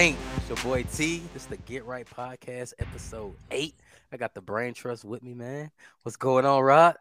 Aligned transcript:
ain't. 0.00 0.16
It's 0.38 0.48
your 0.48 0.56
boy 0.64 0.82
T. 0.84 1.22
This 1.34 1.42
is 1.42 1.48
the 1.48 1.58
Get 1.58 1.84
Right 1.84 2.06
Podcast, 2.06 2.72
episode 2.78 3.34
eight. 3.50 3.74
I 4.10 4.16
got 4.16 4.34
the 4.34 4.40
brain 4.40 4.72
trust 4.72 5.04
with 5.04 5.22
me, 5.22 5.34
man. 5.34 5.70
What's 6.04 6.16
going 6.16 6.46
on, 6.46 6.62
Rod? 6.62 6.96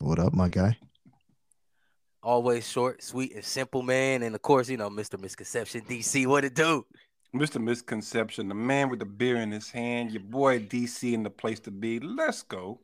What 0.00 0.18
up, 0.18 0.34
my 0.34 0.50
guy? 0.50 0.76
Always 2.22 2.68
short, 2.68 3.02
sweet, 3.02 3.34
and 3.34 3.42
simple, 3.42 3.82
man. 3.82 4.22
And 4.22 4.34
of 4.34 4.42
course, 4.42 4.68
you 4.68 4.76
know, 4.76 4.90
Mr. 4.90 5.18
Misconception 5.18 5.80
DC. 5.88 6.26
What 6.26 6.44
it 6.44 6.54
do? 6.54 6.84
Mr. 7.34 7.58
Misconception, 7.58 8.48
the 8.48 8.54
man 8.54 8.90
with 8.90 8.98
the 8.98 9.06
beer 9.06 9.36
in 9.36 9.50
his 9.50 9.70
hand, 9.70 10.10
your 10.10 10.22
boy 10.22 10.60
DC 10.60 11.14
in 11.14 11.22
the 11.22 11.30
place 11.30 11.60
to 11.60 11.70
be. 11.70 12.00
Let's 12.00 12.42
go. 12.42 12.80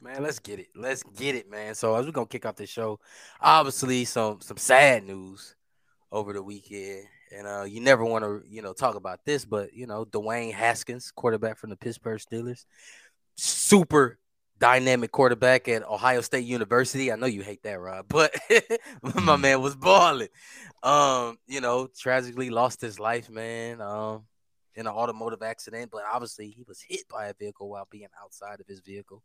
Man, 0.00 0.22
let's 0.22 0.38
get 0.38 0.60
it. 0.60 0.68
Let's 0.74 1.02
get 1.02 1.34
it, 1.34 1.50
man. 1.50 1.74
So 1.74 1.94
as 1.94 2.06
we're 2.06 2.12
gonna 2.12 2.26
kick 2.26 2.46
off 2.46 2.56
the 2.56 2.66
show, 2.66 3.00
obviously 3.38 4.06
some 4.06 4.40
some 4.40 4.56
sad 4.56 5.04
news 5.04 5.54
over 6.10 6.32
the 6.32 6.42
weekend. 6.42 7.06
And 7.36 7.46
uh 7.46 7.64
you 7.64 7.80
never 7.80 8.04
want 8.04 8.24
to, 8.24 8.42
you 8.48 8.62
know, 8.62 8.72
talk 8.72 8.94
about 8.96 9.20
this, 9.24 9.44
but 9.44 9.74
you 9.74 9.86
know, 9.86 10.04
Dwayne 10.04 10.52
Haskins, 10.52 11.12
quarterback 11.14 11.58
from 11.58 11.70
the 11.70 11.76
Pittsburgh 11.76 12.20
Steelers, 12.20 12.64
super 13.36 14.18
dynamic 14.58 15.12
quarterback 15.12 15.68
at 15.68 15.82
Ohio 15.88 16.20
State 16.22 16.44
University. 16.46 17.12
I 17.12 17.16
know 17.16 17.26
you 17.26 17.42
hate 17.42 17.62
that, 17.64 17.78
Rob, 17.80 18.06
but 18.08 18.34
my 19.02 19.36
Mhm. 19.36 19.40
man 19.42 19.62
was 19.62 19.76
balling. 19.76 20.28
Um, 20.82 21.38
you 21.46 21.60
know, 21.60 21.88
tragically 21.98 22.50
lost 22.50 22.80
his 22.80 22.98
life, 22.98 23.30
man. 23.30 23.80
Um, 23.80 24.26
in 24.74 24.86
an 24.86 24.92
automotive 24.92 25.42
accident, 25.42 25.90
but 25.90 26.02
obviously 26.12 26.50
he 26.50 26.62
was 26.68 26.82
hit 26.86 27.08
by 27.08 27.28
a 27.28 27.34
vehicle 27.34 27.68
while 27.70 27.88
being 27.90 28.08
outside 28.22 28.60
of 28.60 28.66
his 28.66 28.80
vehicle. 28.80 29.22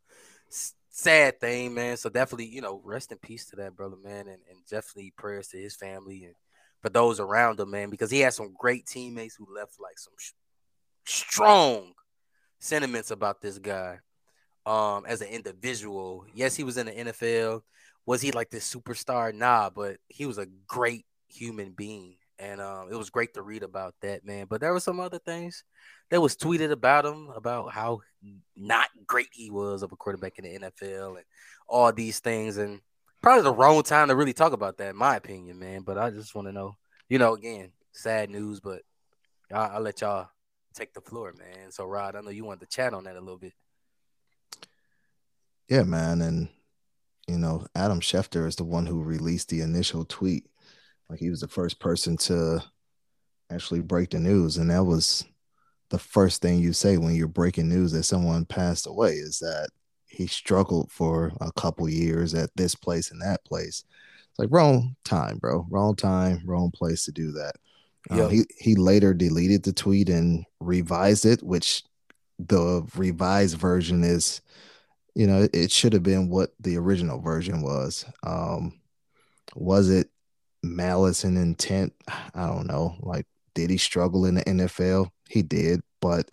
Sad 0.90 1.40
thing, 1.40 1.74
man. 1.74 1.98
So 1.98 2.10
definitely, 2.10 2.48
you 2.48 2.62
know, 2.62 2.82
rest 2.84 3.12
in 3.12 3.18
peace 3.18 3.46
to 3.48 3.56
that 3.58 3.76
brother, 3.76 3.98
man, 4.04 4.28
and, 4.28 4.42
and 4.50 4.66
definitely 4.70 5.14
prayers 5.18 5.50
to 5.50 5.58
his 5.58 5.76
family 5.76 6.24
and 6.26 6.36
for 6.82 6.90
those 6.90 7.20
around 7.20 7.60
him, 7.60 7.72
man, 7.72 7.90
because 7.90 8.12
he 8.12 8.20
had 8.20 8.34
some 8.34 8.54
great 8.58 8.86
teammates 8.86 9.36
who 9.36 9.48
left 9.54 9.80
like 9.80 9.98
some 9.98 10.14
sh- 10.18 10.32
strong 11.06 11.94
sentiments 12.60 13.10
about 13.12 13.42
this 13.42 13.58
guy 13.58 13.98
um 14.66 15.06
as 15.08 15.22
an 15.22 15.28
individual. 15.28 16.26
Yes, 16.34 16.56
he 16.56 16.64
was 16.64 16.78
in 16.78 16.86
the 16.88 16.92
NFL. 16.92 17.62
Was 18.06 18.22
he 18.22 18.32
like 18.32 18.50
this 18.50 18.74
superstar? 18.74 19.34
Nah, 19.34 19.70
but 19.70 19.98
he 20.08 20.26
was 20.26 20.38
a 20.38 20.48
great 20.68 21.06
human 21.30 21.72
being. 21.72 22.16
And 22.40 22.60
um, 22.60 22.88
it 22.92 22.96
was 22.96 23.12
great 23.12 23.36
to 23.36 23.44
read 23.44 23.62
about 23.62 23.94
that, 24.02 24.26
man. 24.26 24.48
But 24.50 24.62
there 24.62 24.74
were 24.74 24.80
some 24.80 25.00
other 25.00 25.20
things 25.20 25.64
that 26.10 26.22
was 26.22 26.36
tweeted 26.36 26.72
about 26.72 27.06
him, 27.06 27.30
about 27.36 27.72
how 27.72 28.02
not 28.56 28.90
great 29.06 29.30
he 29.32 29.52
was 29.52 29.84
of 29.84 29.92
a 29.92 29.96
quarterback 29.96 30.40
in 30.40 30.46
the 30.46 30.70
NFL 30.70 31.18
and 31.18 31.26
all 31.68 31.94
these 31.94 32.20
things. 32.20 32.58
And 32.58 32.82
probably 33.22 33.44
the 33.44 33.54
wrong 33.54 33.84
time 33.84 34.08
to 34.08 34.16
really 34.16 34.34
talk 34.34 34.54
about 34.54 34.78
that, 34.78 34.90
in 34.90 34.96
my 34.96 35.16
opinion, 35.16 35.60
man. 35.60 35.82
But 35.82 35.98
I 35.98 36.10
just 36.10 36.36
want 36.36 36.48
to 36.48 36.52
know, 36.52 36.76
you 37.10 37.20
know, 37.20 37.34
again, 37.34 37.72
sad 37.92 38.30
news, 38.30 38.60
but 38.60 38.82
I'll, 39.54 39.76
I'll 39.76 39.82
let 39.82 40.02
y'all 40.02 40.30
take 40.74 40.94
the 40.94 41.02
floor, 41.02 41.34
man. 41.38 41.72
So, 41.72 41.86
Rod, 41.86 42.16
I 42.16 42.22
know 42.22 42.30
you 42.30 42.46
wanted 42.46 42.62
to 42.62 42.76
chat 42.76 42.94
on 42.94 43.04
that 43.06 43.16
a 43.16 43.22
little 43.22 43.38
bit. 43.38 43.54
Yeah, 45.70 45.84
man. 45.84 46.22
And, 46.22 46.50
you 47.28 47.38
know, 47.38 47.66
Adam 47.76 48.02
Schefter 48.02 48.48
is 48.48 48.56
the 48.56 48.64
one 48.64 48.86
who 48.86 49.04
released 49.04 49.50
the 49.50 49.62
initial 49.62 50.06
tweet. 50.06 50.48
Like 51.10 51.20
he 51.20 51.30
was 51.30 51.42
the 51.42 51.48
first 51.48 51.80
person 51.80 52.18
to 52.18 52.64
actually 53.50 53.82
break 53.82 54.10
the 54.12 54.20
news. 54.20 54.58
And 54.58 54.70
that 54.72 54.84
was 54.84 55.24
the 55.90 56.00
first 56.00 56.42
thing 56.42 56.60
you 56.60 56.74
say 56.74 56.98
when 56.98 57.16
you're 57.16 57.28
breaking 57.28 57.70
news 57.70 57.92
that 57.92 58.04
someone 58.04 58.46
passed 58.46 58.88
away 58.88 59.12
is 59.12 59.40
that 59.40 59.70
he 60.12 60.28
struggled 60.28 60.92
for 60.92 61.32
a 61.42 61.52
couple 61.54 61.88
years 61.90 62.34
at 62.34 62.50
this 62.56 62.76
place 62.76 63.12
and 63.12 63.22
that 63.22 63.44
place. 63.46 63.84
It's 64.30 64.40
like 64.40 64.50
wrong 64.52 64.96
time, 65.04 65.38
bro. 65.38 65.66
Wrong 65.70 65.96
time, 65.96 66.42
wrong 66.46 66.72
place 66.72 67.06
to 67.06 67.12
do 67.12 67.32
that. 67.34 67.54
Um, 68.10 68.18
Yep. 68.20 68.32
he 68.32 68.46
he 68.58 68.76
later 68.76 69.14
deleted 69.14 69.64
the 69.64 69.74
tweet 69.74 70.10
and 70.10 70.46
revised 70.60 71.26
it, 71.26 71.42
which 71.44 71.84
the 72.40 72.86
revised 72.96 73.58
version 73.58 74.04
is 74.04 74.42
you 75.16 75.28
know 75.28 75.48
it 75.54 75.72
should 75.72 75.94
have 75.94 76.04
been 76.04 76.30
what 76.30 76.52
the 76.60 76.78
original 76.78 77.20
version 77.20 77.62
was 77.62 78.06
um 78.24 78.80
was 79.56 79.90
it 79.90 80.10
malice 80.64 81.24
and 81.24 81.38
intent 81.38 81.94
i 82.08 82.48
don't 82.48 82.68
know 82.68 82.96
like 83.02 83.26
did 83.54 83.70
he 83.70 83.78
struggle 83.78 84.26
in 84.26 84.36
the 84.36 84.44
nfl 84.46 85.10
he 85.30 85.42
did 85.42 85.82
but 86.02 86.30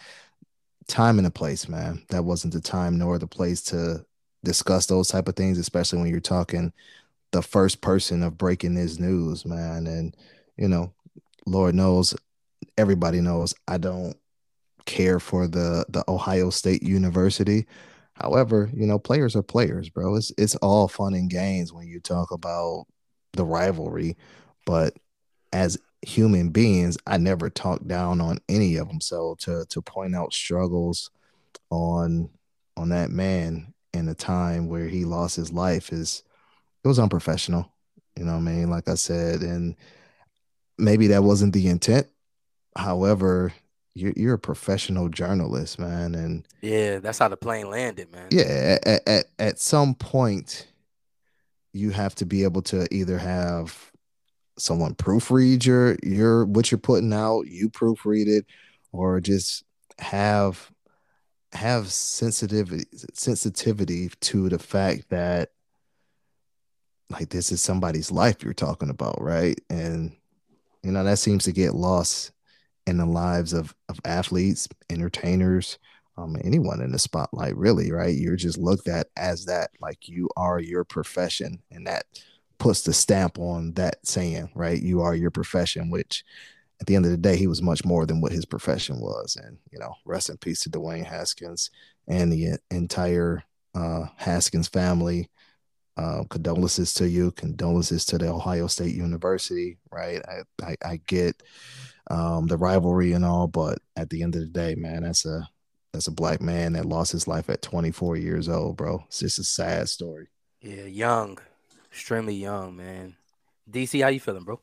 time 0.88 1.18
and 1.18 1.26
a 1.26 1.30
place 1.30 1.68
man. 1.68 2.02
That 2.10 2.24
wasn't 2.24 2.54
the 2.54 2.60
time 2.60 2.98
nor 2.98 3.18
the 3.18 3.26
place 3.26 3.62
to 3.64 4.04
discuss 4.44 4.86
those 4.86 5.08
type 5.08 5.28
of 5.28 5.34
things 5.36 5.58
especially 5.58 5.98
when 5.98 6.08
you're 6.08 6.20
talking 6.20 6.72
the 7.32 7.42
first 7.42 7.80
person 7.80 8.22
of 8.22 8.38
breaking 8.38 8.74
this 8.74 8.98
news 8.98 9.44
man. 9.44 9.86
And 9.86 10.16
you 10.56 10.68
know 10.68 10.92
lord 11.46 11.74
knows 11.74 12.14
everybody 12.76 13.20
knows 13.22 13.54
i 13.68 13.78
don't 13.78 14.14
care 14.88 15.20
for 15.20 15.46
the 15.46 15.84
the 15.90 16.02
ohio 16.08 16.50
state 16.50 16.82
university. 16.82 17.66
However, 18.14 18.70
you 18.74 18.86
know, 18.86 18.98
players 18.98 19.36
are 19.36 19.42
players, 19.42 19.90
bro. 19.90 20.16
It's 20.16 20.32
it's 20.38 20.56
all 20.56 20.88
fun 20.88 21.14
and 21.14 21.30
games 21.30 21.72
when 21.72 21.86
you 21.86 22.00
talk 22.00 22.32
about 22.32 22.86
the 23.34 23.44
rivalry, 23.44 24.16
but 24.66 24.96
as 25.52 25.78
human 26.02 26.50
beings, 26.50 26.96
I 27.06 27.16
never 27.18 27.50
talk 27.50 27.86
down 27.86 28.20
on 28.20 28.38
any 28.48 28.76
of 28.76 28.88
them. 28.88 29.00
So 29.00 29.36
to 29.40 29.64
to 29.68 29.82
point 29.82 30.14
out 30.14 30.32
struggles 30.32 31.10
on 31.70 32.30
on 32.76 32.90
that 32.90 33.10
man 33.10 33.74
in 33.92 34.08
a 34.08 34.14
time 34.14 34.68
where 34.68 34.86
he 34.88 35.04
lost 35.04 35.36
his 35.36 35.52
life 35.52 35.92
is 35.92 36.22
it 36.84 36.88
was 36.88 36.98
unprofessional. 36.98 37.72
You 38.16 38.24
know 38.24 38.32
what 38.32 38.38
I 38.38 38.52
mean? 38.52 38.70
Like 38.70 38.88
I 38.88 38.94
said, 38.94 39.40
and 39.42 39.76
maybe 40.76 41.08
that 41.08 41.22
wasn't 41.24 41.52
the 41.52 41.68
intent. 41.68 42.06
However, 42.76 43.52
you're 43.94 44.12
you're 44.16 44.34
a 44.34 44.38
professional 44.38 45.08
journalist, 45.08 45.78
man, 45.78 46.14
and 46.14 46.46
Yeah, 46.62 46.98
that's 46.98 47.18
how 47.18 47.28
the 47.28 47.36
plane 47.36 47.70
landed, 47.70 48.12
man. 48.12 48.28
yeah 48.30 48.78
at, 48.84 49.08
at 49.08 49.24
at 49.38 49.58
some 49.58 49.94
point 49.94 50.68
you 51.72 51.90
have 51.90 52.14
to 52.16 52.24
be 52.26 52.44
able 52.44 52.62
to 52.62 52.86
either 52.94 53.18
have 53.18 53.90
someone 54.58 54.94
proofread 54.94 55.64
your 55.64 55.96
your 56.02 56.44
what 56.46 56.70
you're 56.70 56.78
putting 56.78 57.12
out 57.12 57.46
you 57.46 57.70
proofread 57.70 58.26
it 58.26 58.46
or 58.92 59.20
just 59.20 59.64
have 59.98 60.70
have 61.52 61.90
sensitivity 61.90 62.84
sensitivity 63.14 64.10
to 64.20 64.48
the 64.48 64.58
fact 64.58 65.08
that 65.10 65.50
like 67.10 67.30
this 67.30 67.50
is 67.50 67.62
somebody's 67.62 68.10
life 68.10 68.42
you're 68.42 68.52
talking 68.52 68.90
about 68.90 69.20
right 69.20 69.60
and 69.70 70.14
you 70.82 70.92
know 70.92 71.02
that 71.04 71.18
seems 71.18 71.44
to 71.44 71.52
get 71.52 71.74
lost 71.74 72.32
in 72.86 72.98
the 72.98 73.06
lives 73.06 73.52
of 73.52 73.74
of 73.88 73.98
athletes 74.04 74.68
entertainers 74.90 75.78
um, 76.18 76.36
anyone 76.42 76.80
in 76.80 76.90
the 76.90 76.98
spotlight, 76.98 77.56
really, 77.56 77.92
right? 77.92 78.14
You're 78.14 78.36
just 78.36 78.58
looked 78.58 78.88
at 78.88 79.06
as 79.16 79.44
that, 79.44 79.70
like 79.80 80.08
you 80.08 80.28
are 80.36 80.58
your 80.58 80.82
profession, 80.82 81.62
and 81.70 81.86
that 81.86 82.06
puts 82.58 82.82
the 82.82 82.92
stamp 82.92 83.38
on 83.38 83.72
that 83.74 84.06
saying, 84.06 84.50
right? 84.54 84.80
You 84.80 85.00
are 85.02 85.14
your 85.14 85.30
profession, 85.30 85.90
which 85.90 86.24
at 86.80 86.86
the 86.86 86.94
end 86.94 87.04
of 87.04 87.10
the 87.10 87.16
day, 87.16 87.36
he 87.36 87.46
was 87.46 87.62
much 87.62 87.84
more 87.84 88.06
than 88.06 88.20
what 88.20 88.32
his 88.32 88.44
profession 88.44 89.00
was. 89.00 89.36
And, 89.36 89.58
you 89.72 89.78
know, 89.78 89.94
rest 90.04 90.28
in 90.28 90.36
peace 90.36 90.60
to 90.60 90.70
Dwayne 90.70 91.04
Haskins 91.04 91.70
and 92.06 92.32
the 92.32 92.58
entire 92.70 93.42
uh, 93.74 94.06
Haskins 94.16 94.68
family. 94.68 95.28
Uh, 95.96 96.22
condolences 96.30 96.94
to 96.94 97.08
you, 97.08 97.32
condolences 97.32 98.04
to 98.04 98.18
the 98.18 98.28
Ohio 98.28 98.68
State 98.68 98.94
University, 98.94 99.78
right? 99.90 100.22
I, 100.28 100.64
I, 100.64 100.76
I 100.90 101.00
get 101.08 101.42
um, 102.08 102.46
the 102.46 102.56
rivalry 102.56 103.14
and 103.14 103.24
all, 103.24 103.48
but 103.48 103.80
at 103.96 104.08
the 104.08 104.22
end 104.22 104.36
of 104.36 104.42
the 104.42 104.46
day, 104.46 104.76
man, 104.76 105.02
that's 105.02 105.26
a 105.26 105.48
that's 105.92 106.06
a 106.06 106.12
black 106.12 106.40
man 106.40 106.74
that 106.74 106.86
lost 106.86 107.10
his 107.10 107.26
life 107.26 107.50
at 107.50 107.62
24 107.62 108.16
years 108.16 108.48
old, 108.48 108.76
bro. 108.76 109.02
It's 109.08 109.18
just 109.18 109.40
a 109.40 109.44
sad 109.44 109.88
story. 109.88 110.28
Yeah, 110.60 110.84
young, 110.84 111.38
extremely 111.90 112.34
young, 112.34 112.76
man. 112.76 113.16
DC, 113.70 114.02
how 114.02 114.08
you 114.08 114.20
feeling, 114.20 114.44
bro? 114.44 114.60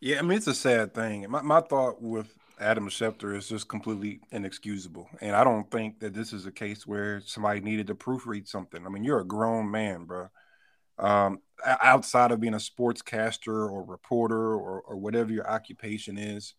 Yeah, 0.00 0.18
I 0.18 0.22
mean 0.22 0.36
it's 0.36 0.48
a 0.48 0.54
sad 0.54 0.94
thing. 0.94 1.26
My 1.30 1.42
my 1.42 1.60
thought 1.60 2.02
with 2.02 2.36
Adam 2.58 2.88
Schefter 2.88 3.36
is 3.36 3.48
just 3.48 3.68
completely 3.68 4.20
inexcusable, 4.32 5.08
and 5.20 5.36
I 5.36 5.44
don't 5.44 5.70
think 5.70 6.00
that 6.00 6.12
this 6.12 6.32
is 6.32 6.44
a 6.44 6.52
case 6.52 6.86
where 6.86 7.20
somebody 7.20 7.60
needed 7.60 7.86
to 7.86 7.94
proofread 7.94 8.48
something. 8.48 8.84
I 8.84 8.88
mean, 8.90 9.04
you're 9.04 9.20
a 9.20 9.24
grown 9.24 9.70
man, 9.70 10.04
bro. 10.04 10.28
Um, 10.98 11.38
outside 11.64 12.32
of 12.32 12.40
being 12.40 12.54
a 12.54 12.58
sportscaster 12.58 13.70
or 13.70 13.84
reporter 13.84 14.54
or 14.54 14.82
or 14.82 14.96
whatever 14.96 15.32
your 15.32 15.48
occupation 15.48 16.18
is, 16.18 16.54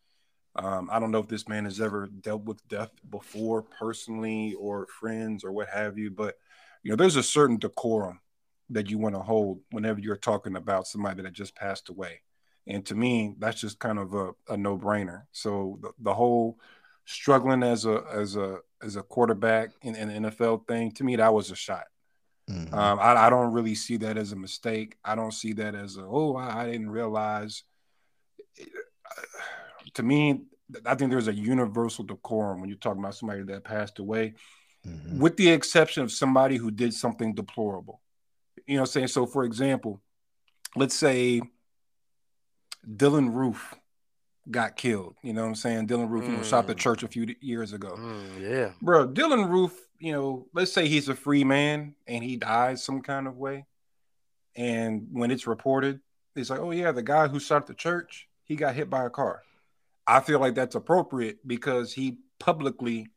um, 0.55 0.89
I 0.91 0.99
don't 0.99 1.11
know 1.11 1.19
if 1.19 1.27
this 1.27 1.47
man 1.47 1.65
has 1.65 1.81
ever 1.81 2.07
dealt 2.07 2.45
with 2.45 2.65
death 2.69 2.91
before 3.09 3.61
personally 3.61 4.53
or 4.53 4.87
friends 4.87 5.43
or 5.43 5.51
what 5.51 5.67
have 5.67 5.97
you, 5.97 6.11
but 6.11 6.35
you 6.81 6.91
know, 6.91 6.95
there's 6.95 7.17
a 7.17 7.23
certain 7.23 7.57
decorum 7.57 8.19
that 8.73 8.89
you 8.89 8.97
want 8.97 9.15
to 9.15 9.21
hold 9.21 9.59
whenever 9.71 9.99
you're 9.99 10.15
talking 10.15 10.55
about 10.55 10.87
somebody 10.87 11.21
that 11.21 11.33
just 11.33 11.55
passed 11.55 11.89
away. 11.89 12.21
And 12.67 12.85
to 12.85 12.95
me, 12.95 13.35
that's 13.39 13.59
just 13.59 13.79
kind 13.79 13.99
of 13.99 14.13
a, 14.13 14.31
a 14.49 14.57
no 14.57 14.77
brainer. 14.77 15.23
So 15.31 15.79
the, 15.81 15.91
the 15.99 16.13
whole 16.13 16.59
struggling 17.05 17.63
as 17.63 17.85
a 17.85 18.03
as 18.11 18.35
a 18.35 18.59
as 18.81 18.95
a 18.95 19.03
quarterback 19.03 19.71
in 19.81 19.95
an 19.95 20.25
NFL 20.25 20.67
thing, 20.67 20.91
to 20.93 21.03
me, 21.03 21.15
that 21.17 21.33
was 21.33 21.51
a 21.51 21.55
shot. 21.55 21.85
Mhm. 22.49 22.73
Um, 22.73 22.99
I, 22.99 23.15
I 23.15 23.29
don't 23.29 23.53
really 23.53 23.75
see 23.75 23.97
that 23.97 24.17
as 24.17 24.31
a 24.31 24.37
mistake. 24.37 24.97
I 25.03 25.15
don't 25.15 25.33
see 25.33 25.53
that 25.53 25.75
as 25.75 25.97
a 25.97 26.03
oh, 26.03 26.35
I, 26.35 26.63
I 26.63 26.65
didn't 26.65 26.89
realize 26.89 27.63
to 29.93 30.03
me, 30.03 30.41
I 30.85 30.95
think 30.95 31.11
there's 31.11 31.27
a 31.27 31.33
universal 31.33 32.03
decorum 32.03 32.59
when 32.59 32.69
you're 32.69 32.77
talking 32.77 33.01
about 33.01 33.15
somebody 33.15 33.43
that 33.43 33.63
passed 33.63 33.99
away, 33.99 34.33
mm-hmm. 34.87 35.19
with 35.19 35.37
the 35.37 35.49
exception 35.49 36.03
of 36.03 36.11
somebody 36.11 36.57
who 36.57 36.71
did 36.71 36.93
something 36.93 37.33
deplorable. 37.33 38.01
You 38.67 38.75
know 38.75 38.81
what 38.81 38.89
I'm 38.89 38.91
saying? 38.91 39.07
So, 39.07 39.25
for 39.25 39.43
example, 39.43 40.01
let's 40.75 40.95
say 40.95 41.41
Dylann 42.87 43.33
Roof 43.33 43.75
got 44.49 44.75
killed. 44.75 45.15
You 45.23 45.33
know 45.33 45.41
what 45.41 45.49
I'm 45.49 45.55
saying? 45.55 45.87
Dylann 45.87 46.09
Roof, 46.09 46.25
mm. 46.25 46.31
you 46.31 46.37
know, 46.37 46.43
shot 46.43 46.67
the 46.67 46.75
mm. 46.75 46.79
church 46.79 47.03
a 47.03 47.07
few 47.07 47.33
years 47.41 47.73
ago. 47.73 47.95
Mm, 47.97 48.41
yeah. 48.41 48.71
Bro, 48.81 49.09
Dylann 49.09 49.49
Roof, 49.49 49.73
you 49.99 50.11
know, 50.11 50.47
let's 50.53 50.71
say 50.71 50.87
he's 50.87 51.09
a 51.09 51.15
free 51.15 51.43
man 51.43 51.95
and 52.07 52.23
he 52.23 52.35
dies 52.35 52.83
some 52.83 53.01
kind 53.01 53.27
of 53.27 53.37
way. 53.37 53.65
And 54.55 55.07
when 55.11 55.31
it's 55.31 55.47
reported, 55.47 55.99
it's 56.35 56.49
like, 56.49 56.59
oh 56.59 56.71
yeah, 56.71 56.91
the 56.91 57.03
guy 57.03 57.27
who 57.27 57.39
shot 57.39 57.67
the 57.67 57.73
church, 57.73 58.27
he 58.43 58.55
got 58.55 58.75
hit 58.75 58.89
by 58.89 59.05
a 59.05 59.09
car. 59.09 59.41
I 60.05 60.19
feel 60.19 60.39
like 60.39 60.55
that's 60.55 60.75
appropriate 60.75 61.47
because 61.47 61.93
he 61.93 62.17
publicly 62.39 63.07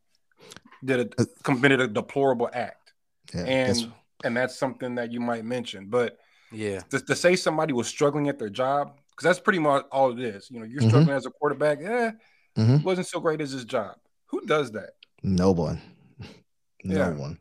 did 0.85 1.15
a 1.19 1.23
uh, 1.23 1.25
committed 1.43 1.81
a 1.81 1.89
deplorable 1.89 2.49
act. 2.53 2.93
Yeah, 3.35 3.41
and 3.41 3.69
that's... 3.69 3.87
and 4.25 4.37
that's 4.37 4.57
something 4.57 4.95
that 4.97 5.13
you 5.13 5.21
might 5.21 5.45
mention. 5.45 5.87
But 5.87 6.19
yeah, 6.53 6.81
to, 6.91 7.01
to 7.01 7.17
say 7.17 7.37
somebody 7.37 7.73
was 7.73 7.89
struggling 7.89 8.29
at 8.29 8.39
their 8.39 8.51
job, 8.51 8.99
because 9.11 9.25
that's 9.25 9.41
pretty 9.41 9.59
much 9.59 9.85
all 9.91 10.13
it 10.13 10.21
is. 10.21 10.51
You 10.51 10.61
know, 10.61 10.67
you're 10.67 10.81
mm-hmm. 10.81 10.89
struggling 10.89 11.17
as 11.17 11.27
a 11.27 11.31
quarterback, 11.31 11.81
yeah, 11.81 12.13
mm-hmm. 12.57 12.83
wasn't 12.83 13.07
so 13.07 13.21
great 13.21 13.41
as 13.41 13.51
his 13.51 13.65
job. 13.65 13.97
Who 14.27 14.45
does 14.47 14.73
that? 14.73 14.91
No 15.23 15.53
one. 15.53 15.81
No 16.85 16.97
yeah. 16.97 17.11
one. 17.11 17.39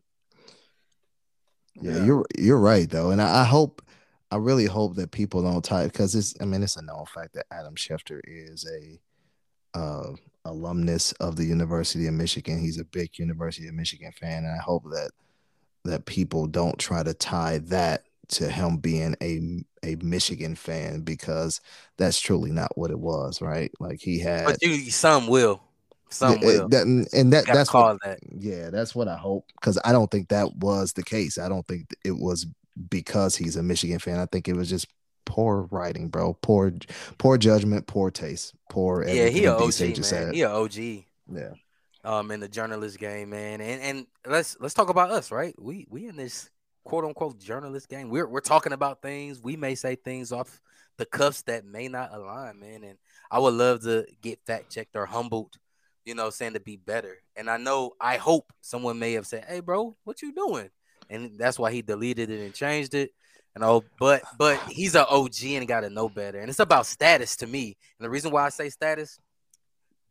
Yeah, 1.81 1.97
yeah, 1.97 2.03
you're 2.05 2.25
you're 2.37 2.59
right 2.59 2.89
though, 2.89 3.11
and 3.11 3.21
I, 3.21 3.41
I 3.41 3.43
hope 3.43 3.81
I 4.31 4.37
really 4.37 4.65
hope 4.65 4.95
that 4.95 5.11
people 5.11 5.43
don't 5.43 5.63
type 5.63 5.91
because 5.91 6.15
it's 6.15 6.33
I 6.41 6.45
mean 6.45 6.63
it's 6.63 6.77
a 6.77 6.81
known 6.81 7.05
fact 7.05 7.33
that 7.33 7.45
Adam 7.51 7.75
Schefter 7.75 8.21
is 8.23 8.65
a 8.65 8.99
uh, 9.77 10.13
alumnus 10.45 11.11
of 11.13 11.35
the 11.35 11.43
University 11.43 12.07
of 12.07 12.13
Michigan. 12.13 12.59
He's 12.59 12.79
a 12.79 12.85
big 12.85 13.19
University 13.19 13.67
of 13.67 13.75
Michigan 13.75 14.11
fan, 14.13 14.45
and 14.45 14.53
I 14.53 14.63
hope 14.63 14.83
that 14.85 15.11
that 15.85 16.05
people 16.05 16.47
don't 16.47 16.77
try 16.77 17.03
to 17.03 17.13
tie 17.13 17.59
that 17.59 18.03
to 18.27 18.49
him 18.49 18.77
being 18.77 19.15
a 19.21 19.63
a 19.83 19.95
Michigan 20.03 20.55
fan 20.55 21.01
because 21.01 21.61
that's 21.97 22.19
truly 22.19 22.51
not 22.51 22.75
what 22.77 22.91
it 22.91 22.99
was, 22.99 23.41
right? 23.41 23.71
Like 23.79 23.99
he 24.01 24.19
had, 24.19 24.45
but 24.45 24.61
you 24.61 24.89
some 24.91 25.27
will, 25.27 25.61
some 26.09 26.39
yeah, 26.39 26.45
will, 26.45 26.69
that, 26.69 27.07
and 27.13 27.33
that 27.33 27.45
that's 27.45 27.73
what, 27.73 27.99
that. 28.03 28.19
yeah, 28.37 28.69
that's 28.69 28.95
what 28.95 29.07
I 29.07 29.15
hope 29.15 29.45
because 29.59 29.79
I 29.85 29.91
don't 29.91 30.09
think 30.09 30.29
that 30.29 30.55
was 30.55 30.93
the 30.93 31.03
case. 31.03 31.37
I 31.37 31.49
don't 31.49 31.67
think 31.67 31.87
it 32.03 32.17
was 32.17 32.47
because 32.89 33.35
he's 33.35 33.55
a 33.55 33.63
Michigan 33.63 33.99
fan. 33.99 34.19
I 34.19 34.25
think 34.25 34.47
it 34.47 34.55
was 34.55 34.69
just 34.69 34.87
poor 35.25 35.67
writing, 35.71 36.09
bro. 36.09 36.33
Poor, 36.41 36.73
poor 37.17 37.37
judgment, 37.37 37.87
poor 37.87 38.11
taste, 38.11 38.53
poor. 38.69 39.05
Yeah, 39.07 39.27
he 39.27 39.45
a 39.45 39.53
OG 39.53 39.79
man. 39.79 40.25
Had. 40.25 40.35
He 40.35 40.41
a 40.41 40.49
OG. 40.49 40.75
Yeah. 40.77 41.53
Um, 42.05 42.29
in 42.29 42.39
the 42.39 42.47
journalist 42.47 42.99
game, 42.99 43.31
man, 43.31 43.61
and 43.61 43.81
and 43.81 44.07
let's 44.27 44.55
let's 44.59 44.75
talk 44.75 44.89
about 44.89 45.09
us, 45.09 45.31
right? 45.31 45.55
We 45.59 45.87
we 45.89 46.07
in 46.07 46.15
this 46.15 46.51
quote 46.83 47.03
unquote 47.03 47.39
journalist 47.39 47.89
game. 47.89 48.09
We're 48.09 48.27
we're 48.27 48.41
talking 48.41 48.73
about 48.73 49.01
things. 49.01 49.41
We 49.41 49.57
may 49.57 49.75
say 49.75 49.95
things 49.95 50.31
off 50.31 50.61
the 50.97 51.05
cuffs 51.05 51.41
that 51.43 51.65
may 51.65 51.87
not 51.87 52.13
align, 52.13 52.59
man. 52.59 52.83
And 52.83 52.97
I 53.29 53.39
would 53.39 53.53
love 53.53 53.81
to 53.83 54.05
get 54.21 54.39
fact 54.45 54.71
checked 54.71 54.95
or 54.95 55.05
humbled, 55.05 55.57
you 56.05 56.15
know, 56.15 56.29
saying 56.29 56.53
to 56.53 56.59
be 56.59 56.77
better. 56.77 57.17
And 57.35 57.49
I 57.49 57.57
know 57.57 57.93
I 57.99 58.17
hope 58.17 58.53
someone 58.61 58.99
may 58.99 59.13
have 59.13 59.27
said, 59.27 59.45
Hey 59.47 59.59
bro, 59.59 59.95
what 60.03 60.21
you 60.21 60.33
doing? 60.33 60.69
And 61.09 61.37
that's 61.37 61.59
why 61.59 61.71
he 61.71 61.81
deleted 61.81 62.29
it 62.29 62.43
and 62.43 62.53
changed 62.53 62.93
it. 62.93 63.11
You 63.55 63.61
know, 63.61 63.83
but 63.99 64.21
but 64.37 64.59
he's 64.69 64.95
an 64.95 65.05
OG 65.09 65.43
and 65.45 65.67
got 65.67 65.81
to 65.81 65.89
know 65.89 66.09
better. 66.09 66.39
And 66.39 66.49
it's 66.49 66.59
about 66.59 66.85
status 66.85 67.37
to 67.37 67.47
me. 67.47 67.77
And 67.97 68.05
the 68.05 68.09
reason 68.09 68.31
why 68.31 68.45
I 68.45 68.49
say 68.49 68.69
status, 68.69 69.19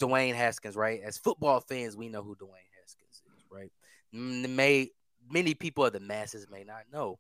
Dwayne 0.00 0.34
Haskins, 0.34 0.76
right? 0.76 1.00
As 1.02 1.18
football 1.18 1.60
fans, 1.60 1.96
we 1.96 2.08
know 2.08 2.22
who 2.22 2.34
Dwayne 2.36 2.70
Haskins 2.80 3.22
is, 3.36 3.44
right? 3.50 3.70
May 4.12 4.90
many 5.30 5.54
people 5.54 5.84
of 5.84 5.92
the 5.92 6.00
masses 6.00 6.46
may 6.50 6.64
not 6.64 6.82
know. 6.92 7.18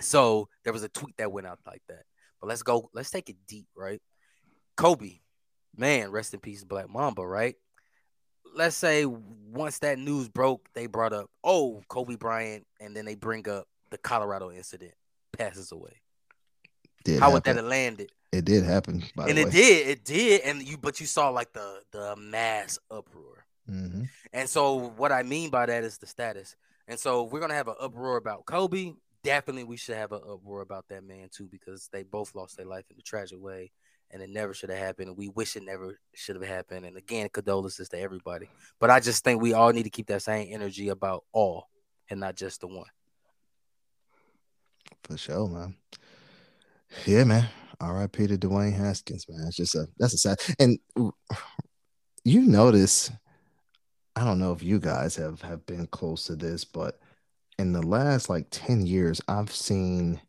So 0.00 0.48
there 0.64 0.72
was 0.72 0.82
a 0.82 0.88
tweet 0.88 1.16
that 1.18 1.32
went 1.32 1.46
out 1.46 1.58
like 1.66 1.82
that. 1.88 2.04
But 2.40 2.48
let's 2.48 2.62
go, 2.62 2.88
let's 2.94 3.10
take 3.10 3.28
it 3.28 3.36
deep, 3.48 3.66
right? 3.76 4.00
Kobe, 4.76 5.20
man, 5.76 6.10
rest 6.10 6.34
in 6.34 6.40
peace, 6.40 6.62
Black 6.62 6.88
Mamba, 6.88 7.26
right? 7.26 7.56
Let's 8.54 8.76
say 8.76 9.04
once 9.04 9.80
that 9.80 9.98
news 9.98 10.28
broke, 10.28 10.68
they 10.74 10.86
brought 10.86 11.12
up, 11.12 11.30
oh, 11.42 11.82
Kobe 11.88 12.16
Bryant, 12.16 12.64
and 12.80 12.96
then 12.96 13.04
they 13.04 13.16
bring 13.16 13.48
up 13.48 13.66
the 13.90 13.98
Colorado 13.98 14.52
incident 14.52 14.94
passes 15.32 15.72
away. 15.72 16.00
Did 17.04 17.14
How 17.14 17.26
happen. 17.26 17.32
would 17.34 17.44
that 17.44 17.56
have 17.56 17.64
landed? 17.64 18.10
It 18.30 18.44
did 18.44 18.62
happen, 18.62 19.02
and 19.16 19.38
it 19.38 19.50
did, 19.50 19.88
it 19.88 20.04
did, 20.04 20.42
and 20.42 20.62
you 20.62 20.76
but 20.76 21.00
you 21.00 21.06
saw 21.06 21.30
like 21.30 21.52
the 21.54 21.80
the 21.92 22.14
mass 22.16 22.78
uproar. 22.90 23.46
Mm-hmm. 23.70 24.02
And 24.34 24.48
so 24.48 24.92
what 24.96 25.12
I 25.12 25.22
mean 25.22 25.48
by 25.48 25.64
that 25.66 25.82
is 25.82 25.96
the 25.96 26.06
status. 26.06 26.54
And 26.86 27.00
so 27.00 27.22
we're 27.22 27.40
gonna 27.40 27.54
have 27.54 27.68
an 27.68 27.76
uproar 27.80 28.18
about 28.18 28.44
Kobe. 28.44 28.92
Definitely, 29.24 29.64
we 29.64 29.78
should 29.78 29.96
have 29.96 30.12
an 30.12 30.20
uproar 30.30 30.60
about 30.60 30.86
that 30.88 31.04
man 31.04 31.28
too, 31.30 31.48
because 31.50 31.88
they 31.90 32.02
both 32.02 32.34
lost 32.34 32.58
their 32.58 32.66
life 32.66 32.84
in 32.90 32.98
a 32.98 33.02
tragic 33.02 33.40
way, 33.40 33.72
and 34.10 34.22
it 34.22 34.28
never 34.28 34.52
should 34.52 34.70
have 34.70 34.78
happened. 34.78 35.16
We 35.16 35.28
wish 35.30 35.56
it 35.56 35.62
never 35.62 35.98
should 36.14 36.36
have 36.36 36.44
happened. 36.44 36.84
And 36.84 36.98
again, 36.98 37.30
condolences 37.32 37.88
to 37.88 37.98
everybody. 37.98 38.50
But 38.78 38.90
I 38.90 39.00
just 39.00 39.24
think 39.24 39.40
we 39.40 39.54
all 39.54 39.72
need 39.72 39.84
to 39.84 39.90
keep 39.90 40.06
that 40.08 40.22
same 40.22 40.48
energy 40.52 40.88
about 40.90 41.24
all, 41.32 41.68
and 42.10 42.20
not 42.20 42.36
just 42.36 42.60
the 42.60 42.66
one. 42.66 42.86
For 45.04 45.16
sure, 45.16 45.48
man. 45.48 45.76
Yeah, 47.06 47.24
man. 47.24 47.48
R.I.P. 47.80 48.26
to 48.26 48.38
Dwayne 48.38 48.74
Haskins, 48.74 49.26
man. 49.28 49.46
It's 49.46 49.56
just 49.56 49.74
a 49.74 49.86
that's 49.98 50.14
a 50.14 50.18
sad 50.18 50.38
and 50.58 50.78
you 52.24 52.42
notice. 52.42 53.10
I 54.16 54.24
don't 54.24 54.40
know 54.40 54.52
if 54.52 54.62
you 54.62 54.80
guys 54.80 55.14
have 55.16 55.40
have 55.42 55.64
been 55.66 55.86
close 55.86 56.24
to 56.24 56.36
this, 56.36 56.64
but 56.64 56.98
in 57.58 57.72
the 57.72 57.82
last 57.82 58.28
like 58.28 58.46
10 58.50 58.86
years, 58.86 59.20
I've 59.28 59.52
seen 59.52 60.20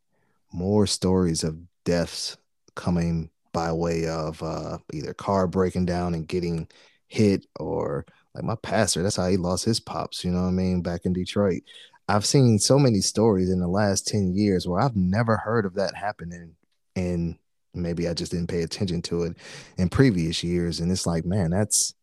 more 0.51 0.87
stories 0.87 1.43
of 1.43 1.57
deaths 1.85 2.37
coming 2.75 3.29
by 3.51 3.71
way 3.71 4.07
of 4.07 4.41
uh, 4.43 4.77
either 4.93 5.13
car 5.13 5.47
breaking 5.47 5.85
down 5.85 6.13
and 6.13 6.27
getting 6.27 6.67
hit 7.07 7.45
or 7.59 8.05
like 8.35 8.43
my 8.43 8.55
pastor, 8.55 9.01
that's 9.01 9.15
how 9.15 9.27
he 9.27 9.37
lost 9.37 9.65
his 9.65 9.79
pops, 9.79 10.23
you 10.23 10.31
know 10.31 10.41
what 10.41 10.49
I 10.49 10.51
mean, 10.51 10.81
back 10.81 11.05
in 11.05 11.13
Detroit. 11.13 11.63
I've 12.07 12.25
seen 12.25 12.57
so 12.59 12.79
many 12.79 13.01
stories 13.01 13.49
in 13.49 13.59
the 13.59 13.67
last 13.67 14.07
10 14.07 14.33
years 14.33 14.67
where 14.67 14.81
I've 14.81 14.95
never 14.95 15.37
heard 15.37 15.65
of 15.65 15.75
that 15.75 15.95
happening. 15.95 16.55
And 16.95 17.37
maybe 17.73 18.07
I 18.07 18.13
just 18.13 18.31
didn't 18.31 18.47
pay 18.47 18.63
attention 18.63 19.01
to 19.03 19.23
it 19.23 19.37
in 19.77 19.89
previous 19.89 20.43
years. 20.43 20.79
And 20.79 20.91
it's 20.91 21.05
like, 21.05 21.25
man, 21.25 21.51
that's 21.51 21.93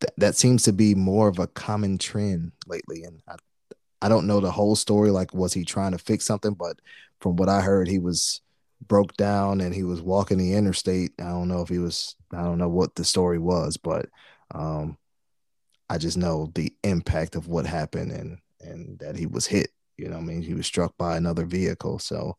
that, 0.00 0.12
that 0.16 0.36
seems 0.36 0.62
to 0.64 0.72
be 0.72 0.94
more 0.94 1.28
of 1.28 1.38
a 1.38 1.46
common 1.46 1.98
trend 1.98 2.52
lately. 2.66 3.04
And 3.04 3.20
I, 3.28 3.36
I 4.02 4.08
don't 4.08 4.26
know 4.26 4.40
the 4.40 4.50
whole 4.50 4.76
story. 4.76 5.10
Like, 5.10 5.34
was 5.34 5.52
he 5.52 5.64
trying 5.64 5.92
to 5.92 5.98
fix 5.98 6.24
something? 6.24 6.54
But 6.54 6.80
from 7.20 7.36
what 7.36 7.48
I 7.48 7.60
heard, 7.60 7.86
he 7.88 7.98
was 7.98 8.40
broke 8.86 9.14
down 9.16 9.60
and 9.60 9.74
he 9.74 9.84
was 9.84 10.00
walking 10.00 10.38
the 10.38 10.54
interstate. 10.54 11.12
I 11.18 11.24
don't 11.24 11.48
know 11.48 11.60
if 11.60 11.68
he 11.68 11.78
was, 11.78 12.16
I 12.32 12.42
don't 12.42 12.58
know 12.58 12.68
what 12.68 12.94
the 12.94 13.04
story 13.04 13.38
was, 13.38 13.76
but 13.76 14.06
um, 14.54 14.96
I 15.90 15.98
just 15.98 16.16
know 16.16 16.50
the 16.54 16.72
impact 16.82 17.36
of 17.36 17.48
what 17.48 17.66
happened 17.66 18.12
and 18.12 18.38
and 18.60 18.98
that 18.98 19.16
he 19.16 19.26
was 19.26 19.46
hit. 19.46 19.68
You 19.96 20.08
know, 20.08 20.18
I 20.18 20.20
mean, 20.20 20.42
he 20.42 20.54
was 20.54 20.66
struck 20.66 20.96
by 20.96 21.16
another 21.16 21.44
vehicle. 21.44 21.98
So 21.98 22.36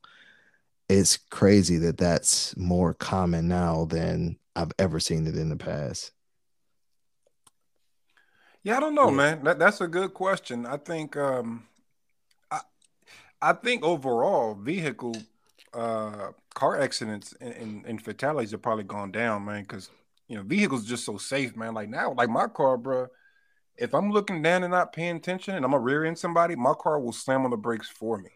it's 0.91 1.17
crazy 1.17 1.77
that 1.77 1.98
that's 1.98 2.55
more 2.57 2.93
common 2.93 3.48
now 3.48 3.86
than 3.86 4.38
I've 4.55 4.71
ever 4.77 5.00
seen 5.00 5.25
it 5.27 5.36
in 5.36 5.50
the 5.50 5.55
past. 5.55 6.12
Yeah, 8.63 8.77
I 8.77 8.79
don't 8.79 8.93
know, 8.93 9.10
yeah. 9.10 9.15
man. 9.15 9.43
That, 9.43 9.60
that's 9.60 9.81
a 9.81 9.88
good 9.88 10.13
question. 10.13 10.65
I 10.65 10.77
think, 10.77 11.17
um, 11.17 11.65
I, 12.51 12.60
I 13.41 13.53
think 13.53 13.83
overall 13.83 14.53
vehicle, 14.53 15.15
uh, 15.74 16.31
car 16.53 16.79
accidents 16.79 17.33
and, 17.39 17.53
and, 17.53 17.86
and 17.86 18.01
fatalities 18.01 18.51
have 18.51 18.62
probably 18.62 18.83
gone 18.83 19.12
down, 19.12 19.45
man. 19.45 19.63
Because 19.63 19.89
you 20.27 20.36
know, 20.36 20.43
vehicles 20.43 20.86
just 20.86 21.05
so 21.05 21.17
safe, 21.17 21.55
man. 21.55 21.74
Like 21.74 21.89
now, 21.89 22.13
like 22.13 22.29
my 22.29 22.48
car, 22.48 22.77
bro 22.77 23.07
if 23.77 23.95
I'm 23.95 24.12
looking 24.12 24.43
down 24.43 24.63
and 24.63 24.71
not 24.71 24.93
paying 24.93 25.15
attention 25.15 25.55
and 25.55 25.65
I'm 25.65 25.74
a 25.74 25.79
rear 25.79 26.05
end 26.05 26.19
somebody, 26.19 26.55
my 26.55 26.74
car 26.74 27.00
will 27.00 27.12
slam 27.12 27.45
on 27.45 27.51
the 27.51 27.57
brakes 27.57 27.89
for 27.89 28.17
me. 28.17 28.29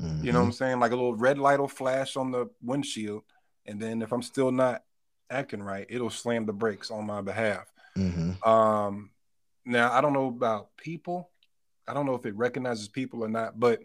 Mm-hmm. 0.00 0.24
You 0.24 0.32
know 0.32 0.40
what 0.40 0.44
I'm 0.44 0.50
mm-hmm. 0.50 0.56
saying? 0.56 0.80
Like 0.80 0.92
a 0.92 0.96
little 0.96 1.14
red 1.14 1.38
light 1.38 1.60
will 1.60 1.68
flash 1.68 2.16
on 2.16 2.30
the 2.30 2.48
windshield. 2.62 3.22
And 3.66 3.80
then 3.80 4.02
if 4.02 4.12
I'm 4.12 4.22
still 4.22 4.52
not 4.52 4.82
acting 5.30 5.62
right, 5.62 5.86
it'll 5.88 6.10
slam 6.10 6.46
the 6.46 6.52
brakes 6.52 6.90
on 6.90 7.06
my 7.06 7.20
behalf. 7.20 7.72
Mm-hmm. 7.96 8.48
Um, 8.48 9.10
now 9.64 9.92
I 9.92 10.00
don't 10.00 10.12
know 10.12 10.28
about 10.28 10.76
people. 10.76 11.30
I 11.86 11.94
don't 11.94 12.06
know 12.06 12.14
if 12.14 12.26
it 12.26 12.36
recognizes 12.36 12.88
people 12.88 13.22
or 13.24 13.28
not, 13.28 13.58
but 13.58 13.80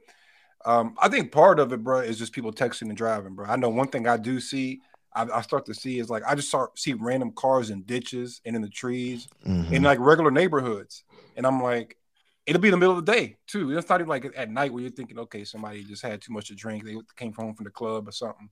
um, 0.66 0.96
I 1.02 1.10
think 1.10 1.32
part 1.32 1.60
of 1.60 1.72
it, 1.72 1.84
bro, 1.84 2.00
is 2.00 2.18
just 2.18 2.34
people 2.34 2.52
texting 2.52 2.84
and 2.84 2.98
driving, 2.98 3.34
bro. 3.34 3.46
I 3.46 3.56
know 3.56 3.70
one 3.70 3.88
thing 3.88 4.08
I 4.08 4.18
do 4.18 4.40
see 4.40 4.82
I, 5.14 5.28
I, 5.34 5.42
start 5.42 5.66
to 5.66 5.74
see 5.74 6.00
is 6.00 6.10
like 6.10 6.24
I 6.26 6.36
just 6.36 6.50
start 6.50 6.78
see 6.78 6.94
random 6.94 7.32
cars 7.32 7.70
in 7.70 7.82
ditches 7.84 8.42
and 8.46 8.56
in 8.56 8.62
the 8.62 8.70
trees 8.70 9.28
mm-hmm. 9.46 9.74
in 9.74 9.84
like 9.84 10.00
regular 10.00 10.32
neighborhoods, 10.32 11.04
and 11.36 11.48
I'm 11.48 11.62
like, 11.62 11.98
it'll 12.46 12.62
be 12.62 12.68
in 12.70 12.72
the 12.74 12.78
middle 12.78 12.98
of 12.98 13.06
the 13.06 13.12
day 13.12 13.38
too. 13.48 13.78
It's 13.78 13.90
not 13.90 14.00
even 14.02 14.10
like 14.10 14.32
at 14.36 14.50
night 14.50 14.74
where 14.74 14.82
you're 14.82 14.92
thinking, 14.92 15.20
okay, 15.20 15.44
somebody 15.44 15.84
just 15.84 16.02
had 16.02 16.22
too 16.22 16.34
much 16.34 16.48
to 16.48 16.56
drink, 16.56 16.84
they 16.86 16.96
came 17.16 17.34
home 17.34 17.54
from 17.54 17.66
the 17.66 17.70
club 17.72 18.08
or 18.08 18.12
something. 18.12 18.50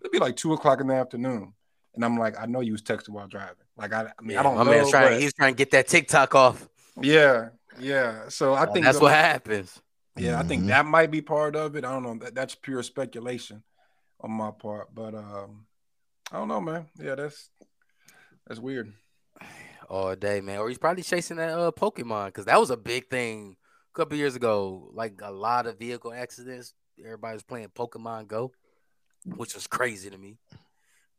It'll 0.00 0.10
be 0.12 0.18
like 0.18 0.36
two 0.36 0.52
o'clock 0.52 0.80
in 0.80 0.86
the 0.88 0.94
afternoon, 0.94 1.52
and 1.94 2.04
I'm 2.04 2.18
like, 2.18 2.38
I 2.40 2.46
know 2.46 2.60
you 2.60 2.72
was 2.72 2.82
texting 2.82 3.10
while 3.10 3.26
driving. 3.26 3.56
Like 3.76 3.92
I, 3.92 4.02
I 4.02 4.22
mean, 4.22 4.32
Yeah, 4.34 4.40
I 4.40 4.42
don't 4.44 4.56
my 4.56 4.64
know. 4.64 4.70
man's 4.70 4.90
trying. 4.90 5.12
but- 5.14 5.20
He's 5.20 5.32
trying 5.34 5.54
to 5.54 5.56
get 5.58 5.70
that 5.72 5.88
TikTok 5.88 6.34
off. 6.34 6.68
yeah, 7.00 7.48
yeah. 7.80 8.28
So 8.28 8.54
I 8.54 8.66
think 8.66 8.84
that's 8.84 8.98
the- 8.98 9.04
what 9.04 9.12
happens. 9.14 9.80
Yeah, 10.16 10.38
I 10.40 10.42
think 10.42 10.64
Mhm. 10.64 10.68
that 10.68 10.84
might 10.84 11.10
be 11.12 11.22
part 11.22 11.54
of 11.54 11.76
it. 11.76 11.84
I 11.84 11.92
don't 11.92 12.02
know. 12.02 12.16
That, 12.18 12.34
that's 12.34 12.54
pure 12.56 12.82
speculation 12.82 13.62
on 14.20 14.32
my 14.32 14.50
part, 14.50 14.92
but 14.92 15.14
um, 15.14 15.66
I 16.32 16.38
don't 16.38 16.48
know, 16.48 16.60
man. 16.60 16.86
Yeah, 16.98 17.14
that's 17.14 17.50
that's 18.46 18.58
weird. 18.60 18.92
All 19.88 20.14
day, 20.14 20.40
man. 20.40 20.58
Or 20.58 20.68
he's 20.68 20.78
probably 20.78 21.02
chasing 21.02 21.38
that 21.38 21.50
uh 21.50 21.70
Pokemon 21.72 22.26
because 22.26 22.44
that 22.46 22.60
was 22.60 22.70
a 22.70 22.76
big 22.76 23.08
thing 23.08 23.56
a 23.94 23.96
couple 23.96 24.16
years 24.16 24.36
ago. 24.36 24.90
Like 24.92 25.20
a 25.22 25.30
lot 25.32 25.66
of 25.66 25.78
vehicle 25.78 26.12
accidents. 26.12 26.74
Everybody 27.02 27.34
was 27.34 27.42
playing 27.42 27.68
Pokemon 27.68 28.26
Go, 28.28 28.52
which 29.36 29.54
was 29.54 29.66
crazy 29.66 30.10
to 30.10 30.18
me. 30.18 30.38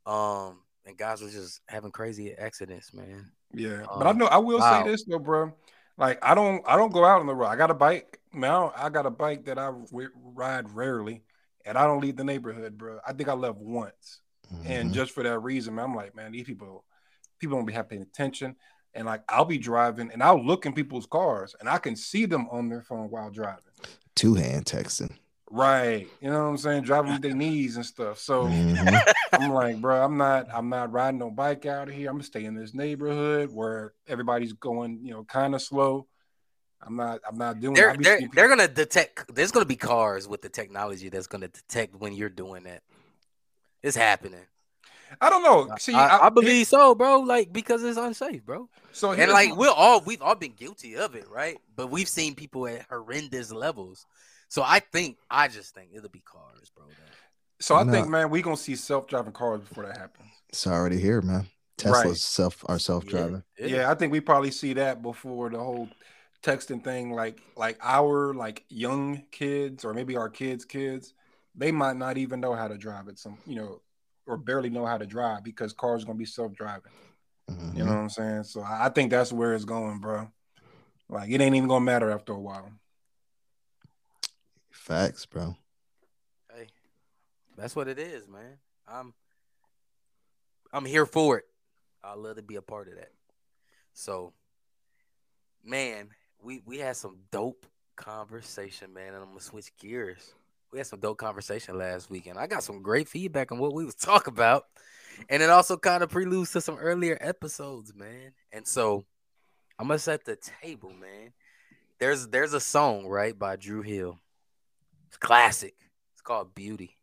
Um, 0.05 0.59
and 0.85 0.97
guys 0.97 1.21
were 1.21 1.29
just 1.29 1.61
having 1.67 1.91
crazy 1.91 2.33
accidents, 2.33 2.93
man. 2.93 3.31
Yeah, 3.53 3.85
but 3.97 4.07
I 4.07 4.11
Um, 4.11 4.17
know 4.17 4.25
I 4.27 4.37
will 4.37 4.59
wow. 4.59 4.83
say 4.83 4.89
this 4.91 5.03
though, 5.05 5.19
bro. 5.19 5.53
Like 5.97 6.19
I 6.23 6.35
don't 6.35 6.63
I 6.67 6.77
don't 6.77 6.93
go 6.93 7.05
out 7.05 7.19
on 7.19 7.27
the 7.27 7.35
road. 7.35 7.47
I 7.47 7.55
got 7.55 7.71
a 7.71 7.75
bike 7.75 8.19
now. 8.33 8.73
I 8.75 8.89
got 8.89 9.05
a 9.05 9.11
bike 9.11 9.45
that 9.45 9.57
I 9.57 9.67
w- 9.67 10.09
ride 10.15 10.69
rarely, 10.73 11.23
and 11.65 11.77
I 11.77 11.85
don't 11.85 12.01
leave 12.01 12.15
the 12.15 12.23
neighborhood, 12.23 12.77
bro. 12.77 12.99
I 13.05 13.13
think 13.13 13.29
I 13.29 13.33
left 13.33 13.57
once, 13.57 14.21
and 14.65 14.89
Mhm. 14.89 14.93
just 14.93 15.11
for 15.11 15.23
that 15.23 15.39
reason, 15.39 15.75
man, 15.75 15.85
I'm 15.85 15.95
like, 15.95 16.15
man, 16.15 16.31
these 16.31 16.45
people 16.45 16.85
people 17.39 17.57
don't 17.57 17.65
be 17.65 17.73
have 17.73 17.89
paying 17.89 18.01
attention. 18.01 18.55
And 18.93 19.05
like 19.05 19.21
I'll 19.29 19.45
be 19.45 19.57
driving, 19.57 20.11
and 20.11 20.21
I'll 20.23 20.43
look 20.43 20.65
in 20.65 20.73
people's 20.73 21.05
cars, 21.05 21.55
and 21.59 21.69
I 21.69 21.77
can 21.77 21.95
see 21.95 22.25
them 22.25 22.47
on 22.51 22.69
their 22.69 22.81
phone 22.81 23.09
while 23.09 23.29
driving. 23.29 23.63
two 24.15 24.33
hand 24.35 24.65
texting. 24.65 25.11
Right. 25.51 26.07
You 26.21 26.29
know 26.29 26.43
what 26.43 26.49
I'm 26.49 26.57
saying? 26.57 26.83
Driving 26.83 27.13
with 27.13 27.21
their 27.21 27.33
knees 27.33 27.75
and 27.75 27.85
stuff. 27.85 28.19
So 28.19 28.45
Mhm. 28.45 29.01
I'm 29.33 29.51
like, 29.51 29.79
bro, 29.81 30.03
I'm 30.03 30.17
not 30.17 30.47
I'm 30.53 30.69
not 30.69 30.91
riding 30.91 31.19
no 31.19 31.31
bike 31.31 31.65
out 31.65 31.87
of 31.89 31.95
here. 31.95 32.09
I'm 32.09 32.15
gonna 32.15 32.23
stay 32.23 32.45
in 32.45 32.55
this 32.55 32.73
neighborhood 32.73 33.49
where 33.51 33.93
everybody's 34.07 34.53
going, 34.53 34.99
you 35.03 35.11
know, 35.11 35.23
kind 35.23 35.55
of 35.55 35.61
slow. 35.61 36.07
I'm 36.81 36.95
not 36.95 37.21
I'm 37.27 37.37
not 37.37 37.59
doing 37.59 37.73
They're 37.75 37.95
they're 37.97 38.19
they're 38.33 38.47
gonna 38.47 38.67
detect. 38.67 39.33
There's 39.33 39.51
gonna 39.51 39.65
be 39.65 39.75
cars 39.75 40.27
with 40.27 40.41
the 40.41 40.49
technology 40.49 41.09
that's 41.09 41.27
gonna 41.27 41.47
detect 41.47 41.95
when 41.95 42.13
you're 42.13 42.29
doing 42.29 42.63
that. 42.63 42.83
It's 43.81 43.97
happening. 43.97 44.45
I 45.21 45.29
don't 45.29 45.43
know. 45.43 45.75
See, 45.79 45.93
I, 45.93 46.27
I 46.27 46.29
believe 46.29 46.67
so, 46.67 46.95
bro. 46.95 47.19
Like 47.19 47.51
because 47.53 47.83
it's 47.83 47.97
unsafe, 47.97 48.45
bro. 48.45 48.69
so. 48.91 49.11
And 49.11 49.31
like 49.31 49.55
we're 49.55 49.69
all 49.69 50.01
we've 50.01 50.21
all 50.21 50.35
been 50.35 50.53
guilty 50.53 50.95
of 50.95 51.15
it, 51.15 51.27
right? 51.29 51.57
But 51.75 51.87
we've 51.87 52.07
seen 52.09 52.35
people 52.35 52.67
at 52.67 52.85
horrendous 52.89 53.51
levels. 53.51 54.05
So 54.47 54.63
I 54.65 54.79
think 54.79 55.17
I 55.29 55.47
just 55.47 55.73
think 55.75 55.89
it'll 55.93 56.09
be 56.09 56.21
cars, 56.21 56.71
bro. 56.75 56.85
so 57.59 57.75
I 57.75 57.83
No. 57.83 57.91
think, 57.91 58.07
man, 58.09 58.29
we 58.29 58.41
gonna 58.41 58.57
see 58.57 58.75
self 58.75 59.07
driving 59.07 59.33
cars 59.33 59.61
before 59.61 59.85
that 59.85 59.97
happens. 59.97 60.29
It's 60.49 60.65
already 60.65 60.99
here, 60.99 61.21
man. 61.21 61.47
Tesla's 61.77 62.05
Right. 62.05 62.17
self 62.17 62.63
are 62.67 62.79
self 62.79 63.05
driving. 63.05 63.43
Yeah. 63.57 63.89
I 63.89 63.95
think 63.95 64.11
we 64.11 64.19
probably 64.19 64.51
see 64.51 64.73
that 64.73 65.01
before 65.01 65.49
the 65.49 65.59
whole 65.59 65.87
texting 66.43 66.83
thing. 66.83 67.11
Like 67.11 67.39
like 67.55 67.77
our 67.81 68.33
like 68.33 68.65
young 68.69 69.23
kids 69.31 69.85
or 69.85 69.93
maybe 69.93 70.17
our 70.17 70.29
kids' 70.29 70.65
kids, 70.65 71.13
they 71.55 71.71
might 71.71 71.95
not 71.97 72.17
even 72.17 72.39
know 72.39 72.53
how 72.53 72.67
to 72.67 72.77
drive 72.77 73.07
it. 73.07 73.19
Some 73.19 73.37
you 73.45 73.55
know, 73.55 73.81
or 74.29 74.37
barely 74.37 74.69
know 74.69 74.85
how 74.85 74.97
to 74.97 75.07
drive 75.07 75.43
because 75.43 75.73
cars 75.73 76.03
are 76.03 76.05
gonna 76.05 76.17
be 76.19 76.25
self 76.25 76.53
driving. 76.53 76.91
Mhm. 77.49 77.75
You 77.75 77.83
know 77.83 77.91
what 77.91 77.97
I'm 77.97 78.09
saying? 78.09 78.43
So 78.43 78.61
I 78.61 78.85
I 78.85 78.89
think 78.89 79.09
that's 79.09 79.33
where 79.33 79.53
it's 79.55 79.65
going, 79.65 79.99
bro. 79.99 80.31
Like 81.09 81.31
it 81.31 81.41
ain't 81.41 81.55
even 81.55 81.67
gonna 81.67 81.83
matter 81.83 82.11
after 82.11 82.33
a 82.33 82.39
while. 82.39 82.71
Facts, 84.71 85.25
bro. 85.25 85.55
Hey, 86.53 86.67
that's 87.57 87.75
what 87.75 87.87
it 87.87 87.97
is, 87.97 88.27
man. 88.27 88.59
I'm 88.87 89.13
I'm 90.71 90.85
here 90.85 91.07
for 91.07 91.39
it. 91.39 91.45
I'd 92.03 92.17
love 92.17 92.35
to 92.35 92.43
be 92.43 92.55
a 92.55 92.61
part 92.61 92.87
of 92.87 92.95
that. 92.95 93.11
So, 93.93 94.33
man, 95.63 96.09
we 96.41 96.61
we 96.65 96.77
had 96.77 96.95
some 96.95 97.17
dope 97.31 97.65
conversation, 97.95 98.93
man, 98.93 99.13
and 99.13 99.23
I'm 99.23 99.29
gonna 99.29 99.41
switch 99.41 99.75
gears. 99.77 100.35
We 100.71 100.77
had 100.79 100.87
some 100.87 100.99
dope 100.99 101.17
conversation 101.17 101.77
last 101.77 102.09
weekend. 102.09 102.37
I 102.37 102.45
got 102.47 102.63
some 102.63 102.81
great 102.83 103.07
feedback 103.07 103.51
on 103.51 103.57
what 103.57 103.73
we 103.73 103.85
was 103.85 103.95
talking 103.95 104.33
about, 104.33 104.65
and 105.29 105.41
it 105.41 105.49
also 105.49 105.77
kind 105.77 106.03
of 106.03 106.09
preludes 106.09 106.51
to 106.53 106.61
some 106.61 106.77
earlier 106.77 107.17
episodes, 107.19 107.93
man. 107.95 108.33
And 108.51 108.67
so, 108.67 109.05
I'm 109.79 109.87
gonna 109.87 109.99
set 109.99 110.25
the 110.25 110.37
table, 110.61 110.91
man. 110.91 111.33
There's 111.99 112.27
there's 112.27 112.53
a 112.53 112.59
song 112.59 113.07
right 113.07 113.37
by 113.37 113.55
Dru 113.55 113.81
Hill. 113.81 114.19
It's 115.07 115.17
classic. 115.17 115.75
It's 116.13 116.21
called 116.21 116.53
Beauty. 116.53 116.95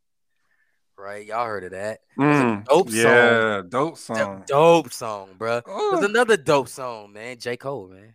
Right? 0.97 1.27
Y'all 1.27 1.45
heard 1.45 1.65
of 1.65 1.73
that. 1.73 2.01
a 2.19 2.63
dope 2.67 2.89
song. 2.89 2.97
yeah, 2.97 3.63
dope 3.69 3.99
song. 3.99 4.45
dope 4.47 4.93
song, 4.93 5.31
bro. 5.37 5.61
Oh. 5.67 5.91
There's 5.97 6.09
another 6.09 6.39
dope 6.39 6.69
song, 6.69 7.13
man. 7.13 7.39
J. 7.39 7.57
Cole, 7.59 7.89
man. 7.89 8.15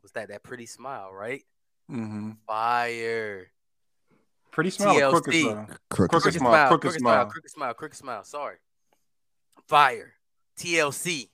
What's 0.00 0.12
that? 0.12 0.28
That 0.30 0.42
pretty 0.42 0.66
smile, 0.66 1.12
right? 1.12 1.44
Mhm. 1.88 2.38
Fire. 2.46 3.46
Pretty 4.52 4.70
smile, 4.70 5.08
or 5.08 5.10
crooked 5.10 5.34
smile. 5.34 5.54
Crooked. 5.54 5.78
Crooked 5.88 6.10
Crooked 6.10 6.34
smile, 6.34 6.52
smile, 6.52 6.68
crooked 6.68 6.80
crooked 6.82 7.00
smile, 7.00 7.14
smile. 7.14 7.26
crooked 7.30 7.50
smile, 7.50 7.74
crooked 7.74 7.96
smile. 7.96 8.24
Sorry. 8.24 8.56
Fire. 9.66 10.12
TLC. 10.58 11.30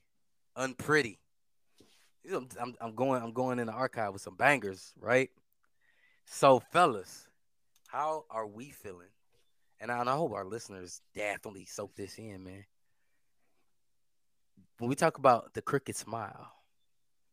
Unpretty. 0.57 1.19
I'm, 2.33 2.75
I'm 2.81 2.95
going 2.95 3.23
I'm 3.23 3.33
going 3.33 3.59
in 3.59 3.67
the 3.67 3.73
archive 3.73 4.13
with 4.13 4.23
some 4.23 4.37
bangers, 4.37 4.93
right? 5.01 5.31
So, 6.27 6.61
fellas, 6.61 7.27
how 7.89 8.25
are 8.31 8.47
we 8.47 8.71
feeling? 8.71 9.09
And 9.81 9.91
I, 9.91 10.01
and 10.01 10.11
I 10.11 10.15
hope 10.15 10.33
our 10.33 10.45
listeners 10.45 11.01
definitely 11.15 11.65
soak 11.65 11.95
this 11.97 12.19
in, 12.19 12.45
man. 12.45 12.65
When 14.79 14.89
we 14.89 14.95
talk 14.95 15.19
about 15.19 15.55
the 15.55 15.63
crooked 15.63 15.97
smile, 15.97 16.53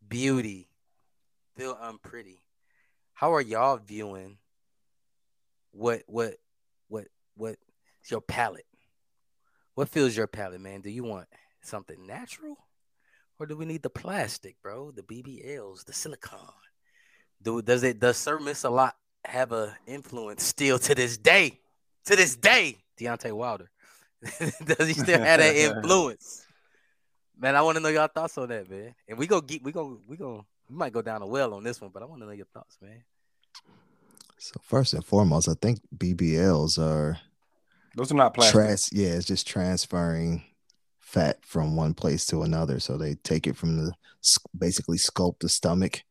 beauty, 0.08 0.70
feel 1.56 1.78
unpretty, 1.80 2.42
how 3.14 3.34
are 3.34 3.42
y'all 3.42 3.78
viewing 3.78 4.38
what 5.76 6.04
what 6.08 6.36
what 6.88 7.08
what 7.36 7.58
your 8.10 8.22
palate? 8.22 8.66
What 9.76 9.90
fills 9.90 10.16
your 10.16 10.28
palate, 10.28 10.62
man? 10.62 10.82
Do 10.82 10.90
you 10.90 11.04
want 11.04 11.28
something 11.62 12.08
natural? 12.08 12.58
Or 13.40 13.46
do 13.46 13.58
we 13.58 13.66
need 13.66 13.84
the 13.84 13.90
plastic, 13.90 14.56
bro? 14.64 14.92
The 14.92 15.02
BBLs, 15.02 15.84
the 15.84 15.94
silicone. 15.94 16.40
Do 17.42 17.62
does 17.62 17.84
it 17.84 18.00
does 18.00 18.18
Sir 18.18 18.40
Mix-a-Lot 18.40 18.96
have 19.26 19.52
a 19.52 19.76
influence 19.86 20.44
still 20.44 20.80
to 20.80 20.96
this 20.96 21.18
day? 21.18 21.60
To 22.06 22.16
this 22.16 22.36
day, 22.36 22.78
Deontay 22.98 23.34
Wilder. 23.34 23.70
does 24.40 24.88
he 24.88 24.94
still 24.94 25.20
have 25.20 25.40
that 25.40 25.56
influence? 25.56 26.46
Man, 27.38 27.56
I 27.56 27.62
want 27.62 27.76
to 27.76 27.84
know 27.84 27.90
your 27.90 28.08
thoughts 28.08 28.38
on 28.38 28.48
that, 28.48 28.70
man. 28.70 28.96
And 29.10 29.18
we 29.18 29.28
go 29.28 29.42
get 29.42 29.62
we 29.62 29.74
go 29.74 30.00
we 30.08 30.16
go 30.16 30.46
we 30.70 30.76
might 30.78 30.94
go 30.94 31.02
down 31.02 31.22
a 31.22 31.28
well 31.28 31.54
on 31.54 31.64
this 31.64 31.82
one, 31.82 31.92
but 31.94 32.02
I 32.02 32.06
want 32.06 32.22
to 32.22 32.28
know 32.28 32.32
your 32.32 32.48
thoughts, 32.54 32.78
man. 32.82 33.04
So 34.38 34.60
first 34.62 34.94
and 34.94 35.04
foremost, 35.06 35.50
I 35.50 35.54
think 35.62 35.80
BBLs 35.98 36.78
are 36.78 37.18
Those 37.96 38.12
are 38.12 38.16
not 38.16 38.34
plastic. 38.34 38.54
trans. 38.54 38.90
Yeah, 38.92 39.10
it's 39.10 39.26
just 39.26 39.48
transferring 39.48 40.44
fat 41.00 41.40
from 41.44 41.76
one 41.76 41.94
place 41.94 42.26
to 42.28 42.44
another. 42.44 42.80
So 42.80 42.98
they 42.98 43.16
take 43.16 43.48
it 43.48 43.56
from 43.56 43.78
the 43.78 43.94
basically 44.58 44.98
sculpt 44.98 45.40
the 45.40 45.50
stomach 45.50 46.04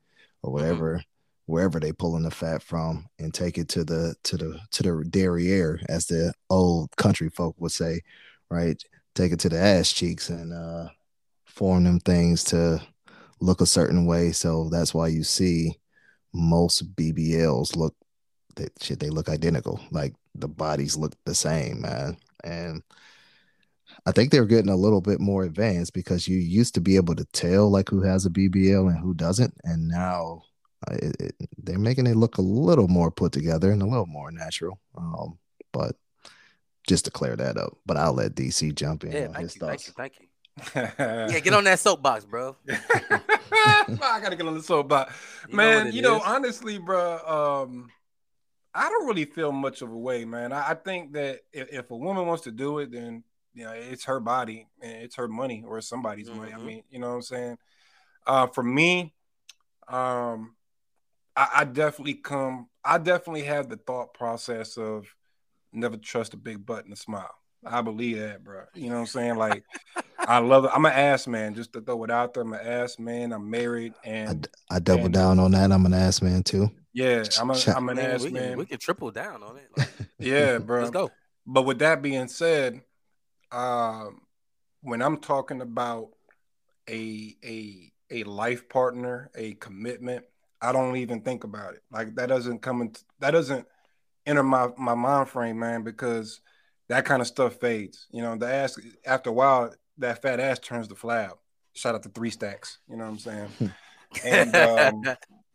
or 0.43 0.53
whatever 0.53 1.03
wherever 1.47 1.79
they 1.79 1.93
pulling 1.93 2.23
the 2.23 2.31
fat 2.31 2.63
from 2.63 3.07
and 3.19 3.35
take 3.35 3.59
it 3.59 3.69
to 3.69 3.85
the 3.85 4.15
to 4.25 4.37
the 4.37 4.59
to 4.71 4.83
the 4.83 5.05
derriere, 5.11 5.81
as 5.89 6.07
the 6.07 6.33
old 6.49 6.97
country 6.97 7.29
folk 7.29 7.55
would 7.59 7.73
say, 7.73 8.01
right? 8.51 8.83
Take 9.15 9.33
it 9.33 9.41
to 9.41 9.49
the 9.49 9.59
ass 9.59 9.93
cheeks 9.93 10.31
and 10.31 10.53
uh 10.53 10.89
form 11.45 11.85
them 11.85 12.01
things 12.01 12.43
to 12.45 12.81
look 13.41 13.61
a 13.61 13.67
certain 13.67 14.07
way. 14.07 14.33
So 14.33 14.69
that's 14.71 14.95
why 14.95 15.09
you 15.09 15.23
see 15.23 15.79
most 16.33 16.97
BBLs 16.97 17.77
look 17.77 17.95
that 18.57 18.73
shit 18.83 19.01
they 19.01 19.11
look 19.11 19.29
identical. 19.29 19.81
Like 19.91 20.15
the 20.35 20.49
bodies 20.49 20.97
look 20.97 21.15
the 21.25 21.35
same, 21.35 21.83
man. 21.83 22.17
And 22.43 22.83
I 24.07 24.13
think 24.13 24.31
they're 24.31 24.45
getting 24.45 24.71
a 24.71 24.77
little 24.77 25.01
bit 25.01 25.21
more 25.21 25.45
advanced 25.45 25.93
because 25.95 26.27
you 26.29 26.39
used 26.39 26.75
to 26.75 26.81
be 26.81 26.97
able 26.97 27.15
to 27.17 27.25
tell 27.27 27.71
like 27.71 27.89
who 27.89 28.03
has 28.03 28.27
a 28.27 28.31
BBL 28.31 28.89
and 28.91 28.99
who 28.99 29.15
doesn't, 29.15 29.55
and 29.65 29.89
now 29.89 30.43
uh, 30.91 30.95
it, 30.97 31.17
it, 31.21 31.35
they're 31.59 31.79
making 31.79 32.07
it 32.07 32.17
look 32.17 32.39
a 32.39 32.43
little 32.43 32.89
more 32.89 33.11
put 33.11 33.33
together 33.33 33.71
and 33.71 33.83
a 33.83 33.87
little 33.87 34.07
more 34.07 34.31
natural. 34.31 34.79
Um, 34.97 35.39
but 35.73 35.97
just 36.87 37.07
to 37.07 37.11
clear 37.11 37.37
that 37.37 37.57
up, 37.57 37.79
but 37.87 37.97
I'll 37.97 38.13
let 38.13 38.35
DC 38.35 38.75
jump 38.75 39.05
in 39.05 39.13
Yeah, 39.13 39.27
on 39.29 39.35
thank 39.35 39.43
his 39.45 39.57
you, 39.57 39.61
thank 39.67 39.87
you, 39.87 39.93
thank 39.97 40.21
you. 40.21 40.27
Yeah, 40.99 41.41
get 41.41 41.53
on 41.55 41.65
that 41.65 41.81
soapbox, 41.81 42.25
bro. 42.27 42.57
I 42.69 44.21
gotta 44.23 44.37
get 44.37 44.47
on 44.47 44.55
the 44.55 44.63
soapbox, 44.63 45.15
You 45.49 45.57
know 45.57 45.63
man. 45.63 45.87
it 45.89 45.95
you 45.95 46.03
know, 46.03 46.17
is. 46.17 46.23
honestly, 46.27 46.79
bro, 46.79 47.19
um, 47.65 47.89
I 48.75 48.89
don't 48.89 49.07
really 49.07 49.25
feel 49.25 49.53
much 49.53 49.83
of 49.83 49.91
a 49.91 49.97
way, 49.97 50.25
man. 50.25 50.53
I, 50.53 50.71
I 50.71 50.75
think 50.75 51.13
that 51.13 51.41
if, 51.53 51.73
if 51.73 51.91
a 51.91 51.97
woman 51.97 52.27
wants 52.27 52.43
to 52.45 52.51
do 52.51 52.79
it, 52.79 52.91
then 52.91 53.23
you 53.55 53.65
know 53.65 53.73
it's 53.73 54.05
her 54.05 54.19
body 54.19 54.67
and 54.83 54.93
it's 54.93 55.15
her 55.17 55.29
money 55.29 55.63
or 55.67 55.79
it's 55.79 55.89
somebody's 55.89 56.31
money. 56.31 56.53
I 56.53 56.57
Mhm. 56.57 56.65
mean, 56.65 56.83
you 56.91 56.99
know 56.99 57.11
what 57.11 57.15
I'm 57.17 57.23
saying? 57.23 57.59
Uh, 58.27 58.47
for 58.49 58.65
me, 58.65 59.15
um, 59.87 60.57
I, 61.37 61.49
I 61.57 61.65
definitely 61.65 62.15
come. 62.15 62.69
I 62.85 62.99
definitely 62.99 63.43
have 63.45 63.69
the 63.69 63.77
thought 63.77 64.13
process 64.15 64.77
of 64.77 65.07
never 65.73 65.97
trust 65.97 66.35
a 66.35 66.37
big 66.37 66.67
butt 66.67 66.85
and 66.85 66.93
a 66.93 66.97
smile. 66.97 67.35
I 67.65 67.81
believe 67.83 68.19
that, 68.19 68.45
bro. 68.45 68.65
You 68.75 68.89
know 68.89 68.97
what 68.97 69.01
I'm 69.03 69.07
saying? 69.07 69.37
Like, 69.37 69.65
I 70.27 70.39
love 70.39 70.65
it. 70.65 70.71
I'm 70.75 70.85
an 70.85 70.93
ass 70.93 71.27
man, 71.27 71.55
just 71.55 71.73
to 71.75 71.81
throw 71.81 72.03
it 72.05 72.11
out 72.11 72.35
there. 72.35 72.43
I'm 72.43 72.53
an 72.53 72.67
ass 72.67 72.99
man. 72.99 73.33
I'm 73.33 73.49
married, 73.51 73.95
and 74.05 74.49
I, 74.71 74.77
I 74.77 74.79
double 74.81 75.07
and, 75.07 75.15
down 75.15 75.39
on 75.39 75.53
that. 75.53 75.71
I'm 75.71 75.87
an 75.87 75.95
ass 75.95 76.21
man 76.23 76.43
too. 76.43 76.71
Yeah, 76.95 77.25
I'm, 77.41 77.51
a, 77.51 77.57
I'm 77.75 77.89
an 77.89 77.97
Man, 77.97 78.11
ass 78.13 78.23
we, 78.23 78.31
man. 78.31 78.51
can, 78.51 78.59
we 78.59 78.67
can 78.67 78.79
triple 78.79 79.11
down 79.11 79.43
on 79.43 79.57
it. 79.57 79.69
Like, 79.77 79.89
yeah, 80.19 80.59
bro. 80.59 80.79
let's 80.81 80.93
go. 80.93 81.11
But 81.45 81.63
with 81.63 81.81
that 81.81 82.01
being 82.01 82.29
said, 82.29 82.81
um, 83.51 84.21
when 84.81 85.03
I'm 85.03 85.19
talking 85.19 85.61
about 85.61 86.11
a 86.89 87.37
a 87.45 87.93
a 88.11 88.23
life 88.25 88.69
partner, 88.69 89.31
a 89.35 89.55
commitment, 89.55 90.25
I 90.61 90.73
don't 90.73 90.97
even 90.97 91.21
think 91.21 91.43
about 91.43 91.75
it. 91.75 91.83
Like 91.91 92.15
that 92.15 92.29
doesn't 92.29 92.63
come 92.63 92.81
in, 92.81 92.93
that 93.19 93.33
doesn't 93.33 93.67
enter 94.25 94.45
my 94.45 94.69
my 94.79 94.95
mind 94.95 95.29
frame, 95.29 95.59
man, 95.59 95.83
because 95.83 96.41
that 96.89 97.05
kind 97.05 97.21
of 97.21 97.27
stuff 97.27 97.57
fades. 97.57 98.07
You 98.13 98.23
know, 98.23 98.37
the 98.37 98.47
ass 98.47 98.79
after 99.05 99.31
a 99.31 99.33
while, 99.33 99.75
that 99.99 100.23
fat 100.23 100.39
ass 100.39 100.61
turns 100.61 100.89
to 100.89 100.95
flab. 100.95 101.33
Shout 101.75 101.97
out 101.97 102.05
to 102.05 102.09
three 102.09 102.31
stacks. 102.31 102.79
You 102.89 102.97
know 102.97 103.05
what 103.05 103.11
I'm 103.11 103.19
saying? 103.19 103.49
and 104.25 104.55
um, 104.55 105.03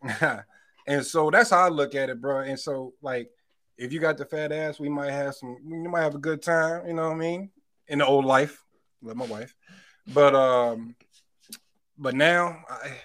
and 0.89 1.05
so 1.05 1.29
that's 1.29 1.51
how 1.51 1.65
I 1.65 1.69
look 1.69 1.93
at 1.93 2.09
it, 2.09 2.19
bro. 2.19 2.39
And 2.39 2.59
so 2.59 2.93
like, 3.01 3.29
if 3.77 3.93
you 3.93 3.99
got 3.99 4.17
the 4.17 4.25
fat 4.25 4.51
ass, 4.51 4.79
we 4.79 4.89
might 4.89 5.11
have 5.11 5.35
some. 5.35 5.55
You 5.65 5.87
might 5.87 6.01
have 6.01 6.15
a 6.15 6.19
good 6.19 6.41
time. 6.41 6.87
You 6.87 6.93
know 6.93 7.07
what 7.07 7.15
I 7.15 7.19
mean? 7.19 7.51
In 7.87 7.99
the 7.99 8.05
old 8.05 8.25
life, 8.25 8.63
with 9.01 9.15
my 9.15 9.25
wife, 9.25 9.55
but 10.13 10.35
um, 10.35 10.95
but 11.97 12.15
now 12.15 12.63
I 12.69 12.97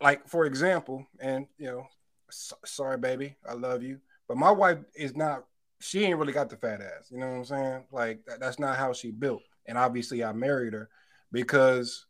like 0.00 0.26
for 0.28 0.46
example, 0.46 1.06
and 1.20 1.46
you 1.58 1.66
know, 1.66 1.86
so, 2.30 2.56
sorry, 2.64 2.98
baby, 2.98 3.36
I 3.48 3.52
love 3.52 3.82
you, 3.82 4.00
but 4.26 4.36
my 4.36 4.50
wife 4.50 4.78
is 4.94 5.14
not. 5.14 5.44
She 5.78 6.04
ain't 6.04 6.18
really 6.18 6.32
got 6.32 6.50
the 6.50 6.56
fat 6.56 6.80
ass. 6.80 7.10
You 7.10 7.18
know 7.18 7.28
what 7.28 7.36
I'm 7.36 7.44
saying? 7.44 7.84
Like 7.92 8.24
that, 8.26 8.40
that's 8.40 8.58
not 8.58 8.76
how 8.76 8.92
she 8.92 9.10
built. 9.10 9.42
And 9.66 9.78
obviously, 9.78 10.24
I 10.24 10.32
married 10.32 10.72
her 10.72 10.88
because 11.32 12.06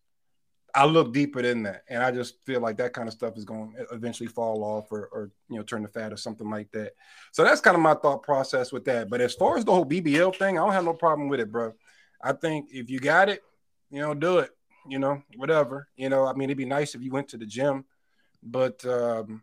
I 0.74 0.84
look 0.84 1.12
deeper 1.12 1.42
than 1.42 1.62
that, 1.64 1.84
and 1.88 2.02
I 2.02 2.10
just 2.10 2.44
feel 2.44 2.60
like 2.60 2.76
that 2.78 2.92
kind 2.92 3.08
of 3.08 3.14
stuff 3.14 3.36
is 3.36 3.44
going 3.44 3.72
to 3.74 3.94
eventually 3.94 4.28
fall 4.28 4.62
off, 4.62 4.90
or, 4.90 5.08
or 5.12 5.30
you 5.48 5.56
know, 5.56 5.62
turn 5.62 5.82
to 5.82 5.88
fat 5.88 6.12
or 6.12 6.16
something 6.16 6.48
like 6.48 6.70
that. 6.72 6.92
So 7.32 7.44
that's 7.44 7.60
kind 7.60 7.76
of 7.76 7.82
my 7.82 7.94
thought 7.94 8.22
process 8.22 8.72
with 8.72 8.84
that. 8.86 9.08
But 9.10 9.20
as 9.20 9.34
far 9.34 9.56
as 9.56 9.64
the 9.64 9.72
whole 9.72 9.86
BBL 9.86 10.36
thing, 10.36 10.58
I 10.58 10.64
don't 10.64 10.72
have 10.72 10.84
no 10.84 10.94
problem 10.94 11.28
with 11.28 11.40
it, 11.40 11.50
bro. 11.50 11.72
I 12.22 12.32
think 12.32 12.68
if 12.72 12.90
you 12.90 13.00
got 13.00 13.28
it, 13.28 13.42
you 13.90 14.00
know, 14.00 14.14
do 14.14 14.38
it. 14.38 14.50
You 14.88 14.98
know, 14.98 15.22
whatever. 15.36 15.88
You 15.96 16.08
know, 16.08 16.26
I 16.26 16.32
mean, 16.32 16.48
it'd 16.48 16.56
be 16.56 16.64
nice 16.64 16.94
if 16.94 17.02
you 17.02 17.10
went 17.10 17.28
to 17.28 17.36
the 17.36 17.46
gym, 17.46 17.84
but 18.42 18.84
um, 18.86 19.42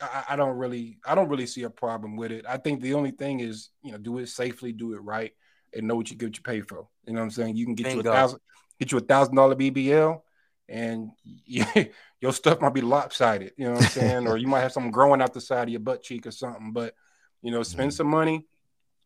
I, 0.00 0.24
I 0.30 0.36
don't 0.36 0.56
really, 0.56 0.98
I 1.04 1.14
don't 1.14 1.28
really 1.28 1.46
see 1.46 1.64
a 1.64 1.70
problem 1.70 2.16
with 2.16 2.30
it. 2.30 2.44
I 2.48 2.58
think 2.58 2.80
the 2.80 2.94
only 2.94 3.10
thing 3.10 3.40
is, 3.40 3.70
you 3.82 3.92
know, 3.92 3.98
do 3.98 4.18
it 4.18 4.28
safely, 4.28 4.72
do 4.72 4.94
it 4.94 4.98
right, 4.98 5.32
and 5.74 5.86
know 5.88 5.96
what 5.96 6.10
you 6.10 6.16
get 6.16 6.26
what 6.26 6.36
you 6.36 6.42
pay 6.42 6.60
for. 6.60 6.86
You 7.06 7.14
know 7.14 7.20
what 7.20 7.24
I'm 7.24 7.30
saying? 7.30 7.56
You 7.56 7.64
can 7.64 7.74
get 7.74 7.92
you 7.92 8.00
a 8.00 8.04
thousand, 8.04 8.40
get 8.78 8.92
you 8.92 8.98
a 8.98 9.02
thousand 9.02 9.34
dollar 9.34 9.56
BBL, 9.56 10.20
and 10.68 11.10
your 11.46 12.32
stuff 12.32 12.60
might 12.60 12.74
be 12.74 12.80
lopsided. 12.80 13.52
You 13.56 13.66
know 13.66 13.72
what 13.74 13.80
I'm 13.80 13.86
saying? 13.88 14.26
or 14.26 14.36
you 14.36 14.46
might 14.46 14.60
have 14.60 14.72
something 14.72 14.92
growing 14.92 15.22
out 15.22 15.32
the 15.34 15.40
side 15.40 15.64
of 15.64 15.68
your 15.70 15.80
butt 15.80 16.02
cheek 16.02 16.26
or 16.26 16.30
something. 16.30 16.72
But 16.72 16.94
you 17.42 17.50
know, 17.50 17.62
spend 17.62 17.90
Mhm. 17.90 17.94
some 17.94 18.08
money, 18.08 18.44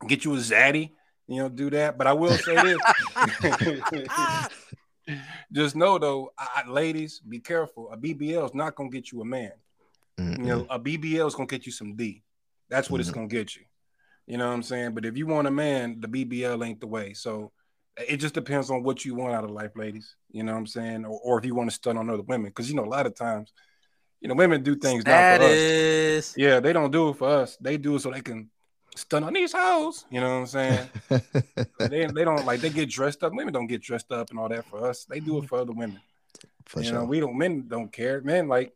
get 0.06 0.24
you 0.24 0.34
a 0.34 0.38
zaddy. 0.38 0.92
You 1.28 1.42
know, 1.42 1.48
do 1.48 1.70
that. 1.70 1.96
But 1.98 2.06
I 2.06 2.12
will 2.14 2.36
say 2.36 2.60
this. 2.60 2.78
Just 5.52 5.76
know 5.76 5.98
though, 5.98 6.32
I, 6.38 6.64
ladies, 6.68 7.20
be 7.20 7.38
careful. 7.40 7.90
A 7.92 7.96
BBL 7.96 8.44
is 8.46 8.54
not 8.54 8.74
gonna 8.74 8.88
get 8.90 9.12
you 9.12 9.20
a 9.20 9.24
man. 9.24 9.52
You 10.18 10.24
Mm-mm. 10.24 10.46
know, 10.46 10.66
a 10.70 10.78
BBL 10.78 11.26
is 11.26 11.34
gonna 11.34 11.46
get 11.46 11.66
you 11.66 11.72
some 11.72 11.94
D. 11.96 12.22
That's 12.68 12.90
what 12.90 13.00
it's 13.00 13.10
Mhm. 13.10 13.14
gonna 13.14 13.26
get 13.28 13.54
you. 13.56 13.62
You 14.26 14.38
know 14.38 14.46
what 14.48 14.54
I'm 14.54 14.62
saying? 14.62 14.94
But 14.94 15.04
if 15.04 15.16
you 15.16 15.26
want 15.26 15.48
a 15.48 15.50
man, 15.50 16.00
the 16.00 16.08
BBL 16.08 16.64
ain't 16.64 16.80
the 16.80 16.86
way. 16.86 17.12
So 17.12 17.52
it 17.96 18.16
just 18.18 18.34
depends 18.34 18.70
on 18.70 18.82
what 18.82 19.04
you 19.04 19.14
want 19.14 19.34
out 19.34 19.44
of 19.44 19.50
life, 19.50 19.72
ladies. 19.76 20.16
You 20.30 20.42
know 20.42 20.52
what 20.52 20.58
I'm 20.58 20.66
saying? 20.66 21.04
Or, 21.04 21.18
or 21.22 21.38
if 21.38 21.44
you 21.44 21.54
want 21.54 21.70
to 21.70 21.74
stun 21.74 21.98
on 21.98 22.08
other 22.08 22.22
women, 22.22 22.50
because 22.50 22.68
you 22.68 22.76
know 22.76 22.84
a 22.84 22.86
lot 22.86 23.06
of 23.06 23.14
times, 23.14 23.52
you 24.20 24.28
know, 24.28 24.34
women 24.34 24.62
do 24.62 24.76
things 24.76 25.04
not 25.04 25.38
for 25.40 25.44
us. 25.44 26.36
Yeah, 26.36 26.60
they 26.60 26.72
don't 26.72 26.90
do 26.90 27.10
it 27.10 27.16
for 27.16 27.28
us. 27.28 27.56
They 27.60 27.76
do 27.76 27.96
it 27.96 28.00
so 28.00 28.10
they 28.10 28.20
can 28.20 28.50
stun 28.96 29.24
on 29.24 29.32
these 29.32 29.52
hoes. 29.52 30.04
You 30.10 30.20
know 30.20 30.30
what 30.30 30.40
I'm 30.40 30.46
saying? 30.46 30.88
they 31.78 32.06
they 32.06 32.24
don't 32.24 32.46
like 32.46 32.60
they 32.60 32.70
get 32.70 32.88
dressed 32.88 33.22
up. 33.24 33.32
Women 33.34 33.52
don't 33.52 33.66
get 33.66 33.82
dressed 33.82 34.12
up 34.12 34.30
and 34.30 34.38
all 34.38 34.48
that 34.48 34.64
for 34.66 34.86
us. 34.86 35.04
They 35.04 35.20
do 35.20 35.38
it 35.38 35.48
for 35.48 35.58
other 35.58 35.72
women. 35.72 36.00
For 36.66 36.80
you 36.80 36.86
sure. 36.86 36.98
know, 36.98 37.04
we 37.04 37.20
don't 37.20 37.36
men 37.36 37.66
don't 37.68 37.92
care. 37.92 38.20
Men 38.22 38.48
like 38.48 38.72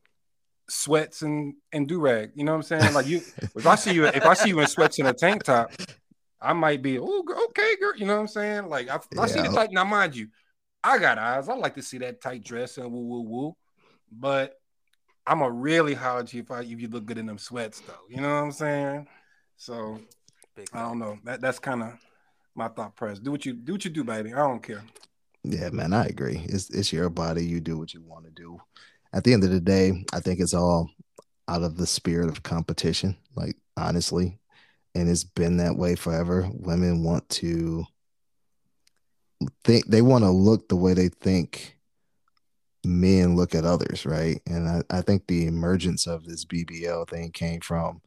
sweats 0.69 1.23
and 1.23 1.55
and 1.73 1.87
do 1.89 2.01
rag. 2.01 2.33
You 2.35 2.45
know 2.45 2.53
what 2.53 2.71
I'm 2.71 2.81
saying? 2.81 2.95
Like 2.95 3.07
you, 3.07 3.21
if 3.55 3.67
I 3.67 3.77
see 3.77 3.95
you, 3.95 4.07
if 4.07 4.27
I 4.27 4.35
see 4.35 4.49
you 4.51 4.61
in 4.61 4.67
sweats 4.67 4.99
and 4.99 5.09
a 5.09 5.13
tank 5.13 5.45
top, 5.45 5.71
I 6.47 6.53
might 6.53 6.81
be 6.81 6.99
oh 6.99 7.25
okay, 7.49 7.77
girl. 7.81 7.97
You 7.97 8.07
know 8.07 8.15
what 8.15 8.21
I'm 8.21 8.29
saying? 8.29 8.69
Like 8.69 8.89
I, 8.89 9.01
I 9.19 9.27
see 9.27 9.41
the 9.41 9.49
tight. 9.49 9.73
Now 9.73 9.85
mind 9.85 10.15
you, 10.15 10.29
I 10.85 10.99
got 10.99 11.19
eyes. 11.19 11.49
I 11.49 11.55
like 11.55 11.75
to 11.75 11.83
see 11.83 11.99
that 11.99 12.21
tight 12.21 12.45
dress 12.45 12.79
and 12.79 12.93
woo 12.93 13.03
woo 13.03 13.21
woo, 13.23 13.57
but 14.13 14.61
I'm 15.27 15.43
a 15.43 15.51
really 15.51 15.95
holler 15.95 16.21
at 16.21 16.33
you 16.33 16.43
if 16.43 16.51
I 16.51 16.61
if 16.61 16.81
you 16.81 16.89
look 16.89 17.05
good 17.05 17.19
in 17.19 17.27
them 17.27 17.39
sweats 17.39 17.81
though. 17.81 17.95
You 18.09 18.21
know 18.21 18.29
what 18.29 18.45
I'm 18.45 18.53
saying? 18.53 19.09
So 19.57 19.99
Big 20.55 20.69
I 20.73 20.83
don't 20.83 20.99
know. 20.99 21.19
That 21.25 21.41
that's 21.41 21.59
kind 21.59 21.83
of 21.83 21.93
my 22.55 22.69
thought 22.69 22.97
process. 22.97 23.19
Do 23.19 23.33
what 23.33 23.45
you 23.45 23.53
do 23.53 23.73
what 23.73 23.85
you 23.85 23.91
do, 23.91 24.05
baby. 24.05 24.33
I 24.33 24.39
don't 24.39 24.63
care. 24.63 24.83
Yeah, 25.43 25.71
man, 25.71 25.93
I 25.93 26.07
agree. 26.07 26.45
It's 26.49 26.71
it's 26.71 26.93
your 26.93 27.11
body. 27.11 27.45
You 27.45 27.61
do 27.61 27.77
what 27.77 27.93
you 27.93 28.03
want 28.03 28.25
to 28.25 28.31
do. 28.31 28.61
At 29.13 29.25
the 29.25 29.33
end 29.33 29.45
of 29.45 29.51
the 29.51 29.61
day, 29.61 30.05
I 30.13 30.21
think 30.21 30.41
it's 30.41 30.55
all 30.55 30.91
out 31.49 31.63
of 31.63 31.77
the 31.77 31.87
spirit 31.87 32.29
of 32.29 32.43
competition. 32.43 33.17
Like 33.35 33.57
honestly, 33.77 34.39
and 34.97 35.09
it's 35.09 35.25
been 35.25 35.59
that 35.59 35.77
way 35.77 35.95
forever. 35.95 36.49
Women 36.53 37.05
want 37.05 37.29
to 37.31 37.85
think 39.65 39.87
they 39.87 40.03
want 40.03 40.25
to 40.25 40.31
look 40.31 40.69
the 40.69 40.77
way 40.77 40.95
they 40.95 41.09
think 41.09 41.77
men 42.85 43.37
look 43.37 43.55
at 43.55 43.65
others, 43.65 44.07
right? 44.07 44.41
And 44.47 44.69
I, 44.69 44.83
I 44.91 45.01
think 45.03 45.27
the 45.27 45.47
emergence 45.47 46.07
of 46.07 46.25
this 46.25 46.45
BBL 46.45 47.09
thing 47.09 47.31
came 47.33 47.61
from 47.61 48.01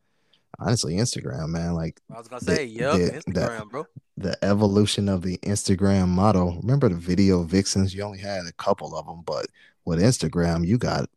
honestly 0.58 0.96
Instagram, 0.96 1.50
man. 1.50 1.74
Like 1.74 2.02
I 2.14 2.18
was 2.18 2.28
gonna 2.28 2.40
the- 2.44 2.56
say, 2.56 2.66
yep, 2.66 2.94
the- 2.94 3.12
Instagram, 3.12 3.34
that- 3.34 3.70
bro. 3.70 3.86
the 4.18 4.44
evolution 4.44 5.08
of 5.10 5.22
the 5.22 5.38
Instagram 5.40 6.08
model. 6.10 6.58
Remember 6.62 6.90
the 6.90 6.96
video 6.96 7.44
vixens? 7.44 7.94
You 7.94 8.04
only 8.04 8.20
had 8.20 8.46
a 8.48 8.54
couple 8.54 8.96
of 8.98 9.06
them, 9.06 9.22
but 9.26 9.48
with 9.86 10.00
Instagram, 10.02 10.66
you 10.66 10.78
got 10.78 11.10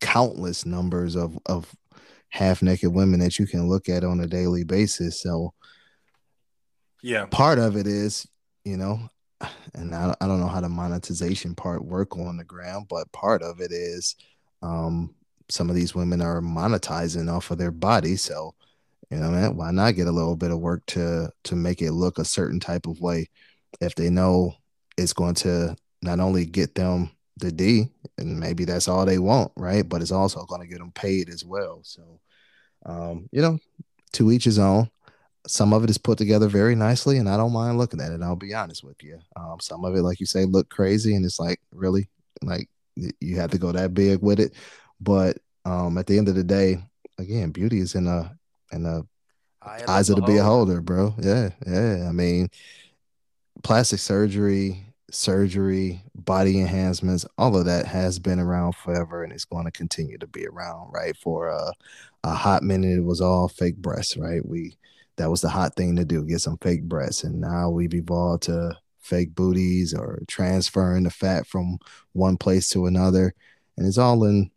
countless 0.00 0.66
numbers 0.66 1.14
of 1.16 1.38
of 1.46 1.74
half 2.34 2.62
naked 2.62 2.92
women 2.92 3.20
that 3.20 3.38
you 3.38 3.46
can 3.46 3.68
look 3.68 3.88
at 3.88 4.02
on 4.02 4.18
a 4.18 4.26
daily 4.26 4.64
basis. 4.64 5.22
So 5.22 5.54
Yeah. 7.00 7.26
part 7.26 7.60
of 7.60 7.76
it 7.76 7.86
is, 7.86 8.26
you 8.64 8.76
know, 8.76 9.08
and 9.74 9.94
I, 9.94 10.12
I 10.20 10.26
don't 10.26 10.40
know 10.40 10.48
how 10.48 10.60
the 10.60 10.68
monetization 10.68 11.54
part 11.54 11.84
work 11.84 12.16
on 12.16 12.36
the 12.36 12.42
ground, 12.42 12.86
but 12.88 13.12
part 13.12 13.42
of 13.42 13.60
it 13.60 13.70
is 13.70 14.16
um 14.62 15.14
some 15.48 15.70
of 15.70 15.76
these 15.76 15.94
women 15.94 16.20
are 16.20 16.40
monetizing 16.40 17.32
off 17.32 17.52
of 17.52 17.58
their 17.58 17.70
body. 17.70 18.16
So, 18.16 18.56
you 19.10 19.18
know, 19.18 19.30
man, 19.30 19.56
why 19.56 19.70
not 19.70 19.94
get 19.94 20.08
a 20.08 20.12
little 20.12 20.34
bit 20.36 20.50
of 20.50 20.58
work 20.58 20.84
to 20.86 21.30
to 21.44 21.54
make 21.54 21.82
it 21.82 21.92
look 21.92 22.18
a 22.18 22.24
certain 22.24 22.58
type 22.58 22.88
of 22.88 23.00
way 23.00 23.28
if 23.80 23.94
they 23.94 24.10
know 24.10 24.54
it's 24.96 25.12
going 25.12 25.34
to 25.34 25.76
not 26.02 26.18
only 26.18 26.46
get 26.46 26.74
them 26.74 27.10
the 27.36 27.50
D, 27.50 27.88
and 28.18 28.38
maybe 28.38 28.64
that's 28.64 28.88
all 28.88 29.04
they 29.04 29.18
want, 29.18 29.52
right? 29.56 29.88
But 29.88 30.02
it's 30.02 30.12
also 30.12 30.44
going 30.44 30.60
to 30.60 30.66
get 30.66 30.78
them 30.78 30.92
paid 30.92 31.28
as 31.28 31.44
well. 31.44 31.80
So, 31.82 32.20
um, 32.86 33.28
you 33.32 33.42
know, 33.42 33.58
to 34.14 34.32
each 34.32 34.44
his 34.44 34.58
own. 34.58 34.90
Some 35.46 35.74
of 35.74 35.84
it 35.84 35.90
is 35.90 35.98
put 35.98 36.16
together 36.16 36.48
very 36.48 36.74
nicely, 36.74 37.18
and 37.18 37.28
I 37.28 37.36
don't 37.36 37.52
mind 37.52 37.76
looking 37.76 38.00
at 38.00 38.12
it. 38.12 38.22
I'll 38.22 38.34
be 38.34 38.54
honest 38.54 38.82
with 38.82 39.02
you. 39.02 39.18
Um, 39.36 39.58
some 39.60 39.84
of 39.84 39.94
it, 39.94 40.00
like 40.00 40.18
you 40.18 40.24
say, 40.24 40.46
look 40.46 40.70
crazy, 40.70 41.14
and 41.14 41.24
it's 41.24 41.38
like 41.38 41.60
really, 41.70 42.08
like 42.40 42.70
you 43.20 43.36
have 43.36 43.50
to 43.50 43.58
go 43.58 43.70
that 43.72 43.92
big 43.92 44.22
with 44.22 44.40
it. 44.40 44.54
But 45.00 45.36
um, 45.66 45.98
at 45.98 46.06
the 46.06 46.16
end 46.16 46.28
of 46.28 46.34
the 46.34 46.44
day, 46.44 46.78
again, 47.18 47.50
beauty 47.50 47.80
is 47.80 47.94
in 47.94 48.06
a 48.06 48.34
in 48.72 48.84
the 48.84 49.06
eyes 49.86 50.08
of 50.08 50.16
the 50.16 50.22
beholder, 50.22 50.80
bro. 50.80 51.14
Yeah, 51.18 51.50
yeah. 51.66 52.06
I 52.08 52.12
mean, 52.12 52.48
plastic 53.62 53.98
surgery, 53.98 54.83
surgery, 55.14 56.02
body 56.14 56.60
enhancements, 56.60 57.26
all 57.38 57.56
of 57.56 57.64
that 57.66 57.86
has 57.86 58.18
been 58.18 58.40
around 58.40 58.74
forever, 58.74 59.22
and 59.22 59.32
it's 59.32 59.44
going 59.44 59.64
to 59.64 59.70
continue 59.70 60.18
to 60.18 60.26
be 60.26 60.46
around, 60.46 60.90
right? 60.92 61.16
For 61.16 61.50
uh, 61.50 61.72
a 62.24 62.34
hot 62.34 62.62
minute, 62.62 62.98
it 62.98 63.04
was 63.04 63.20
all 63.20 63.48
fake 63.48 63.76
breasts, 63.76 64.16
right? 64.16 64.44
We 64.44 64.76
that 65.16 65.30
was 65.30 65.40
the 65.40 65.48
hot 65.48 65.76
thing 65.76 65.94
to 65.96 66.04
do, 66.04 66.24
get 66.24 66.40
some 66.40 66.58
fake 66.58 66.82
breasts, 66.84 67.24
and 67.24 67.40
now 67.40 67.70
we've 67.70 67.94
evolved 67.94 68.44
to 68.44 68.76
fake 69.00 69.34
booties 69.34 69.94
or 69.94 70.20
transferring 70.26 71.04
the 71.04 71.10
fat 71.10 71.46
from 71.46 71.78
one 72.12 72.36
place 72.36 72.68
to 72.70 72.86
another, 72.86 73.34
and 73.76 73.86
it's 73.86 73.98
all 73.98 74.24
in. 74.24 74.50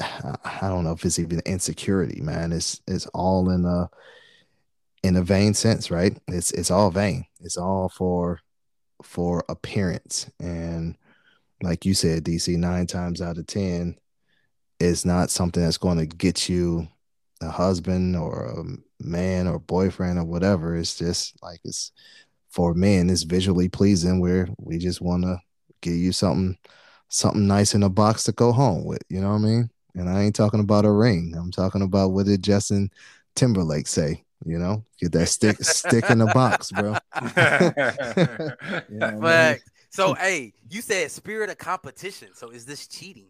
I 0.00 0.68
don't 0.68 0.84
know 0.84 0.92
if 0.92 1.04
it's 1.04 1.18
even 1.18 1.40
insecurity, 1.46 2.20
man. 2.20 2.52
It's 2.52 2.80
it's 2.88 3.06
all 3.08 3.50
in 3.50 3.64
a 3.64 3.88
in 5.02 5.16
a 5.16 5.22
vain 5.22 5.54
sense, 5.54 5.90
right? 5.90 6.18
It's 6.28 6.50
it's 6.52 6.70
all 6.70 6.90
vain. 6.90 7.26
It's 7.40 7.56
all 7.56 7.88
for 7.88 8.40
for 9.02 9.44
appearance. 9.48 10.30
And 10.40 10.96
like 11.62 11.84
you 11.84 11.94
said, 11.94 12.24
DC, 12.24 12.56
nine 12.56 12.86
times 12.86 13.20
out 13.22 13.38
of 13.38 13.46
ten, 13.46 13.96
it's 14.80 15.04
not 15.04 15.30
something 15.30 15.62
that's 15.62 15.78
going 15.78 15.98
to 15.98 16.06
get 16.06 16.48
you 16.48 16.88
a 17.40 17.50
husband 17.50 18.16
or 18.16 18.46
a 18.46 18.64
man 19.04 19.46
or 19.46 19.58
boyfriend 19.58 20.18
or 20.18 20.24
whatever. 20.24 20.76
It's 20.76 20.96
just 20.96 21.40
like 21.42 21.60
it's 21.64 21.92
for 22.50 22.74
men, 22.74 23.08
it's 23.10 23.22
visually 23.22 23.68
pleasing 23.68 24.20
where 24.20 24.48
we 24.58 24.78
just 24.78 25.00
want 25.00 25.24
to 25.24 25.38
give 25.80 25.94
you 25.94 26.12
something 26.12 26.56
something 27.08 27.46
nice 27.46 27.74
in 27.74 27.82
a 27.82 27.90
box 27.90 28.24
to 28.24 28.32
go 28.32 28.52
home 28.52 28.84
with. 28.84 29.02
You 29.08 29.20
know 29.20 29.30
what 29.30 29.36
I 29.36 29.38
mean? 29.38 29.70
And 29.94 30.08
I 30.08 30.22
ain't 30.22 30.34
talking 30.34 30.60
about 30.60 30.86
a 30.86 30.90
ring. 30.90 31.34
I'm 31.36 31.50
talking 31.50 31.82
about 31.82 32.12
what 32.12 32.26
did 32.26 32.42
Justin 32.42 32.90
Timberlake 33.36 33.86
say? 33.86 34.24
You 34.44 34.58
know, 34.58 34.84
get 34.98 35.12
that 35.12 35.26
stick 35.26 35.62
stick 35.62 36.10
in 36.10 36.18
the 36.18 36.26
box, 36.26 36.72
bro. 36.72 36.96
you 38.88 38.98
know 38.98 39.26
I 39.26 39.50
mean? 39.52 39.60
So, 39.90 40.14
hey, 40.14 40.54
you 40.70 40.80
said 40.80 41.10
spirit 41.10 41.50
of 41.50 41.58
competition. 41.58 42.28
So, 42.34 42.48
is 42.48 42.64
this 42.64 42.86
cheating? 42.86 43.28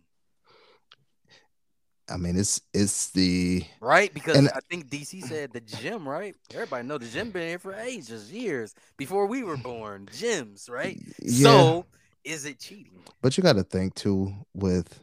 I 2.08 2.16
mean, 2.16 2.36
it's 2.36 2.60
it's 2.72 3.10
the 3.10 3.64
right 3.80 4.12
because 4.12 4.36
and, 4.36 4.48
I 4.50 4.60
think 4.70 4.88
DC 4.88 5.22
said 5.24 5.52
the 5.52 5.60
gym, 5.60 6.08
right? 6.08 6.34
Everybody 6.52 6.86
know 6.86 6.98
the 6.98 7.06
gym 7.06 7.30
been 7.30 7.48
here 7.48 7.58
for 7.58 7.74
ages, 7.74 8.30
years 8.32 8.74
before 8.96 9.26
we 9.26 9.42
were 9.42 9.56
born. 9.56 10.08
Gyms, 10.12 10.70
right? 10.70 11.00
Yeah. 11.20 11.44
So, 11.44 11.86
is 12.24 12.44
it 12.44 12.60
cheating? 12.60 13.00
But 13.22 13.36
you 13.36 13.42
got 13.42 13.54
to 13.54 13.62
think 13.62 13.94
too 13.94 14.32
with 14.54 15.00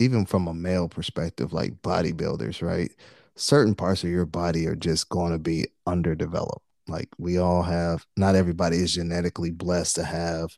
even 0.00 0.26
from 0.26 0.48
a 0.48 0.54
male 0.54 0.88
perspective, 0.88 1.52
like 1.52 1.80
bodybuilders, 1.82 2.60
right? 2.60 2.90
Certain 3.36 3.74
parts 3.74 4.04
of 4.04 4.10
your 4.10 4.26
body 4.26 4.66
are 4.66 4.76
just 4.76 5.08
going 5.08 5.32
to 5.32 5.38
be 5.38 5.66
underdeveloped. 5.86 6.64
Like 6.86 7.08
we 7.18 7.38
all 7.38 7.62
have, 7.62 8.06
not 8.16 8.34
everybody 8.34 8.76
is 8.76 8.94
genetically 8.94 9.50
blessed 9.50 9.96
to 9.96 10.04
have 10.04 10.56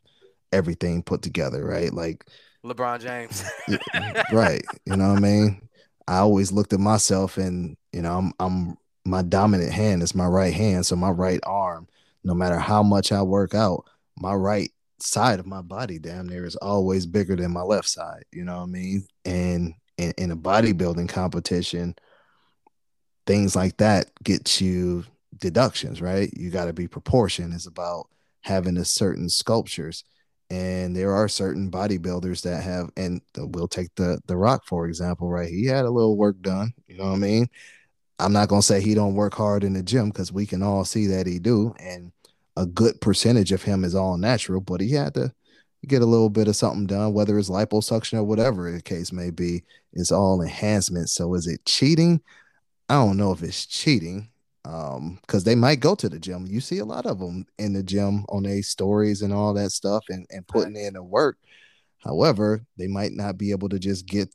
everything 0.51 1.01
put 1.03 1.21
together, 1.21 1.65
right? 1.65 1.93
Like 1.93 2.25
LeBron 2.65 2.99
James. 2.99 3.43
right. 4.31 4.63
You 4.85 4.97
know 4.97 5.09
what 5.09 5.17
I 5.17 5.21
mean? 5.21 5.61
I 6.07 6.17
always 6.17 6.51
looked 6.51 6.73
at 6.73 6.79
myself 6.79 7.37
and, 7.37 7.77
you 7.91 8.01
know, 8.01 8.17
I'm 8.17 8.33
I'm 8.39 8.77
my 9.05 9.21
dominant 9.21 9.71
hand 9.71 10.03
is 10.03 10.13
my 10.13 10.25
right 10.25 10.53
hand. 10.53 10.85
So 10.85 10.95
my 10.95 11.09
right 11.09 11.39
arm, 11.43 11.87
no 12.23 12.33
matter 12.33 12.59
how 12.59 12.83
much 12.83 13.11
I 13.11 13.21
work 13.21 13.55
out, 13.55 13.85
my 14.17 14.33
right 14.33 14.71
side 14.99 15.39
of 15.39 15.45
my 15.45 15.61
body 15.61 15.99
damn 15.99 16.27
near 16.27 16.45
is 16.45 16.55
always 16.57 17.05
bigger 17.05 17.35
than 17.35 17.51
my 17.51 17.61
left 17.61 17.87
side. 17.87 18.25
You 18.31 18.43
know 18.43 18.57
what 18.57 18.63
I 18.63 18.67
mean? 18.67 19.07
And 19.25 19.73
in, 19.97 20.13
in 20.17 20.31
a 20.31 20.37
bodybuilding 20.37 21.09
competition, 21.09 21.95
things 23.27 23.55
like 23.55 23.77
that 23.77 24.09
get 24.23 24.59
you 24.59 25.03
deductions, 25.37 26.01
right? 26.01 26.31
You 26.35 26.49
got 26.49 26.65
to 26.65 26.73
be 26.73 26.87
proportion. 26.87 27.53
It's 27.53 27.67
about 27.67 28.07
having 28.41 28.77
a 28.77 28.85
certain 28.85 29.29
sculptures. 29.29 30.03
And 30.49 30.95
there 30.95 31.13
are 31.13 31.27
certain 31.27 31.69
bodybuilders 31.69 32.41
that 32.43 32.63
have, 32.63 32.89
and 32.95 33.21
we'll 33.37 33.67
take 33.67 33.93
the 33.95 34.19
the 34.27 34.37
Rock 34.37 34.65
for 34.65 34.87
example, 34.87 35.29
right? 35.29 35.49
He 35.49 35.65
had 35.65 35.83
a 35.85 35.91
little 35.91 36.15
work 36.15 36.41
done. 36.41 36.73
You 36.87 36.97
know 36.97 37.07
what 37.09 37.15
I 37.15 37.17
mean? 37.17 37.47
I'm 38.19 38.31
not 38.33 38.47
gonna 38.47 38.61
say 38.61 38.81
he 38.81 38.93
don't 38.95 39.15
work 39.15 39.33
hard 39.35 39.65
in 39.65 39.73
the 39.73 39.83
gym 39.83 40.09
because 40.09 40.31
we 40.31 40.45
can 40.45 40.63
all 40.63 40.85
see 40.85 41.05
that 41.07 41.27
he 41.27 41.37
do, 41.37 41.75
and 41.79 42.13
a 42.55 42.65
good 42.65 42.99
percentage 43.01 43.51
of 43.51 43.63
him 43.63 43.83
is 43.83 43.93
all 43.93 44.17
natural, 44.17 44.61
but 44.61 44.81
he 44.81 44.93
had 44.93 45.13
to 45.15 45.33
get 45.85 46.01
a 46.01 46.05
little 46.05 46.29
bit 46.29 46.47
of 46.47 46.55
something 46.55 46.87
done, 46.87 47.13
whether 47.13 47.37
it's 47.37 47.49
liposuction 47.49 48.17
or 48.17 48.23
whatever 48.23 48.71
the 48.71 48.81
case 48.81 49.11
may 49.11 49.29
be. 49.29 49.63
It's 49.93 50.11
all 50.11 50.41
enhancement. 50.41 51.09
So 51.09 51.33
is 51.35 51.45
it 51.45 51.63
cheating? 51.65 52.21
I 52.89 52.95
don't 52.95 53.17
know 53.17 53.31
if 53.31 53.43
it's 53.43 53.65
cheating 53.65 54.29
um 54.65 55.19
because 55.21 55.43
they 55.43 55.55
might 55.55 55.79
go 55.79 55.95
to 55.95 56.09
the 56.09 56.19
gym 56.19 56.45
you 56.47 56.59
see 56.59 56.79
a 56.79 56.85
lot 56.85 57.05
of 57.05 57.19
them 57.19 57.45
in 57.57 57.73
the 57.73 57.83
gym 57.83 58.25
on 58.29 58.43
their 58.43 58.61
stories 58.61 59.21
and 59.21 59.31
all 59.31 59.53
that 59.53 59.71
stuff 59.71 60.03
and, 60.09 60.25
and 60.29 60.47
putting 60.47 60.75
in 60.75 60.93
the 60.93 61.03
work 61.03 61.37
however 61.99 62.65
they 62.77 62.87
might 62.87 63.11
not 63.13 63.37
be 63.37 63.51
able 63.51 63.69
to 63.69 63.79
just 63.79 64.05
get 64.05 64.33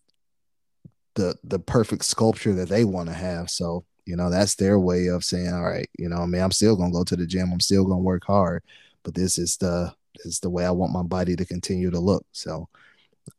the 1.15 1.35
the 1.45 1.59
perfect 1.59 2.05
sculpture 2.05 2.55
that 2.55 2.69
they 2.69 2.85
want 2.85 3.09
to 3.09 3.15
have 3.15 3.51
so 3.51 3.85
you 4.05 4.17
know, 4.17 4.31
that's 4.31 4.57
their 4.57 4.79
way 4.79 5.07
of 5.07 5.25
saying, 5.25 5.53
all 5.53 5.63
right, 5.63 5.89
you 5.99 6.09
know, 6.09 6.19
I 6.19 6.27
mean, 6.27 6.43
I'm 6.43 6.51
still 6.51 6.77
gonna 6.77 6.93
go 6.93 7.05
to 7.05 7.17
the 7.17 7.27
gym, 7.27 7.53
I'm 7.53 7.61
still 7.61 7.85
gonna 7.85 8.01
work 8.01 8.25
hard, 8.27 8.63
but 9.05 9.15
this 9.15 9.39
is 9.39 9.57
the 9.57 9.93
this 10.17 10.27
is 10.27 10.41
the 10.41 10.51
way 10.51 10.67
I 10.67 10.71
want 10.71 10.93
my 10.93 11.03
body 11.03 11.37
to 11.37 11.45
continue 11.45 11.91
to 11.91 12.01
look. 12.01 12.27
So 12.33 12.69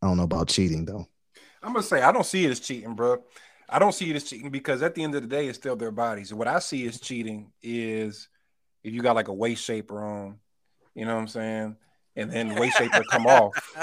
I 0.01 0.07
don't 0.07 0.17
know 0.17 0.23
about 0.23 0.47
cheating 0.47 0.85
though. 0.85 1.07
I'm 1.61 1.73
gonna 1.73 1.83
say 1.83 2.01
I 2.01 2.11
don't 2.11 2.25
see 2.25 2.45
it 2.45 2.51
as 2.51 2.59
cheating, 2.59 2.95
bro. 2.95 3.23
I 3.69 3.79
don't 3.79 3.93
see 3.93 4.09
it 4.09 4.15
as 4.15 4.23
cheating 4.23 4.49
because 4.49 4.81
at 4.81 4.95
the 4.95 5.03
end 5.03 5.15
of 5.15 5.21
the 5.21 5.27
day, 5.27 5.47
it's 5.47 5.57
still 5.57 5.75
their 5.75 5.91
bodies. 5.91 6.33
What 6.33 6.47
I 6.47 6.59
see 6.59 6.87
as 6.87 6.99
cheating 6.99 7.51
is 7.61 8.27
if 8.83 8.93
you 8.93 9.01
got 9.01 9.15
like 9.15 9.27
a 9.27 9.33
waist 9.33 9.63
shaper 9.63 10.03
on, 10.03 10.39
you 10.95 11.05
know 11.05 11.15
what 11.15 11.21
I'm 11.21 11.27
saying? 11.27 11.77
And 12.15 12.31
then 12.31 12.49
the 12.49 12.61
waist 12.61 12.77
shaper 12.77 13.03
come 13.09 13.25
off, 13.25 13.77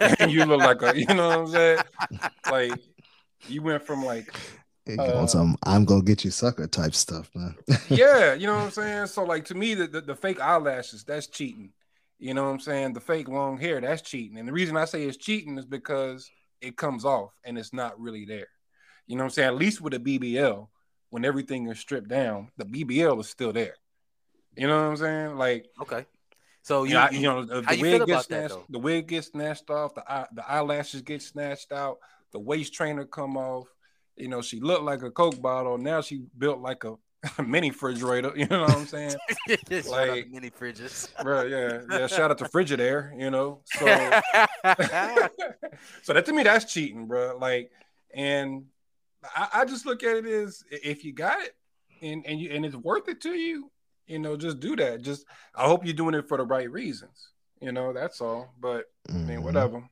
and 0.18 0.32
you 0.32 0.46
look 0.46 0.60
like 0.60 0.80
a, 0.80 0.98
you 0.98 1.06
know 1.06 1.28
what 1.28 1.38
I'm 1.38 1.46
saying? 1.48 1.78
Like 2.50 2.80
you 3.48 3.62
went 3.62 3.82
from 3.82 4.04
like 4.04 4.34
uh, 4.98 5.26
some 5.26 5.56
I'm 5.64 5.84
gonna 5.84 6.02
get 6.02 6.24
you 6.24 6.30
sucker 6.30 6.66
type 6.66 6.94
stuff, 6.94 7.30
man. 7.34 7.54
yeah, 7.88 8.34
you 8.34 8.46
know 8.46 8.54
what 8.54 8.64
I'm 8.64 8.70
saying. 8.70 9.06
So 9.08 9.24
like 9.24 9.44
to 9.46 9.54
me, 9.54 9.74
the, 9.74 9.86
the, 9.86 10.00
the 10.00 10.14
fake 10.14 10.40
eyelashes 10.40 11.04
that's 11.04 11.26
cheating. 11.26 11.72
You 12.18 12.32
know 12.32 12.44
what 12.44 12.50
I'm 12.50 12.60
saying? 12.60 12.94
The 12.94 13.00
fake 13.00 13.28
long 13.28 13.58
hair 13.58 13.80
that's 13.80 14.02
cheating. 14.02 14.38
And 14.38 14.48
the 14.48 14.52
reason 14.52 14.76
I 14.76 14.86
say 14.86 15.04
it's 15.04 15.18
cheating 15.18 15.58
is 15.58 15.66
because 15.66 16.30
it 16.60 16.76
comes 16.76 17.04
off 17.04 17.32
and 17.44 17.58
it's 17.58 17.74
not 17.74 18.00
really 18.00 18.24
there. 18.24 18.48
You 19.06 19.16
know 19.16 19.24
what 19.24 19.26
I'm 19.26 19.30
saying? 19.30 19.48
At 19.48 19.56
least 19.56 19.80
with 19.80 19.94
a 19.94 19.98
BBL, 19.98 20.68
when 21.10 21.24
everything 21.24 21.68
is 21.68 21.78
stripped 21.78 22.08
down, 22.08 22.50
the 22.56 22.64
BBL 22.64 23.20
is 23.20 23.28
still 23.28 23.52
there. 23.52 23.74
You 24.56 24.66
know 24.66 24.76
what 24.76 24.90
I'm 24.90 24.96
saying? 24.96 25.36
Like 25.36 25.66
okay. 25.80 26.06
So 26.62 26.82
you, 26.82 26.98
you, 27.12 27.18
you 27.18 27.22
know 27.22 27.44
the, 27.44 27.60
the 27.60 27.78
wig 27.80 28.06
gets 28.06 28.26
snatched, 28.26 28.54
that, 28.54 28.64
the 28.68 28.78
wig 28.78 29.06
gets 29.06 29.28
snatched 29.28 29.70
off, 29.70 29.94
the 29.94 30.02
eye, 30.10 30.26
the 30.32 30.50
eyelashes 30.50 31.02
get 31.02 31.22
snatched 31.22 31.70
out, 31.70 31.98
the 32.32 32.40
waist 32.40 32.74
trainer 32.74 33.04
come 33.04 33.36
off 33.36 33.68
you 34.16 34.28
know, 34.28 34.42
she 34.42 34.60
looked 34.60 34.82
like 34.82 35.02
a 35.02 35.10
Coke 35.10 35.40
bottle. 35.40 35.78
Now 35.78 36.00
she 36.00 36.24
built 36.36 36.60
like 36.60 36.84
a, 36.84 36.96
mini 37.46 37.70
refrigerator. 37.70 38.32
You 38.34 38.46
know 38.46 38.62
what 38.62 38.76
I'm 38.76 38.86
saying? 38.86 39.14
like 39.88 40.30
mini 40.30 40.50
fridges. 40.50 41.08
Right, 41.24 41.48
yeah. 41.48 41.80
Yeah. 41.90 42.06
Shout 42.06 42.30
out 42.30 42.38
to 42.38 42.44
Frigidaire, 42.44 43.18
you 43.18 43.30
know. 43.30 43.60
So 43.66 43.86
so 46.02 46.12
that 46.12 46.26
to 46.26 46.32
me, 46.32 46.42
that's 46.42 46.72
cheating, 46.72 47.06
bro. 47.06 47.36
Like, 47.38 47.70
and 48.14 48.64
I, 49.34 49.48
I 49.54 49.64
just 49.64 49.86
look 49.86 50.02
at 50.02 50.16
it 50.16 50.26
as 50.26 50.62
if 50.70 51.04
you 51.04 51.12
got 51.12 51.40
it 51.42 51.54
and, 52.02 52.24
and 52.26 52.40
you 52.40 52.50
and 52.50 52.64
it's 52.64 52.76
worth 52.76 53.08
it 53.08 53.20
to 53.22 53.30
you, 53.30 53.70
you 54.06 54.18
know, 54.18 54.36
just 54.36 54.60
do 54.60 54.76
that. 54.76 55.02
Just 55.02 55.24
I 55.54 55.66
hope 55.66 55.84
you're 55.84 55.94
doing 55.94 56.14
it 56.14 56.28
for 56.28 56.36
the 56.36 56.44
right 56.44 56.70
reasons. 56.70 57.30
You 57.60 57.72
know, 57.72 57.92
that's 57.92 58.20
all. 58.20 58.54
But 58.60 58.84
mm-hmm. 59.08 59.16
I 59.16 59.18
mean, 59.18 59.28
mm-hmm. 59.36 59.44
whatever. 59.44 59.82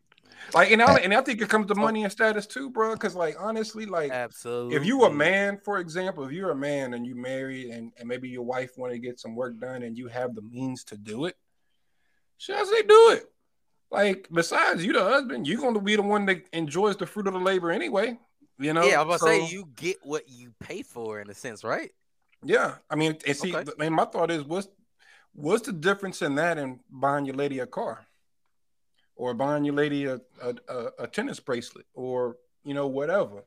Like, 0.53 0.71
and 0.71 0.83
I, 0.83 0.97
and 0.97 1.15
I 1.15 1.23
think 1.23 1.41
it 1.41 1.49
comes 1.49 1.69
to 1.69 1.75
money 1.75 2.03
and 2.03 2.13
status 2.13 2.47
too, 2.47 2.69
bro. 2.69 2.93
Because, 2.93 3.15
like, 3.15 3.37
honestly, 3.39 3.87
like, 3.87 4.11
absolutely, 4.11 4.77
if 4.77 4.85
you 4.85 5.05
a 5.05 5.11
man, 5.11 5.59
for 5.65 5.79
example, 5.79 6.25
if 6.25 6.33
you're 6.33 6.51
a 6.51 6.57
man 6.57 6.93
and 6.93 7.07
you 7.07 7.15
married 7.15 7.71
and, 7.71 7.93
and 7.99 8.07
maybe 8.07 8.29
your 8.29 8.43
wife 8.43 8.77
want 8.77 8.93
to 8.93 8.99
get 8.99 9.19
some 9.19 9.35
work 9.35 9.59
done 9.59 9.83
and 9.83 9.97
you 9.97 10.09
have 10.09 10.35
the 10.35 10.43
means 10.43 10.85
to 10.85 10.99
do 10.99 11.25
it, 11.25 11.37
should 12.37 12.57
I 12.57 12.65
say 12.65 12.83
do 12.83 13.11
it? 13.13 13.25
Like, 13.91 14.29
besides 14.31 14.85
you, 14.85 14.93
the 14.93 15.03
husband, 15.03 15.47
you're 15.47 15.61
going 15.61 15.75
to 15.75 15.81
be 15.81 15.97
the 15.97 16.03
one 16.03 16.27
that 16.27 16.43
enjoys 16.53 16.97
the 16.97 17.07
fruit 17.07 17.27
of 17.27 17.33
the 17.33 17.39
labor 17.39 17.71
anyway. 17.71 18.19
You 18.59 18.73
know? 18.73 18.85
Yeah, 18.85 19.01
I 19.01 19.05
was 19.05 19.21
going 19.21 19.41
to 19.41 19.43
so, 19.43 19.49
say 19.49 19.55
you 19.55 19.69
get 19.75 19.97
what 20.03 20.29
you 20.29 20.55
pay 20.61 20.83
for 20.83 21.21
in 21.21 21.29
a 21.29 21.35
sense, 21.35 21.65
right? 21.65 21.91
Yeah, 22.43 22.77
I 22.91 22.95
mean, 22.95 23.17
and 23.27 23.37
see, 23.37 23.55
okay. 23.55 23.71
I 23.79 23.83
mean, 23.83 23.93
my 23.93 24.05
thought 24.05 24.31
is, 24.31 24.45
what's 24.45 24.69
what's 25.33 25.67
the 25.67 25.73
difference 25.73 26.23
in 26.23 26.37
that 26.37 26.59
and 26.59 26.81
buying 26.91 27.25
your 27.25 27.37
lady 27.37 27.59
a 27.59 27.67
car? 27.67 28.07
or 29.17 29.35
buying 29.35 29.65
your 29.65 29.75
lady 29.75 30.07
a, 30.07 30.21
a, 30.43 30.55
a 31.01 31.07
tennis 31.07 31.41
bracelet 31.41 31.87
or 31.95 32.37
you 32.65 32.75
know 32.75 32.87
whatever 32.87 33.45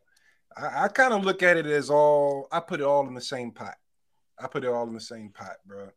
i, 0.56 0.86
I 0.86 0.88
kind 0.88 1.14
of 1.14 1.26
look 1.26 1.44
at 1.44 1.58
it 1.58 1.66
as 1.66 1.90
all 1.90 2.48
i 2.52 2.60
put 2.60 2.80
it 2.80 2.86
all 2.86 3.08
in 3.08 3.14
the 3.14 3.22
same 3.22 3.52
pot 3.52 3.76
i 4.40 4.48
put 4.48 4.64
it 4.64 4.70
all 4.70 4.88
in 4.88 4.94
the 4.94 5.02
same 5.02 5.30
pot 5.30 5.58
bro 5.66 5.90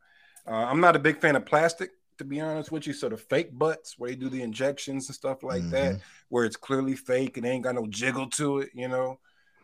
uh, 0.47 0.51
i'm 0.51 0.81
not 0.81 0.97
a 0.97 1.01
big 1.01 1.19
fan 1.19 1.37
of 1.37 1.47
plastic 1.47 1.91
to 2.21 2.25
be 2.25 2.39
honest 2.39 2.71
with 2.71 2.87
you 2.87 2.93
so 2.93 3.09
the 3.09 3.17
fake 3.17 3.59
butts 3.59 3.99
where 3.99 4.11
they 4.11 4.15
do 4.15 4.29
the 4.29 4.43
injections 4.43 5.09
and 5.09 5.17
stuff 5.17 5.43
like 5.43 5.63
mm-hmm. 5.63 5.71
that 5.71 6.01
where 6.29 6.45
it's 6.45 6.55
clearly 6.55 6.95
fake 6.95 7.39
and 7.39 7.47
ain't 7.47 7.65
got 7.65 7.75
no 7.75 7.87
jiggle 7.87 8.29
to 8.29 8.59
it 8.59 8.69
you 8.75 8.89
know 8.89 9.19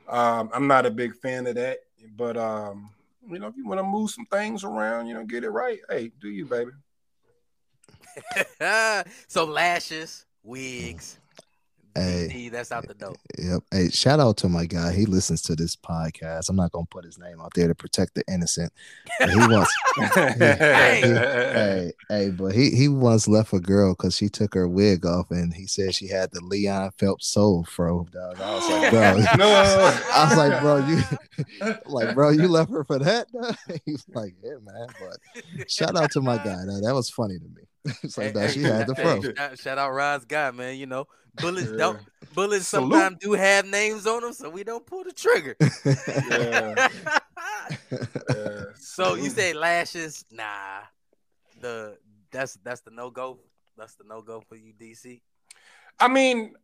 um, 0.09 0.49
i'm 0.55 0.67
not 0.67 0.87
a 0.87 0.91
big 0.91 1.15
fan 1.15 1.47
of 1.47 1.55
that 1.55 1.81
but 2.17 2.35
um, 2.39 2.89
you 3.31 3.39
know 3.39 3.47
if 3.47 3.57
you 3.59 3.67
want 3.67 3.79
to 3.79 3.85
move 3.85 4.11
some 4.11 4.25
things 4.33 4.65
around 4.65 5.07
you 5.07 5.13
know 5.13 5.23
get 5.23 5.45
it 5.45 5.51
right 5.51 5.81
hey 5.91 6.11
do 6.19 6.31
you 6.31 6.47
baby 6.47 6.73
so 9.29 9.45
lashes, 9.45 10.25
wigs. 10.43 11.19
Hey, 11.97 12.51
that's 12.51 12.73
out 12.73 12.87
the 12.87 12.95
door. 12.95 13.15
Yep. 13.39 13.63
Hey, 13.71 13.89
shout 13.89 14.21
out 14.21 14.37
to 14.39 14.49
my 14.51 14.67
guy. 14.67 14.93
He 14.93 15.07
listens 15.07 15.41
to 15.43 15.57
this 15.57 15.75
podcast. 15.77 16.51
I'm 16.51 16.57
not 16.57 16.73
gonna 16.73 16.85
put 16.91 17.07
his 17.07 17.19
name 17.19 17.41
out 17.41 17.53
there 17.55 17.69
to 17.69 17.75
protect 17.75 18.15
the 18.15 18.23
innocent. 18.29 18.71
But 19.19 19.31
he 19.31 19.37
wants. 19.37 19.73
hey. 20.15 21.01
He, 21.03 21.09
hey, 21.09 21.93
hey, 22.11 22.31
but 22.31 22.55
he 22.55 22.71
he 22.71 22.89
once 22.89 23.27
left 23.27 23.55
a 23.55 23.61
girl 23.61 23.95
because 23.95 24.15
she 24.15 24.29
took 24.29 24.53
her 24.53 24.69
wig 24.69 25.07
off, 25.07 25.31
and 25.31 25.55
he 25.55 25.67
said 25.67 25.95
she 25.95 26.09
had 26.09 26.31
the 26.33 26.43
Leon 26.43 26.91
Phelps 26.99 27.29
soul 27.29 27.65
fro. 27.65 28.07
Dog. 28.13 28.41
I 28.41 28.55
was 28.55 28.69
like, 28.69 28.91
bro, 28.91 29.17
no. 29.39 30.03
I 30.13 30.25
was 30.29 30.37
like, 30.37 30.61
bro, 30.61 30.77
you 30.87 31.75
like, 31.87 32.15
bro, 32.15 32.29
you 32.31 32.49
left 32.49 32.71
her 32.73 32.85
for 32.85 32.99
that? 32.99 33.27
He's 33.87 34.05
like, 34.13 34.35
yeah, 34.43 34.57
man. 34.63 34.89
But 35.01 35.71
shout 35.71 35.97
out 35.97 36.11
to 36.13 36.21
my 36.21 36.37
guy. 36.37 36.63
That 36.83 36.93
was 36.95 37.09
funny 37.09 37.39
to 37.39 37.45
me. 37.45 37.63
it's 38.03 38.19
like 38.19 38.35
that. 38.35 38.53
She 38.53 38.63
had 38.63 38.87
the 38.87 38.95
fro. 38.95 39.21
Shout, 39.23 39.59
shout 39.59 39.79
out 39.79 39.93
Rod's 39.93 40.25
guy, 40.25 40.51
man. 40.51 40.77
You 40.77 40.87
know, 40.87 41.07
bullets 41.41 41.71
yeah. 41.71 41.77
don't 41.77 42.01
bullets 42.35 42.67
sometimes 42.67 43.17
do 43.21 43.33
have 43.33 43.67
names 43.67 44.07
on 44.07 44.23
them, 44.23 44.33
so 44.33 44.51
we 44.51 44.65
don't 44.65 44.87
pull 44.87 45.05
the 45.05 45.13
trigger. 45.13 45.57
yeah. 46.31 46.89
yeah. 48.31 48.65
So 48.77 49.15
you 49.15 49.31
say 49.31 49.53
lashes? 49.53 50.25
Nah. 50.31 50.83
the 51.61 51.99
that's 52.31 52.55
that's 52.65 52.81
the 52.81 52.91
no 52.91 53.11
go. 53.11 53.39
That's 53.77 53.95
the 53.95 54.05
no 54.05 54.23
go 54.23 54.43
for 54.49 54.57
you, 54.57 54.73
DC. 54.73 55.21
I 56.01 56.09
mean, 56.09 56.55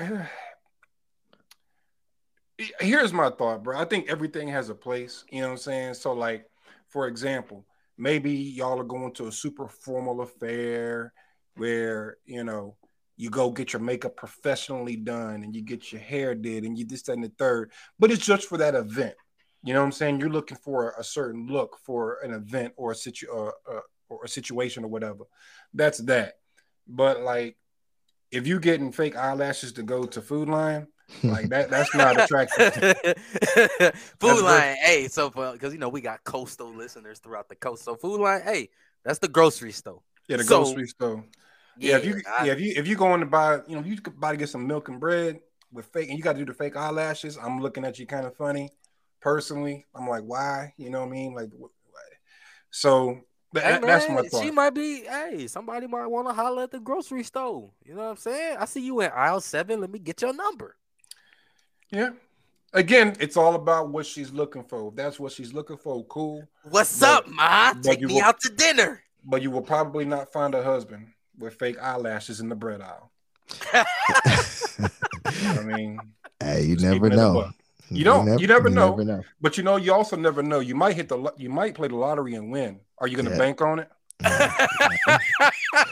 here's 2.80 3.12
my 3.12 3.30
thought, 3.30 3.62
bro. 3.62 3.78
I 3.78 3.84
think 3.84 4.08
everything 4.08 4.48
has 4.48 4.68
a 4.68 4.74
place. 4.74 5.24
You 5.30 5.40
know 5.40 5.48
what 5.48 5.52
I'm 5.52 5.58
saying? 5.58 5.94
So, 5.94 6.12
like, 6.12 6.46
for 6.88 7.06
example, 7.06 7.64
maybe 8.00 8.32
y'all 8.32 8.80
are 8.80 8.84
going 8.84 9.12
to 9.14 9.28
a 9.28 9.32
super 9.32 9.68
formal 9.68 10.22
affair 10.22 11.12
where 11.56 12.16
you 12.24 12.42
know 12.42 12.76
you 13.16 13.28
go 13.28 13.50
get 13.50 13.74
your 13.74 13.82
makeup 13.82 14.16
professionally 14.16 14.96
done 14.96 15.44
and 15.44 15.54
you 15.54 15.60
get 15.60 15.92
your 15.92 16.00
hair 16.00 16.34
did 16.34 16.64
and 16.64 16.78
you 16.78 16.86
this 16.86 17.02
that, 17.02 17.12
and 17.12 17.24
the 17.24 17.32
third, 17.38 17.70
but 17.98 18.10
it's 18.10 18.24
just 18.24 18.48
for 18.48 18.56
that 18.56 18.74
event. 18.74 19.14
You 19.62 19.74
know 19.74 19.80
what 19.80 19.86
I'm 19.86 19.92
saying? 19.92 20.20
You're 20.20 20.30
looking 20.30 20.56
for 20.56 20.94
a 20.98 21.04
certain 21.04 21.46
look 21.46 21.76
for 21.84 22.20
an 22.22 22.32
event 22.32 22.72
or 22.76 22.92
a 22.92 22.94
situ 22.94 23.26
uh, 23.30 23.50
uh, 23.70 23.80
or 24.08 24.24
a 24.24 24.28
situation 24.28 24.84
or 24.84 24.88
whatever. 24.88 25.24
That's 25.74 25.98
that. 26.04 26.38
But 26.88 27.20
like, 27.20 27.58
if 28.30 28.46
you're 28.46 28.58
getting 28.58 28.90
fake 28.90 29.16
eyelashes 29.16 29.72
to 29.72 29.82
go 29.82 30.04
to 30.04 30.22
Food 30.22 30.48
Lion, 30.48 30.88
like 31.22 31.48
that, 31.48 31.70
that's 31.70 31.94
not 31.94 32.20
attractive. 32.20 32.74
food 34.20 34.42
Lion, 34.42 34.76
hey, 34.82 35.08
so 35.08 35.30
because 35.30 35.72
you 35.72 35.78
know 35.78 35.88
we 35.88 36.00
got 36.00 36.22
coastal 36.24 36.72
listeners 36.74 37.18
throughout 37.18 37.48
the 37.48 37.56
coast, 37.56 37.84
so 37.84 37.94
Food 37.94 38.20
Lion, 38.20 38.42
hey, 38.42 38.68
that's 39.04 39.18
the 39.18 39.28
grocery 39.28 39.72
store. 39.72 40.02
Yeah, 40.28 40.38
the 40.38 40.44
so, 40.44 40.62
grocery 40.62 40.86
store. 40.86 41.24
Yeah, 41.78 41.90
yeah, 41.90 41.96
if 41.96 42.04
you 42.04 42.22
I, 42.38 42.44
yeah 42.44 42.52
if 42.52 42.60
you 42.60 42.72
if 42.76 42.88
you 42.88 42.96
going 42.96 43.20
to 43.20 43.26
buy, 43.26 43.60
you 43.66 43.76
know, 43.76 43.82
you 43.82 44.00
could 44.00 44.18
buy 44.18 44.32
to 44.32 44.36
get 44.36 44.48
some 44.48 44.66
milk 44.66 44.88
and 44.88 45.00
bread 45.00 45.40
with 45.72 45.86
fake, 45.86 46.08
and 46.08 46.18
you 46.18 46.24
got 46.24 46.34
to 46.34 46.38
do 46.38 46.44
the 46.44 46.54
fake 46.54 46.76
eyelashes. 46.76 47.36
I'm 47.36 47.60
looking 47.60 47.84
at 47.84 47.98
you 47.98 48.06
kind 48.06 48.26
of 48.26 48.36
funny, 48.36 48.70
personally. 49.20 49.86
I'm 49.94 50.08
like, 50.08 50.22
why? 50.22 50.74
You 50.76 50.90
know 50.90 51.00
what 51.00 51.08
I 51.08 51.12
mean? 51.12 51.34
Like, 51.34 51.50
so 52.70 53.20
hey, 53.54 53.72
man, 53.72 53.80
that's 53.82 54.08
my 54.08 54.22
thought. 54.22 54.42
She 54.42 54.50
might 54.50 54.70
be, 54.70 55.02
hey, 55.02 55.46
somebody 55.48 55.86
might 55.86 56.06
want 56.06 56.28
to 56.28 56.34
holler 56.34 56.64
at 56.64 56.70
the 56.70 56.80
grocery 56.80 57.24
store. 57.24 57.70
You 57.84 57.94
know 57.94 58.02
what 58.02 58.10
I'm 58.10 58.16
saying? 58.16 58.56
I 58.58 58.64
see 58.64 58.84
you 58.84 59.00
in 59.00 59.10
aisle 59.14 59.40
seven. 59.40 59.80
Let 59.80 59.90
me 59.90 59.98
get 59.98 60.22
your 60.22 60.32
number. 60.32 60.76
Yeah. 61.90 62.10
Again, 62.72 63.16
it's 63.18 63.36
all 63.36 63.56
about 63.56 63.88
what 63.88 64.06
she's 64.06 64.30
looking 64.30 64.62
for. 64.62 64.88
If 64.88 64.94
that's 64.94 65.18
what 65.18 65.32
she's 65.32 65.52
looking 65.52 65.76
for, 65.76 66.04
cool. 66.04 66.46
What's 66.62 67.00
but, 67.00 67.08
up, 67.08 67.28
ma? 67.28 67.72
Take 67.74 68.00
me 68.00 68.14
will, 68.14 68.22
out 68.22 68.40
to 68.40 68.50
dinner. 68.50 69.02
But 69.24 69.42
you 69.42 69.50
will 69.50 69.62
probably 69.62 70.04
not 70.04 70.32
find 70.32 70.54
a 70.54 70.62
husband 70.62 71.08
with 71.36 71.54
fake 71.54 71.78
eyelashes 71.80 72.40
in 72.40 72.48
the 72.48 72.54
bread 72.54 72.80
aisle. 72.80 73.10
I 75.34 75.62
mean, 75.64 75.98
hey, 76.38 76.62
you 76.62 76.76
never 76.76 77.08
know. 77.10 77.50
You 77.90 78.04
don't. 78.04 78.26
You 78.26 78.30
never, 78.30 78.40
you 78.40 78.46
never, 78.46 78.68
you 78.68 78.74
know. 78.74 78.90
never, 78.90 79.04
know. 79.04 79.22
But 79.40 79.56
you 79.58 79.64
know, 79.64 79.76
you 79.76 79.92
also 79.92 80.16
never 80.16 80.42
know. 80.42 80.60
You 80.60 80.76
might 80.76 80.94
hit 80.94 81.08
the. 81.08 81.32
You 81.36 81.50
might 81.50 81.74
play 81.74 81.88
the 81.88 81.96
lottery 81.96 82.34
and 82.34 82.52
win. 82.52 82.78
Are 82.98 83.08
you 83.08 83.16
going 83.16 83.26
to 83.26 83.32
yeah. 83.32 83.38
bank 83.38 83.60
on 83.60 83.80
it? 83.80 83.90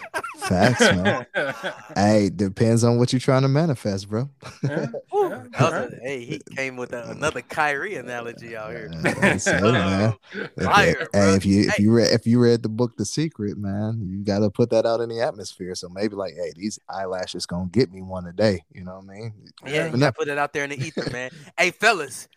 Facts, 0.48 0.80
man. 0.80 1.26
hey, 1.94 2.30
depends 2.34 2.82
on 2.82 2.98
what 2.98 3.12
you're 3.12 3.20
trying 3.20 3.42
to 3.42 3.48
manifest, 3.48 4.08
bro. 4.08 4.28
Yeah. 4.62 4.86
Yeah. 5.10 5.84
A, 5.84 5.90
hey, 6.00 6.24
he 6.24 6.40
came 6.54 6.76
with 6.76 6.92
a, 6.92 7.10
another 7.10 7.42
Kyrie 7.42 7.96
analogy 7.96 8.56
out 8.56 8.70
here. 8.70 8.90
Uh, 9.04 9.36
so, 9.36 9.72
man. 9.72 10.14
Fire, 10.62 11.08
hey, 11.12 11.34
if 11.34 11.44
you 11.44 11.62
if 11.62 11.78
you 11.78 11.92
read 11.92 12.12
if 12.12 12.26
you 12.26 12.38
read 12.38 12.62
the 12.62 12.68
book 12.68 12.96
The 12.96 13.04
Secret, 13.04 13.58
man, 13.58 14.00
you 14.08 14.24
got 14.24 14.40
to 14.40 14.50
put 14.50 14.70
that 14.70 14.86
out 14.86 15.00
in 15.00 15.08
the 15.08 15.20
atmosphere. 15.20 15.74
So 15.74 15.88
maybe 15.88 16.14
like, 16.14 16.34
hey, 16.34 16.52
these 16.54 16.78
eyelashes 16.88 17.46
gonna 17.46 17.68
get 17.70 17.92
me 17.92 18.00
one 18.00 18.26
a 18.26 18.32
day. 18.32 18.62
You 18.72 18.84
know 18.84 18.96
what 18.96 19.10
I 19.10 19.18
mean? 19.18 19.34
Yeah, 19.66 19.90
you 19.90 19.98
gotta 19.98 20.12
put 20.12 20.28
it 20.28 20.38
out 20.38 20.52
there 20.52 20.64
in 20.64 20.70
the 20.70 20.80
ether, 20.80 21.10
man. 21.10 21.30
hey, 21.58 21.72
fellas, 21.72 22.28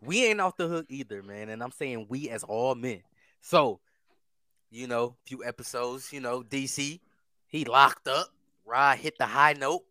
we 0.00 0.24
ain't 0.26 0.40
off 0.40 0.56
the 0.56 0.68
hook 0.68 0.86
either, 0.88 1.22
man. 1.22 1.48
And 1.48 1.62
I'm 1.62 1.72
saying 1.72 2.06
we 2.08 2.30
as 2.30 2.44
all 2.44 2.76
men. 2.76 3.02
So 3.40 3.80
you 4.70 4.86
know, 4.86 5.16
few 5.24 5.44
episodes, 5.44 6.12
you 6.12 6.20
know, 6.20 6.42
DC, 6.42 7.00
he 7.48 7.64
locked 7.64 8.08
up. 8.08 8.28
Rod 8.64 8.98
hit 8.98 9.16
the 9.18 9.26
high 9.26 9.52
note 9.52 9.82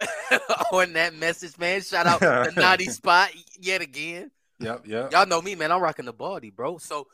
on 0.72 0.92
that 0.94 1.14
message, 1.14 1.58
man. 1.58 1.80
Shout 1.80 2.06
out 2.06 2.20
the 2.20 2.52
naughty 2.56 2.86
spot 2.86 3.30
yet 3.58 3.80
again. 3.80 4.30
Yep, 4.58 4.86
yep. 4.86 5.12
Y'all 5.12 5.26
know 5.26 5.40
me, 5.40 5.54
man. 5.54 5.72
I'm 5.72 5.80
rocking 5.80 6.04
the 6.04 6.12
body, 6.12 6.50
bro. 6.50 6.78
So 6.78 7.06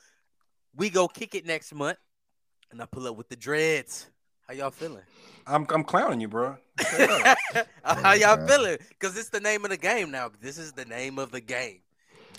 we 0.74 0.90
go 0.90 1.06
kick 1.06 1.34
it 1.34 1.46
next 1.46 1.72
month, 1.74 1.98
and 2.70 2.82
I 2.82 2.86
pull 2.86 3.06
up 3.06 3.16
with 3.16 3.28
the 3.28 3.36
dreads. 3.36 4.06
How 4.46 4.54
y'all 4.54 4.70
feeling? 4.70 5.02
I'm 5.46 5.66
I'm 5.70 5.84
clowning 5.84 6.20
you, 6.20 6.28
bro. 6.28 6.56
How 7.84 8.12
y'all 8.14 8.46
feeling? 8.46 8.78
Because 8.88 9.16
it's 9.16 9.30
the 9.30 9.40
name 9.40 9.64
of 9.64 9.70
the 9.70 9.76
game 9.76 10.10
now. 10.10 10.30
This 10.40 10.58
is 10.58 10.72
the 10.72 10.84
name 10.84 11.18
of 11.18 11.30
the 11.30 11.40
game. 11.40 11.80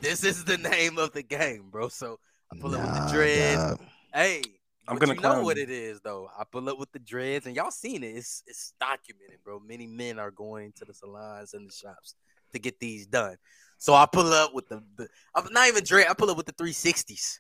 This 0.01 0.23
is 0.23 0.43
the 0.43 0.57
name 0.57 0.97
of 0.97 1.13
the 1.13 1.23
game, 1.23 1.69
bro. 1.71 1.88
So 1.88 2.19
I 2.51 2.60
pull 2.60 2.71
nah, 2.71 2.79
up 2.79 2.93
with 2.93 3.12
the 3.12 3.13
dreads. 3.15 3.81
Hey, 4.13 4.41
I'm 4.88 4.97
gonna 4.97 5.15
you 5.15 5.21
know 5.21 5.43
what 5.43 5.58
it 5.58 5.69
is 5.69 6.00
though. 6.02 6.30
I 6.38 6.43
pull 6.50 6.69
up 6.69 6.80
with 6.80 6.91
the 6.91 7.00
dreads, 7.00 7.45
and 7.45 7.56
y'all 7.56 7.71
seen 7.71 8.04
it. 8.04 8.15
It's 8.15 8.43
it's 8.47 8.73
documented, 8.80 9.39
bro. 9.43 9.60
Many 9.60 9.88
men 9.88 10.19
are 10.19 10.32
going 10.32 10.71
to 10.78 10.86
the 10.86 10.93
salons 10.93 11.54
and 11.54 11.69
the 11.69 11.73
shops 11.73 12.15
to 12.54 12.60
get 12.60 12.80
these 12.80 13.06
done. 13.06 13.38
So 13.78 13.93
I 13.93 14.06
pull 14.12 14.32
up 14.34 14.54
with 14.54 14.69
the, 14.69 14.82
the 14.95 15.08
I'm 15.36 15.52
not 15.52 15.67
even 15.67 15.84
dread. 15.84 16.08
I 16.10 16.13
pull 16.13 16.30
up 16.30 16.38
with 16.38 16.45
the 16.45 16.54
360s. 16.54 17.39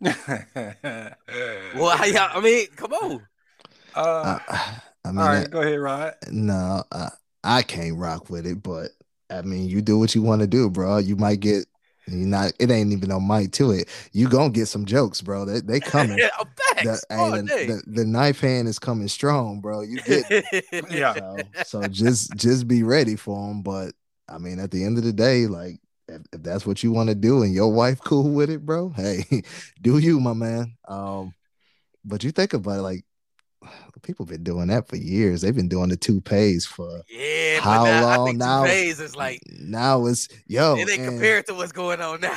well, 0.00 0.14
I, 1.88 2.30
I 2.34 2.40
mean, 2.40 2.66
come 2.76 2.92
on. 2.92 3.26
Uh, 3.94 4.38
I 4.48 5.08
mean, 5.08 5.18
all 5.18 5.26
right, 5.26 5.50
go 5.50 5.60
ahead, 5.60 5.78
Rod. 5.78 6.14
No, 6.30 6.84
uh, 6.90 7.10
I 7.44 7.62
can't 7.62 7.96
rock 7.96 8.30
with 8.30 8.46
it, 8.46 8.62
but 8.62 8.90
I 9.30 9.42
mean, 9.42 9.68
you 9.68 9.82
do 9.82 9.98
what 9.98 10.14
you 10.14 10.22
want 10.22 10.40
to 10.40 10.46
do, 10.46 10.70
bro. 10.70 10.98
You 10.98 11.16
might 11.16 11.40
get 11.40 11.66
you 12.12 12.26
not 12.26 12.52
it 12.58 12.70
ain't 12.70 12.92
even 12.92 13.08
no 13.08 13.20
mic 13.20 13.52
to 13.52 13.70
it. 13.72 13.88
You 14.12 14.28
gonna 14.28 14.50
get 14.50 14.66
some 14.66 14.84
jokes, 14.84 15.20
bro. 15.20 15.44
They 15.44 15.60
they 15.60 15.80
coming. 15.80 16.18
yeah, 16.18 16.30
the, 16.82 17.00
the, 17.08 17.42
the, 17.66 17.82
the, 17.86 18.04
knife 18.04 18.40
hand 18.40 18.68
is 18.68 18.78
coming 18.78 19.08
strong, 19.08 19.60
bro. 19.60 19.82
You 19.82 20.00
get 20.00 20.44
yeah. 20.90 21.14
So, 21.14 21.36
so, 21.82 21.88
just 21.88 22.34
just 22.36 22.68
be 22.68 22.82
ready 22.82 23.16
for 23.16 23.48
them. 23.48 23.62
But 23.62 23.94
I 24.28 24.38
mean, 24.38 24.58
at 24.58 24.70
the 24.70 24.84
end 24.84 24.98
of 24.98 25.04
the 25.04 25.12
day, 25.12 25.46
like 25.46 25.80
if, 26.08 26.22
if 26.32 26.42
that's 26.42 26.66
what 26.66 26.82
you 26.82 26.92
want 26.92 27.08
to 27.08 27.14
do 27.14 27.42
and 27.42 27.54
your 27.54 27.72
wife 27.72 28.00
cool 28.00 28.30
with 28.30 28.50
it, 28.50 28.64
bro, 28.64 28.90
hey, 28.90 29.42
do 29.80 29.98
you, 29.98 30.20
my 30.20 30.32
man. 30.32 30.76
Um, 30.88 31.34
but 32.04 32.24
you 32.24 32.30
think 32.30 32.54
about 32.54 32.78
it, 32.78 32.82
like 32.82 33.04
people 34.02 34.24
been 34.24 34.42
doing 34.42 34.68
that 34.68 34.88
for 34.88 34.96
years. 34.96 35.40
They've 35.40 35.54
been 35.54 35.68
doing 35.68 35.88
the 35.88 35.96
two 35.96 36.20
toupees 36.20 36.66
for 36.66 37.02
yeah. 37.08 37.60
How 37.60 37.84
now, 37.84 38.16
long 38.16 38.38
now? 38.38 38.64
Toupees 38.64 39.00
is 39.00 39.16
like 39.16 39.40
now 39.50 40.06
it's 40.06 40.28
yo. 40.46 40.76
It 40.76 40.88
ain't 40.88 41.04
compared 41.04 41.46
to 41.46 41.54
what's 41.54 41.72
going 41.72 42.00
on 42.00 42.20
now. 42.20 42.36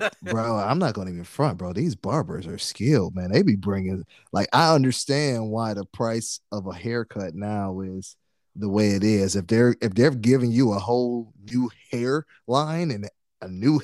yeah, 0.00 0.08
bro. 0.22 0.56
I'm 0.56 0.78
not 0.78 0.94
gonna 0.94 1.10
even 1.10 1.24
front, 1.24 1.58
bro. 1.58 1.72
These 1.72 1.94
barbers 1.94 2.46
are 2.46 2.58
skilled, 2.58 3.14
man. 3.14 3.32
They 3.32 3.42
be 3.42 3.56
bringing 3.56 4.04
like 4.32 4.48
I 4.52 4.74
understand 4.74 5.50
why 5.50 5.74
the 5.74 5.84
price 5.84 6.40
of 6.52 6.66
a 6.66 6.74
haircut 6.74 7.34
now 7.34 7.80
is 7.80 8.16
the 8.54 8.68
way 8.68 8.90
it 8.90 9.04
is. 9.04 9.36
If 9.36 9.46
they're 9.46 9.76
if 9.80 9.94
they're 9.94 10.10
giving 10.10 10.50
you 10.50 10.72
a 10.72 10.78
whole 10.78 11.32
new 11.50 11.70
hair 11.90 12.26
line 12.46 12.90
and 12.90 13.08
a 13.40 13.48
new 13.48 13.80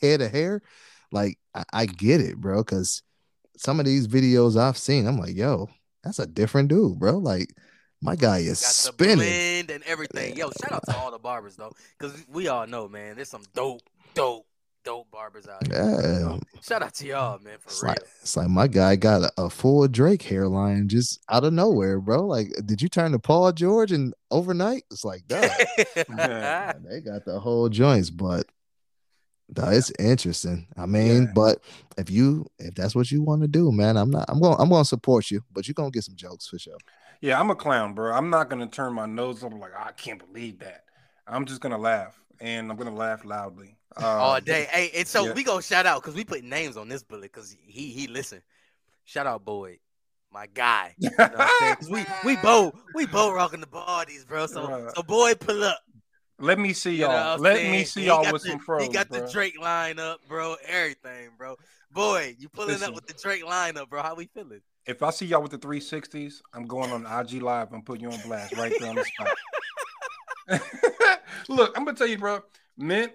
head 0.00 0.20
of 0.22 0.30
hair, 0.30 0.62
like 1.10 1.38
I, 1.54 1.64
I 1.72 1.86
get 1.86 2.20
it, 2.20 2.38
bro. 2.38 2.62
Because 2.62 3.02
some 3.56 3.78
of 3.80 3.86
these 3.86 4.08
videos 4.08 4.58
I've 4.58 4.78
seen, 4.78 5.06
I'm 5.06 5.18
like, 5.18 5.36
yo, 5.36 5.68
that's 6.02 6.18
a 6.18 6.26
different 6.26 6.68
dude, 6.68 6.98
bro. 6.98 7.18
Like 7.18 7.54
my 8.02 8.16
guy 8.16 8.38
is 8.38 8.58
spinning 8.58 9.70
and 9.70 9.82
everything. 9.84 10.36
Yo, 10.36 10.50
shout 10.60 10.72
out 10.72 10.84
to 10.86 10.96
all 10.96 11.10
the 11.10 11.18
barbers 11.18 11.56
though, 11.56 11.72
because 11.98 12.24
we 12.28 12.48
all 12.48 12.66
know, 12.66 12.88
man. 12.88 13.16
There's 13.16 13.28
some 13.28 13.44
dope, 13.54 13.82
dope, 14.14 14.46
dope 14.84 15.10
barbers 15.10 15.46
out 15.46 15.66
here. 15.66 15.76
Yeah. 15.80 16.38
Shout 16.60 16.82
out 16.82 16.94
to 16.94 17.06
y'all, 17.06 17.38
man. 17.38 17.58
For 17.60 17.68
it's 17.68 17.82
real. 17.82 17.90
Like, 17.90 18.00
it's 18.20 18.36
like 18.36 18.48
my 18.48 18.66
guy 18.66 18.96
got 18.96 19.22
a, 19.22 19.32
a, 19.44 19.50
full 19.50 19.86
Drake 19.86 20.22
hairline 20.22 20.88
just 20.88 21.20
out 21.30 21.44
of 21.44 21.52
nowhere, 21.52 22.00
bro. 22.00 22.26
Like, 22.26 22.52
did 22.66 22.82
you 22.82 22.88
turn 22.88 23.12
to 23.12 23.18
Paul 23.20 23.52
George 23.52 23.92
and 23.92 24.14
overnight? 24.30 24.82
It's 24.90 25.04
like, 25.04 25.26
duh. 25.28 25.40
they 25.76 27.00
got 27.00 27.24
the 27.24 27.38
whole 27.40 27.68
joints, 27.68 28.10
but 28.10 28.46
that 29.54 29.72
is 29.72 29.92
interesting. 29.98 30.66
I 30.76 30.86
mean, 30.86 31.22
yeah. 31.24 31.32
but 31.34 31.62
if 31.98 32.10
you 32.10 32.46
if 32.58 32.74
that's 32.74 32.94
what 32.94 33.10
you 33.10 33.22
want 33.22 33.42
to 33.42 33.48
do, 33.48 33.70
man, 33.72 33.96
I'm 33.96 34.10
not. 34.10 34.24
I'm 34.28 34.40
going. 34.40 34.56
I'm 34.58 34.68
going 34.68 34.82
to 34.82 34.88
support 34.88 35.30
you, 35.30 35.42
but 35.52 35.66
you're 35.66 35.74
gonna 35.74 35.90
get 35.90 36.04
some 36.04 36.16
jokes 36.16 36.48
for 36.48 36.58
sure. 36.58 36.78
Yeah, 37.20 37.38
I'm 37.38 37.50
a 37.50 37.54
clown, 37.54 37.94
bro. 37.94 38.12
I'm 38.12 38.30
not 38.30 38.50
gonna 38.50 38.66
turn 38.66 38.94
my 38.94 39.06
nose 39.06 39.44
up 39.44 39.52
like 39.52 39.72
I 39.78 39.92
can't 39.92 40.18
believe 40.18 40.58
that. 40.60 40.84
I'm 41.26 41.44
just 41.44 41.60
gonna 41.60 41.78
laugh, 41.78 42.20
and 42.40 42.70
I'm 42.70 42.76
gonna 42.76 42.94
laugh 42.94 43.24
loudly 43.24 43.76
um, 43.96 44.04
all 44.04 44.40
day. 44.40 44.66
Hey, 44.70 44.90
and 44.96 45.06
so 45.06 45.26
yeah. 45.26 45.32
we 45.32 45.44
gonna 45.44 45.62
shout 45.62 45.86
out 45.86 46.02
because 46.02 46.14
we 46.14 46.24
put 46.24 46.42
names 46.42 46.76
on 46.76 46.88
this 46.88 47.02
bullet 47.02 47.32
because 47.32 47.56
he 47.64 47.90
he 47.90 48.06
listen. 48.06 48.42
Shout 49.04 49.26
out 49.26 49.44
Boyd, 49.44 49.78
my 50.32 50.46
guy. 50.46 50.94
You 50.98 51.10
know 51.18 51.76
we 51.90 52.04
we 52.24 52.36
both 52.42 52.74
we 52.94 53.06
both 53.06 53.34
rocking 53.34 53.60
the 53.60 53.66
bodies, 53.66 54.24
bro. 54.24 54.46
So 54.46 54.90
so 54.94 55.02
Boyd, 55.02 55.40
pull 55.40 55.62
up. 55.62 55.78
Let 56.42 56.58
me 56.58 56.72
see 56.72 56.96
y'all. 56.96 57.38
Let 57.38 57.56
saying? 57.56 57.70
me 57.70 57.84
see 57.84 58.06
y'all 58.06 58.30
with 58.32 58.42
the, 58.42 58.50
some 58.50 58.58
froze. 58.58 58.82
He 58.82 58.88
got 58.88 59.08
bro. 59.08 59.20
the 59.20 59.32
Drake 59.32 59.58
lineup, 59.60 60.16
bro. 60.28 60.56
Everything, 60.66 61.30
bro. 61.38 61.56
Boy, 61.90 62.34
you 62.38 62.48
pulling 62.48 62.70
Listen, 62.70 62.88
up 62.88 62.94
with 62.94 63.06
the 63.06 63.14
Drake 63.14 63.44
lineup, 63.44 63.88
bro. 63.88 64.02
How 64.02 64.14
we 64.14 64.26
feeling? 64.26 64.60
If 64.84 65.02
I 65.02 65.10
see 65.10 65.26
y'all 65.26 65.40
with 65.40 65.52
the 65.52 65.58
360s, 65.58 66.42
I'm 66.52 66.66
going 66.66 66.90
on 66.90 67.06
IG 67.06 67.40
Live 67.40 67.72
and 67.72 67.86
putting 67.86 68.02
you 68.02 68.10
on 68.10 68.20
blast 68.26 68.56
right 68.56 68.72
there 68.78 68.90
on 68.90 68.96
the 68.96 69.04
spot. 69.04 69.30
Look, 71.48 71.78
I'm 71.78 71.84
gonna 71.84 71.96
tell 71.96 72.08
you, 72.08 72.18
bro. 72.18 72.40
Men, 72.76 73.10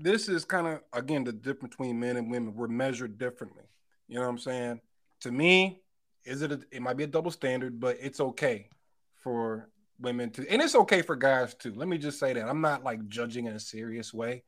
this 0.00 0.28
is 0.28 0.44
kind 0.46 0.66
of 0.66 0.80
again 0.92 1.24
the 1.24 1.32
difference 1.32 1.76
between 1.76 2.00
men 2.00 2.16
and 2.16 2.30
women. 2.30 2.54
We're 2.54 2.68
measured 2.68 3.18
differently. 3.18 3.64
You 4.08 4.16
know 4.16 4.22
what 4.22 4.30
I'm 4.30 4.38
saying? 4.38 4.80
to 5.20 5.32
me, 5.32 5.82
is 6.24 6.42
it? 6.42 6.52
A, 6.52 6.60
it 6.70 6.82
might 6.82 6.96
be 6.96 7.04
a 7.04 7.08
double 7.08 7.30
standard, 7.30 7.80
but 7.80 7.96
it's 8.00 8.20
okay 8.20 8.68
for 9.16 9.68
women 10.00 10.30
to, 10.30 10.48
and 10.50 10.62
it's 10.62 10.74
okay 10.74 11.02
for 11.02 11.16
guys 11.16 11.54
too. 11.54 11.72
Let 11.74 11.88
me 11.88 11.98
just 11.98 12.18
say 12.18 12.32
that 12.32 12.48
I'm 12.48 12.60
not 12.60 12.84
like 12.84 13.06
judging 13.08 13.46
in 13.46 13.54
a 13.54 13.60
serious 13.60 14.14
way, 14.14 14.42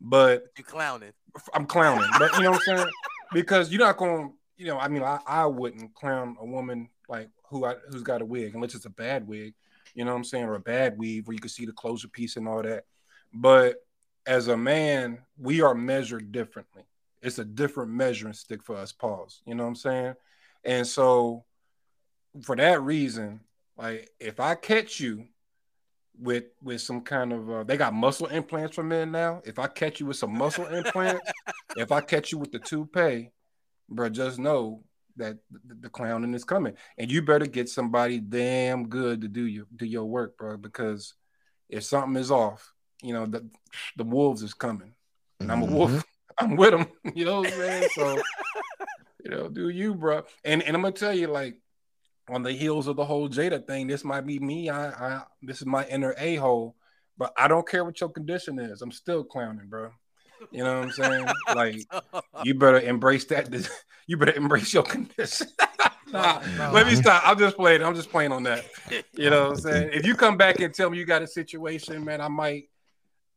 but 0.00 0.46
you 0.56 0.64
clowning. 0.64 1.12
I'm 1.54 1.66
clowning, 1.66 2.08
but 2.18 2.34
you 2.36 2.42
know 2.42 2.52
what 2.52 2.62
I'm 2.68 2.76
saying? 2.76 2.90
Because 3.32 3.70
you're 3.70 3.80
not 3.80 3.96
going, 3.96 4.28
to 4.28 4.34
You 4.56 4.66
know, 4.66 4.78
I 4.78 4.88
mean, 4.88 5.02
I, 5.02 5.18
I 5.26 5.46
wouldn't 5.46 5.94
clown 5.94 6.36
a 6.40 6.46
woman 6.46 6.88
like 7.08 7.28
who 7.48 7.64
I, 7.64 7.74
who's 7.90 8.02
got 8.02 8.22
a 8.22 8.24
wig 8.24 8.54
unless 8.54 8.74
it's 8.74 8.86
a 8.86 8.90
bad 8.90 9.26
wig. 9.26 9.54
You 9.94 10.04
know 10.04 10.12
what 10.12 10.18
I'm 10.18 10.24
saying, 10.24 10.44
or 10.44 10.54
a 10.54 10.60
bad 10.60 10.98
weave 10.98 11.26
where 11.26 11.34
you 11.34 11.40
can 11.40 11.48
see 11.48 11.66
the 11.66 11.72
closure 11.72 12.08
piece 12.08 12.36
and 12.36 12.46
all 12.46 12.62
that. 12.62 12.84
But 13.32 13.76
as 14.26 14.48
a 14.48 14.56
man, 14.56 15.18
we 15.38 15.62
are 15.62 15.74
measured 15.74 16.32
differently. 16.32 16.82
It's 17.22 17.38
a 17.38 17.44
different 17.44 17.90
measuring 17.90 18.34
stick 18.34 18.62
for 18.62 18.76
us, 18.76 18.92
pause. 18.92 19.40
You 19.46 19.54
know 19.54 19.64
what 19.64 19.70
I'm 19.70 19.76
saying? 19.76 20.14
And 20.64 20.86
so 20.86 21.44
for 22.42 22.56
that 22.56 22.82
reason, 22.82 23.40
like 23.76 24.10
if 24.20 24.40
I 24.40 24.54
catch 24.54 25.00
you 25.00 25.26
with 26.18 26.44
with 26.62 26.80
some 26.80 27.00
kind 27.02 27.32
of 27.32 27.50
uh, 27.50 27.64
they 27.64 27.76
got 27.76 27.94
muscle 27.94 28.26
implants 28.26 28.74
for 28.74 28.82
men 28.82 29.12
now. 29.12 29.42
If 29.44 29.58
I 29.58 29.66
catch 29.66 30.00
you 30.00 30.06
with 30.06 30.16
some 30.16 30.36
muscle 30.36 30.66
implants, 30.66 31.30
if 31.76 31.92
I 31.92 32.00
catch 32.00 32.32
you 32.32 32.38
with 32.38 32.52
the 32.52 32.58
toupee, 32.58 33.30
bro, 33.88 34.08
just 34.08 34.38
know 34.38 34.82
that 35.16 35.38
the, 35.80 35.88
clowning 35.88 36.34
is 36.34 36.44
coming, 36.44 36.74
and 36.98 37.10
you 37.10 37.22
better 37.22 37.46
get 37.46 37.68
somebody 37.68 38.20
damn 38.20 38.88
good 38.88 39.22
to 39.22 39.28
do 39.28 39.46
your 39.46 39.66
do 39.74 39.86
your 39.86 40.04
work, 40.04 40.36
bro. 40.36 40.56
Because 40.56 41.14
if 41.68 41.84
something 41.84 42.20
is 42.20 42.30
off, 42.30 42.72
you 43.02 43.12
know 43.12 43.26
the 43.26 43.48
the 43.96 44.04
wolves 44.04 44.42
is 44.42 44.54
coming, 44.54 44.94
and 45.40 45.50
I'm 45.50 45.62
a 45.62 45.66
wolf. 45.66 45.90
Mm-hmm. 45.90 46.00
I'm 46.38 46.54
with 46.56 46.70
them. 46.72 46.86
You 47.14 47.24
know 47.24 47.38
what 47.40 47.52
I'm 47.52 47.58
saying? 47.58 47.88
So 47.94 48.22
you 49.24 49.30
know, 49.30 49.48
do 49.48 49.70
you, 49.70 49.94
bro? 49.94 50.24
And 50.44 50.62
and 50.62 50.76
I'm 50.76 50.82
gonna 50.82 50.92
tell 50.92 51.14
you, 51.14 51.28
like 51.28 51.56
on 52.28 52.42
the 52.42 52.52
heels 52.52 52.86
of 52.86 52.96
the 52.96 53.04
whole 53.04 53.28
Jada 53.28 53.64
thing, 53.66 53.86
this 53.86 54.04
might 54.04 54.26
be 54.26 54.38
me. 54.38 54.68
I, 54.68 54.88
I 54.88 55.22
this 55.42 55.60
is 55.60 55.66
my 55.66 55.86
inner 55.86 56.14
a 56.18 56.36
hole, 56.36 56.76
but 57.16 57.32
I 57.36 57.48
don't 57.48 57.68
care 57.68 57.84
what 57.84 58.00
your 58.00 58.10
condition 58.10 58.58
is. 58.58 58.82
I'm 58.82 58.92
still 58.92 59.24
clowning, 59.24 59.68
bro. 59.68 59.90
You 60.50 60.64
know 60.64 60.78
what 60.78 60.84
I'm 60.84 60.92
saying? 60.92 61.26
like 61.54 61.76
you 62.44 62.54
better 62.54 62.80
embrace 62.80 63.24
that. 63.26 63.48
You 64.08 64.16
better 64.16 64.34
embrace 64.36 64.72
your 64.72 64.84
condition. 64.84 65.48
nah, 66.12 66.40
no. 66.56 66.70
let 66.70 66.86
me 66.86 66.94
stop. 66.94 67.26
I'm 67.26 67.36
just 67.36 67.56
playing. 67.56 67.82
I'm 67.82 67.96
just 67.96 68.08
playing 68.08 68.30
on 68.30 68.44
that. 68.44 68.64
You 69.14 69.30
know 69.30 69.48
what 69.48 69.56
I'm 69.56 69.56
saying? 69.56 69.90
If 69.92 70.06
you 70.06 70.14
come 70.14 70.36
back 70.36 70.60
and 70.60 70.72
tell 70.72 70.90
me 70.90 70.96
you 70.96 71.04
got 71.04 71.22
a 71.22 71.26
situation, 71.26 72.04
man, 72.04 72.20
I 72.20 72.28
might 72.28 72.68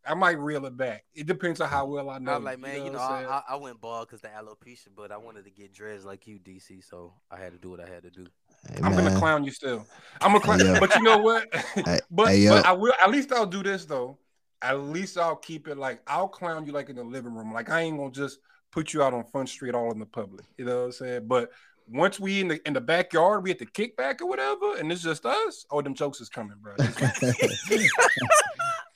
I 0.06 0.14
might 0.14 0.40
reel 0.40 0.66
it 0.66 0.78
back. 0.78 1.06
It 1.14 1.28
depends 1.28 1.62
on 1.62 1.70
how 1.70 1.86
well 1.86 2.10
I 2.10 2.20
know. 2.20 2.34
I'm 2.34 2.44
like, 2.44 2.60
man, 2.60 2.78
you 2.78 2.80
know, 2.80 2.86
you 2.86 2.92
know 2.94 3.00
I, 3.00 3.44
I, 3.50 3.56
went 3.56 3.82
bald 3.82 4.08
because 4.08 4.22
the 4.22 4.30
alopecia, 4.30 4.88
but 4.96 5.12
I 5.12 5.18
wanted 5.18 5.46
to 5.46 5.52
get 5.52 5.74
dreads 5.74 6.06
like 6.06 6.26
you, 6.26 6.40
DC. 6.40 6.88
So 6.88 7.14
I 7.30 7.38
had 7.38 7.52
to 7.52 7.58
do 7.58 7.70
what 7.70 7.80
I 7.80 7.88
had 7.88 8.04
to 8.04 8.10
do. 8.10 8.26
Hey, 8.68 8.80
I'm 8.84 8.96
gonna 8.96 9.18
clown 9.18 9.44
you 9.44 9.52
still. 9.52 9.86
I'm 10.22 10.34
gonna 10.34 10.44
clown, 10.44 10.60
hey, 10.60 10.80
but 10.80 10.96
you 10.96 11.04
know 11.04 11.18
what? 11.18 11.48
But, 12.12 12.30
hey, 12.30 12.48
but 12.50 12.66
I 12.66 12.72
will. 12.74 12.94
At 13.02 13.12
least 13.12 13.32
I'll 13.32 13.46
do 13.46 13.62
this 13.62 13.86
though. 13.86 14.18
At 14.62 14.80
least 14.80 15.18
I'll 15.18 15.36
keep 15.36 15.68
it 15.68 15.78
like 15.78 16.02
I'll 16.08 16.28
clown 16.28 16.66
you 16.66 16.72
like 16.72 16.90
in 16.90 16.96
the 16.96 17.04
living 17.04 17.34
room. 17.34 17.54
Like 17.54 17.70
I 17.70 17.82
ain't 17.82 17.98
gonna 17.98 18.12
just 18.12 18.40
put 18.72 18.94
you 18.94 19.04
out 19.04 19.14
on 19.14 19.24
Front 19.26 19.50
Street 19.50 19.76
all 19.76 19.92
in 19.92 20.00
the 20.00 20.06
public. 20.06 20.46
You 20.58 20.66
know 20.66 20.80
what 20.80 20.86
I'm 20.86 20.92
saying? 20.92 21.28
But 21.28 21.52
once 21.88 22.20
we 22.20 22.42
in 22.42 22.48
the 22.50 22.68
in 22.68 22.74
the 22.74 22.82
backyard, 22.82 23.44
we 23.44 23.52
at 23.52 23.60
the 23.60 23.66
kickback 23.66 24.22
or 24.22 24.28
whatever, 24.28 24.76
and 24.78 24.92
it's 24.92 25.02
just 25.02 25.26
us. 25.26 25.66
Oh, 25.72 25.82
them 25.82 25.94
jokes 25.94 26.20
is 26.22 26.30
coming, 26.30 26.58
bro. 26.62 26.76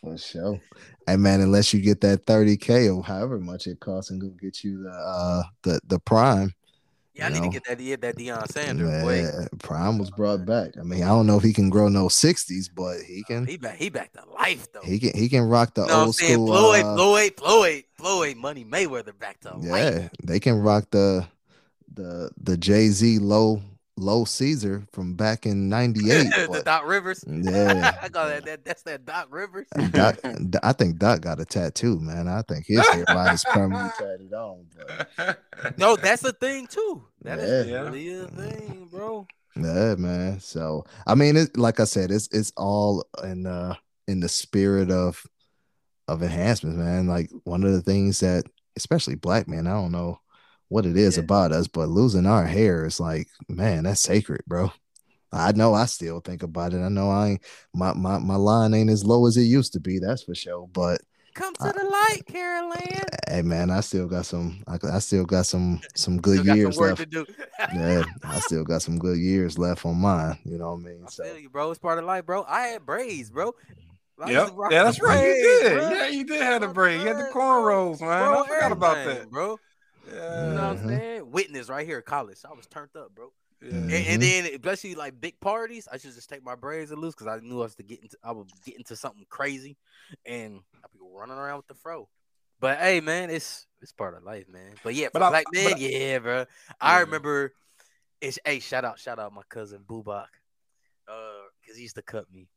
For 0.02 0.18
sure. 0.18 0.60
Hey 1.08 1.16
man, 1.16 1.40
unless 1.42 1.74
you 1.74 1.80
get 1.82 2.02
that 2.02 2.26
30k 2.26 2.94
or 2.96 3.04
however 3.04 3.40
much 3.40 3.68
it 3.68 3.80
costs 3.80 4.12
and 4.12 4.20
go 4.20 4.28
get 4.30 4.64
you 4.64 4.84
the 4.84 4.90
uh 4.90 5.44
the 5.64 5.80
the 5.88 6.00
prime. 6.00 6.54
Yeah, 7.14 7.28
I 7.28 7.30
need 7.30 7.44
know. 7.44 7.46
to 7.46 7.50
get 7.52 7.64
that 7.66 7.80
yeah, 7.80 7.96
that 7.98 8.18
Deion 8.18 8.52
Sanders. 8.52 8.90
Yeah, 8.90 9.48
Prime 9.60 10.00
was 10.00 10.10
brought 10.10 10.46
back. 10.46 10.72
I 10.80 10.84
mean, 10.84 11.04
I 11.04 11.10
don't 11.10 11.28
know 11.28 11.38
if 11.38 11.44
he 11.44 11.54
can 11.54 11.70
grow 11.70 11.88
no 11.88 12.08
60s, 12.08 12.70
but 12.76 13.02
he 13.02 13.24
can. 13.24 13.46
he 13.46 13.58
back. 13.58 13.76
He 13.76 13.90
back 13.90 14.14
to 14.14 14.24
life 14.32 14.68
though. 14.74 14.82
He 14.82 14.98
can. 14.98 15.12
He 15.14 15.30
can 15.30 15.44
rock 15.44 15.76
the 15.76 15.84
you 15.84 15.88
know 15.90 16.06
old 16.06 16.16
school. 16.16 16.48
Floyd, 16.48 16.84
uh, 16.84 16.96
Floyd, 16.96 17.34
Floyd, 17.38 17.84
Floyd, 17.94 18.38
Money 18.38 18.66
Mayweather 18.66 19.18
back 19.18 19.40
to 19.42 19.56
yeah, 19.62 19.72
life. 19.72 19.94
Yeah, 19.94 20.08
they 20.24 20.40
can 20.40 20.60
rock 20.60 20.86
the 20.90 21.28
the 21.94 22.32
the 22.42 22.58
Jay 22.58 22.88
Z 22.88 23.20
low 23.20 23.62
low 23.98 24.26
Caesar 24.26 24.86
from 24.92 25.16
back 25.16 25.46
in 25.46 25.70
'98. 25.70 26.06
the 26.52 26.62
Doc 26.64 26.86
Rivers. 26.86 27.24
Yeah, 27.44 27.98
I 28.02 28.10
call 28.10 28.28
that, 28.28 28.46
that. 28.46 28.66
That's 28.66 28.84
that 28.84 29.06
Doc 29.06 29.28
Rivers. 29.30 29.68
Doc, 29.92 30.20
I 30.64 30.74
think 30.74 30.98
Doc 30.98 31.22
got 31.22 31.40
a 31.40 31.46
tattoo, 31.46 32.00
man. 32.00 32.28
I 32.28 32.42
think 32.44 32.66
his 32.66 32.88
hairline 32.88 33.34
is 33.34 33.44
permanently 33.44 33.92
tatted 34.00 34.34
on. 34.34 34.66
But... 35.18 35.78
No, 35.78 35.96
that's 35.96 36.24
a 36.24 36.32
thing 36.32 36.68
too. 36.68 37.04
That 37.24 37.40
yeah. 37.40 37.46
is 37.46 37.72
really 37.72 38.14
a 38.14 38.28
thing, 38.28 38.88
bro. 38.92 39.28
Yeah, 39.56 39.96
man. 39.96 40.40
So 40.40 40.86
I 41.06 41.16
mean, 41.16 41.36
it, 41.38 41.58
like 41.58 41.80
I 41.80 41.86
said, 41.86 42.12
it's 42.12 42.30
it's 42.32 42.54
all 42.56 43.06
in 43.24 43.46
uh 43.46 43.76
in 44.08 44.20
the 44.20 44.30
spirit 44.30 44.90
of 44.90 45.26
of 46.08 46.24
enhancements, 46.24 46.78
man. 46.78 47.08
Like 47.08 47.30
one 47.44 47.64
of 47.64 47.72
the 47.72 47.82
things 47.82 48.20
that, 48.22 48.46
especially 48.78 49.16
black 49.16 49.48
men, 49.48 49.68
I 49.68 49.72
don't 49.72 49.92
know 49.92 50.20
what 50.74 50.88
it 50.88 50.98
is 50.98 51.18
yeah. 51.18 51.24
about 51.24 51.52
us, 51.52 51.68
but 51.68 51.88
losing 51.88 52.26
our 52.26 52.46
hair 52.46 52.84
is 52.88 53.00
like, 53.00 53.28
man, 53.48 53.84
that's 53.84 54.02
sacred, 54.02 54.42
bro. 54.48 54.72
I 55.32 55.52
know 55.52 55.76
I 55.76 55.86
still 55.86 56.20
think 56.20 56.42
about 56.42 56.74
it. 56.74 56.82
I 56.82 56.90
know 56.90 57.12
I 57.12 57.28
ain't 57.30 57.42
my 57.76 57.94
my, 57.94 58.18
my 58.18 58.36
line 58.36 58.74
ain't 58.74 58.90
as 58.90 59.06
low 59.06 59.28
as 59.28 59.38
it 59.38 59.44
used 59.44 59.74
to 59.74 59.80
be, 59.80 60.00
that's 60.00 60.24
for 60.24 60.34
sure. 60.34 60.68
But 60.74 61.02
come 61.36 61.54
to 61.56 61.66
I, 61.66 61.72
the 61.74 61.84
light, 61.84 62.22
Caroline. 62.26 63.04
Hey 63.30 63.44
man, 63.44 63.70
I 63.70 63.82
still 63.82 64.08
got 64.08 64.26
some 64.26 64.64
I, 64.68 64.80
I 64.92 64.98
still 64.98 65.26
got 65.26 65.46
some 65.46 65.80
some 65.96 66.20
good 66.20 66.44
years 66.44 66.76
some 66.76 66.88
left. 66.88 67.06
yeah, 67.60 68.04
I 68.24 68.40
still 68.40 68.64
got 68.64 68.82
some 68.82 68.98
good 68.98 69.20
years 69.20 69.60
left 69.60 69.86
on 69.86 69.98
mine. 69.98 70.40
You 70.44 70.58
know 70.58 70.72
what 70.72 70.82
I 70.82 70.90
mean? 70.90 71.04
I 71.06 71.10
so. 71.10 71.24
feel 71.24 71.38
you, 71.38 71.50
bro. 71.50 71.70
It's 71.70 71.80
part 71.80 72.00
of 72.00 72.06
life, 72.06 72.26
bro. 72.26 72.46
I 72.48 72.68
had 72.68 72.86
braids, 72.86 73.30
bro. 73.30 73.54
Yep. 74.26 74.50
Yeah, 74.72 74.84
that's 74.84 75.02
right. 75.02 75.28
you 75.28 75.34
did. 75.34 75.74
Bro. 75.74 75.90
Yeah, 75.90 76.08
you 76.08 76.24
did 76.24 76.42
have 76.42 76.62
the 76.62 76.68
braid. 76.68 77.02
You 77.02 77.08
had 77.08 77.18
the 77.18 77.30
cornrows, 77.34 78.00
man. 78.02 78.30
Bro, 78.30 78.44
I 78.44 78.48
forgot 78.48 78.72
about 78.72 79.06
that, 79.06 79.30
bro. 79.30 79.58
Yeah. 80.08 80.48
You 80.48 80.54
know 80.54 80.68
what 80.70 80.78
I'm 80.78 80.88
saying? 80.88 81.32
Witness 81.32 81.70
right 81.70 81.86
here 81.86 82.00
at 82.00 82.06
college. 82.06 82.40
I 82.50 82.54
was 82.54 82.68
turned 82.68 82.96
up, 82.96 83.14
bro. 83.16 83.30
Yeah. 83.62 83.76
And, 83.76 83.92
and, 83.92 84.22
then 84.22 84.46
especially 84.46 84.96
like 84.96 85.22
big 85.22 85.40
parties, 85.40 85.88
I 85.92 85.98
should 85.98 86.14
just 86.14 86.30
take 86.30 86.44
my 86.44 86.56
braids 86.56 86.92
and 86.92 87.00
loose 87.00 87.16
because 87.16 87.28
I 87.28 87.40
knew 87.40 87.62
I 87.62 87.64
was 87.64 87.76
to 87.76 87.84
get 87.84 88.02
into 88.02 88.18
I 88.24 88.34
would 88.34 88.50
get 88.66 88.76
into 88.76 88.96
something 88.96 89.26
crazy 89.30 89.78
and 90.26 90.60
I'd 90.84 90.92
be 90.92 91.00
running 91.02 91.38
around 91.38 91.58
with 91.58 91.68
the 91.68 91.76
fro. 91.76 92.10
But 92.60 92.80
hey 92.80 93.00
man, 93.00 93.30
it's 93.30 93.66
it's 93.82 93.94
part 93.94 94.18
of 94.18 94.24
life, 94.24 94.50
man. 94.50 94.74
But 94.84 94.96
yeah, 94.96 95.08
but 95.14 95.20
black 95.20 95.46
I, 95.54 95.58
man, 95.58 95.76
yeah, 95.78 96.20
bro. 96.20 96.40
Yeah. 96.40 96.46
I 96.82 97.00
remember 97.02 97.54
it's 98.20 98.38
hey, 98.44 98.60
shout 98.60 98.84
out, 98.84 99.00
shout 99.00 99.20
out 99.20 99.34
my 99.34 99.44
cousin 99.50 99.80
Bubak. 99.88 100.28
Uh, 101.08 101.44
because 101.62 101.78
he 101.78 101.84
used 101.84 101.96
to 101.96 102.02
cut 102.02 102.26
me. 102.32 102.48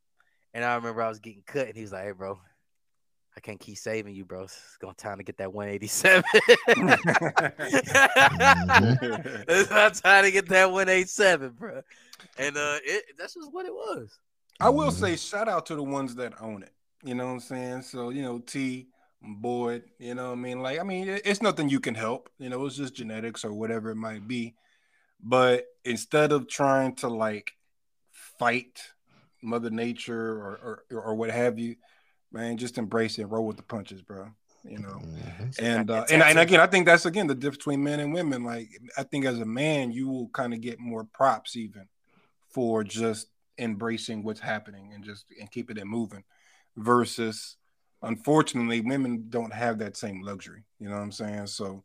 And 0.55 0.65
I 0.65 0.75
remember 0.75 1.03
I 1.03 1.09
was 1.09 1.21
getting 1.21 1.43
cut 1.47 1.69
and 1.69 1.77
he 1.77 1.83
was 1.83 1.93
like, 1.93 2.05
Hey 2.05 2.13
bro, 2.13 2.41
I 3.37 3.41
can't 3.41 3.61
keep 3.61 3.77
saving 3.77 4.15
you, 4.15 4.25
bro. 4.25 4.45
It's 4.45 4.79
going 4.81 4.95
time 4.95 5.19
to 5.19 5.25
get 5.25 5.37
that 5.39 5.53
187. 5.53 6.25
mm-hmm. 6.69 6.89
it's 9.49 9.71
not 9.71 9.95
time 9.95 10.25
to 10.25 10.31
get 10.31 10.49
that 10.49 10.71
187, 10.73 11.51
bro. 11.51 11.83
And 12.39 12.57
uh, 12.57 12.79
it, 12.83 13.05
that's 13.19 13.35
just 13.35 13.53
what 13.53 13.67
it 13.67 13.75
was. 13.75 14.19
I 14.59 14.71
will 14.71 14.91
mm-hmm. 14.91 15.05
say, 15.05 15.17
shout 15.17 15.49
out 15.49 15.67
to 15.67 15.75
the 15.75 15.83
ones 15.83 16.15
that 16.15 16.41
own 16.41 16.63
it. 16.63 16.73
You 17.05 17.15
know 17.15 17.27
what 17.27 17.33
I'm 17.33 17.41
saying? 17.41 17.83
So, 17.83 18.09
you 18.09 18.23
know, 18.23 18.39
T, 18.39 18.87
Boyd, 19.23 19.85
you 19.99 20.15
know 20.15 20.29
what 20.29 20.39
I 20.39 20.41
mean? 20.41 20.63
Like, 20.63 20.81
I 20.81 20.83
mean, 20.83 21.07
it's 21.07 21.43
nothing 21.43 21.69
you 21.69 21.81
can 21.81 21.95
help. 21.95 22.31
You 22.39 22.49
know, 22.49 22.65
it's 22.65 22.77
just 22.77 22.95
genetics 22.95 23.45
or 23.45 23.53
whatever 23.53 23.91
it 23.91 23.97
might 23.97 24.27
be. 24.27 24.55
But 25.23 25.67
instead 25.85 26.33
of 26.33 26.49
trying 26.49 26.95
to 26.97 27.09
like 27.09 27.53
fight 28.13 28.81
Mother 29.43 29.71
Nature 29.71 30.33
or, 30.33 30.83
or, 30.91 31.01
or 31.01 31.15
what 31.15 31.31
have 31.31 31.59
you, 31.59 31.77
man. 32.37 32.57
Just 32.57 32.79
embrace 32.79 33.19
it, 33.19 33.25
roll 33.25 33.47
with 33.47 33.57
the 33.57 33.63
punches, 33.63 34.03
bro. 34.03 34.29
You 34.65 34.79
know, 34.79 35.01
mm-hmm. 35.01 35.65
and 35.65 35.91
uh, 35.91 36.05
and 36.11 36.23
and 36.23 36.39
again, 36.39 36.61
I 36.61 36.67
think 36.67 36.87
that's 36.87 37.07
again 37.07 37.29
the 37.29 37.35
difference 37.35 37.59
between 37.59 37.85
men 37.85 38.01
and 38.01 38.13
women. 38.13 38.45
Like, 38.45 38.69
I 38.99 39.05
think 39.05 39.25
as 39.25 39.39
a 39.41 39.45
man, 39.45 39.93
you 39.93 40.09
will 40.09 40.29
kind 40.29 40.53
of 40.53 40.61
get 40.61 40.81
more 40.81 41.05
props 41.05 41.57
even 41.57 41.87
for 42.49 42.83
just 42.83 43.29
embracing 43.59 44.25
what's 44.25 44.41
happening 44.41 44.93
and 44.93 45.05
just 45.05 45.25
and 45.41 45.51
keeping 45.51 45.77
it 45.77 45.87
moving, 45.87 46.25
versus 46.77 47.57
unfortunately, 48.03 48.81
women 48.81 49.27
don't 49.31 49.53
have 49.53 49.79
that 49.79 49.97
same 49.97 50.21
luxury. 50.23 50.65
You 50.81 50.89
know 50.89 50.97
what 50.97 51.03
I'm 51.03 51.13
saying? 51.13 51.47
So. 51.47 51.85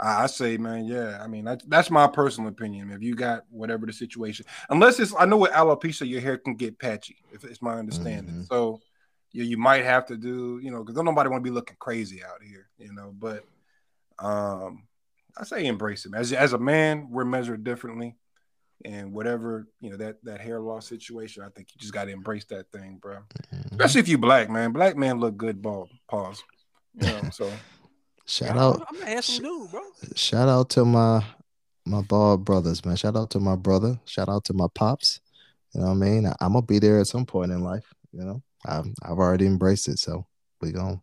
I 0.00 0.28
say, 0.28 0.56
man, 0.58 0.84
yeah. 0.84 1.18
I 1.20 1.26
mean, 1.26 1.44
that's 1.44 1.64
that's 1.64 1.90
my 1.90 2.06
personal 2.06 2.50
opinion. 2.50 2.92
If 2.92 3.02
you 3.02 3.16
got 3.16 3.42
whatever 3.50 3.84
the 3.84 3.92
situation, 3.92 4.46
unless 4.70 5.00
it's, 5.00 5.12
I 5.18 5.24
know 5.24 5.38
with 5.38 5.50
alopecia, 5.50 6.08
your 6.08 6.20
hair 6.20 6.38
can 6.38 6.54
get 6.54 6.78
patchy. 6.78 7.16
If 7.32 7.42
it's 7.42 7.60
my 7.60 7.74
understanding, 7.74 8.34
mm-hmm. 8.34 8.54
so 8.54 8.80
you, 9.32 9.44
you 9.44 9.58
might 9.58 9.84
have 9.84 10.06
to 10.06 10.16
do, 10.16 10.60
you 10.62 10.70
know, 10.70 10.82
because 10.82 11.02
nobody 11.02 11.28
want 11.28 11.44
to 11.44 11.50
be 11.50 11.54
looking 11.54 11.76
crazy 11.78 12.22
out 12.24 12.42
here, 12.42 12.68
you 12.78 12.92
know. 12.92 13.12
But 13.16 13.44
um, 14.18 14.84
I 15.36 15.44
say 15.44 15.66
embrace 15.66 16.06
it. 16.06 16.12
As 16.14 16.32
as 16.32 16.52
a 16.52 16.58
man, 16.58 17.08
we're 17.10 17.24
measured 17.24 17.64
differently, 17.64 18.16
and 18.84 19.12
whatever 19.12 19.68
you 19.80 19.90
know 19.90 19.96
that 19.98 20.16
that 20.24 20.40
hair 20.40 20.60
loss 20.60 20.88
situation, 20.88 21.42
I 21.42 21.50
think 21.50 21.68
you 21.72 21.80
just 21.80 21.92
got 21.92 22.04
to 22.04 22.10
embrace 22.10 22.44
that 22.46 22.70
thing, 22.72 22.98
bro. 23.00 23.18
Mm-hmm. 23.54 23.68
Especially 23.72 24.00
if 24.00 24.08
you 24.08 24.18
black 24.18 24.50
man. 24.50 24.72
Black 24.72 24.96
man 24.96 25.20
look 25.20 25.36
good. 25.36 25.60
bald. 25.60 25.90
pause. 26.08 26.42
You 26.94 27.06
know, 27.06 27.22
so 27.32 27.52
shout 28.26 28.56
out. 28.56 28.84
I'm 28.88 29.02
a 29.02 29.06
handsome 29.06 29.44
dude, 29.44 29.70
bro. 29.70 29.82
Shout 30.14 30.48
out 30.48 30.70
to 30.70 30.84
my 30.84 31.22
my 31.84 32.02
bald 32.02 32.44
brothers, 32.44 32.84
man. 32.84 32.96
Shout 32.96 33.16
out 33.16 33.30
to 33.30 33.40
my 33.40 33.56
brother. 33.56 33.98
Shout 34.04 34.28
out 34.28 34.44
to 34.44 34.54
my 34.54 34.66
pops. 34.74 35.20
You 35.74 35.80
know 35.80 35.88
what 35.88 35.92
I 35.92 35.96
mean? 35.96 36.26
I, 36.26 36.34
am 36.40 36.54
gonna 36.54 36.62
be 36.62 36.78
there 36.78 36.98
at 36.98 37.06
some 37.06 37.26
point 37.26 37.52
in 37.52 37.62
life. 37.62 37.92
You 38.12 38.24
know, 38.24 38.42
I've 38.66 38.86
I've 39.02 39.18
already 39.18 39.46
embraced 39.46 39.88
it, 39.88 39.98
so 39.98 40.26
we 40.60 40.72
going 40.72 41.00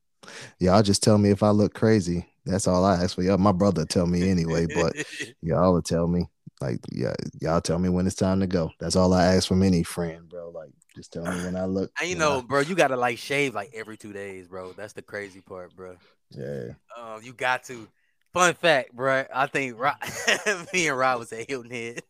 y'all 0.59 0.83
just 0.83 1.03
tell 1.03 1.17
me 1.17 1.29
if 1.29 1.43
I 1.43 1.49
look 1.49 1.73
crazy. 1.73 2.25
That's 2.45 2.67
all 2.67 2.85
I 2.85 2.95
ask 2.95 3.15
for. 3.15 3.23
Y'all, 3.23 3.37
my 3.37 3.51
brother 3.51 3.85
tell 3.85 4.05
me 4.05 4.29
anyway, 4.29 4.67
but 4.73 4.95
y'all 5.41 5.73
will 5.73 5.81
tell 5.81 6.07
me. 6.07 6.25
Like, 6.61 6.79
yeah, 6.91 7.13
y'all 7.41 7.61
tell 7.61 7.79
me 7.79 7.89
when 7.89 8.07
it's 8.07 8.15
time 8.15 8.39
to 8.39 8.47
go. 8.47 8.71
That's 8.79 8.95
all 8.95 9.13
I 9.13 9.25
ask 9.35 9.47
from 9.47 9.63
any 9.63 9.83
friend, 9.83 10.29
bro. 10.29 10.51
Like, 10.51 10.69
just 10.95 11.11
tell 11.11 11.23
me 11.23 11.43
when 11.43 11.55
I 11.55 11.65
look. 11.65 11.91
And 11.99 12.09
you 12.09 12.15
know, 12.15 12.39
I... 12.39 12.41
bro, 12.41 12.61
you 12.61 12.75
gotta 12.75 12.95
like 12.95 13.17
shave 13.17 13.55
like 13.55 13.71
every 13.73 13.97
two 13.97 14.13
days, 14.13 14.47
bro. 14.47 14.73
That's 14.73 14.93
the 14.93 15.01
crazy 15.01 15.41
part, 15.41 15.75
bro. 15.75 15.97
Yeah. 16.31 16.69
Um, 16.97 17.21
you 17.23 17.33
got 17.33 17.63
to. 17.65 17.87
Fun 18.31 18.53
fact, 18.53 18.93
bro. 18.93 19.23
I 19.33 19.47
think 19.47 19.79
Rob, 19.79 19.95
me 20.73 20.89
and 20.89 20.97
Rob 20.97 21.19
was 21.19 21.31
at 21.31 21.49
Hilton 21.49 21.71
Head. 21.71 22.01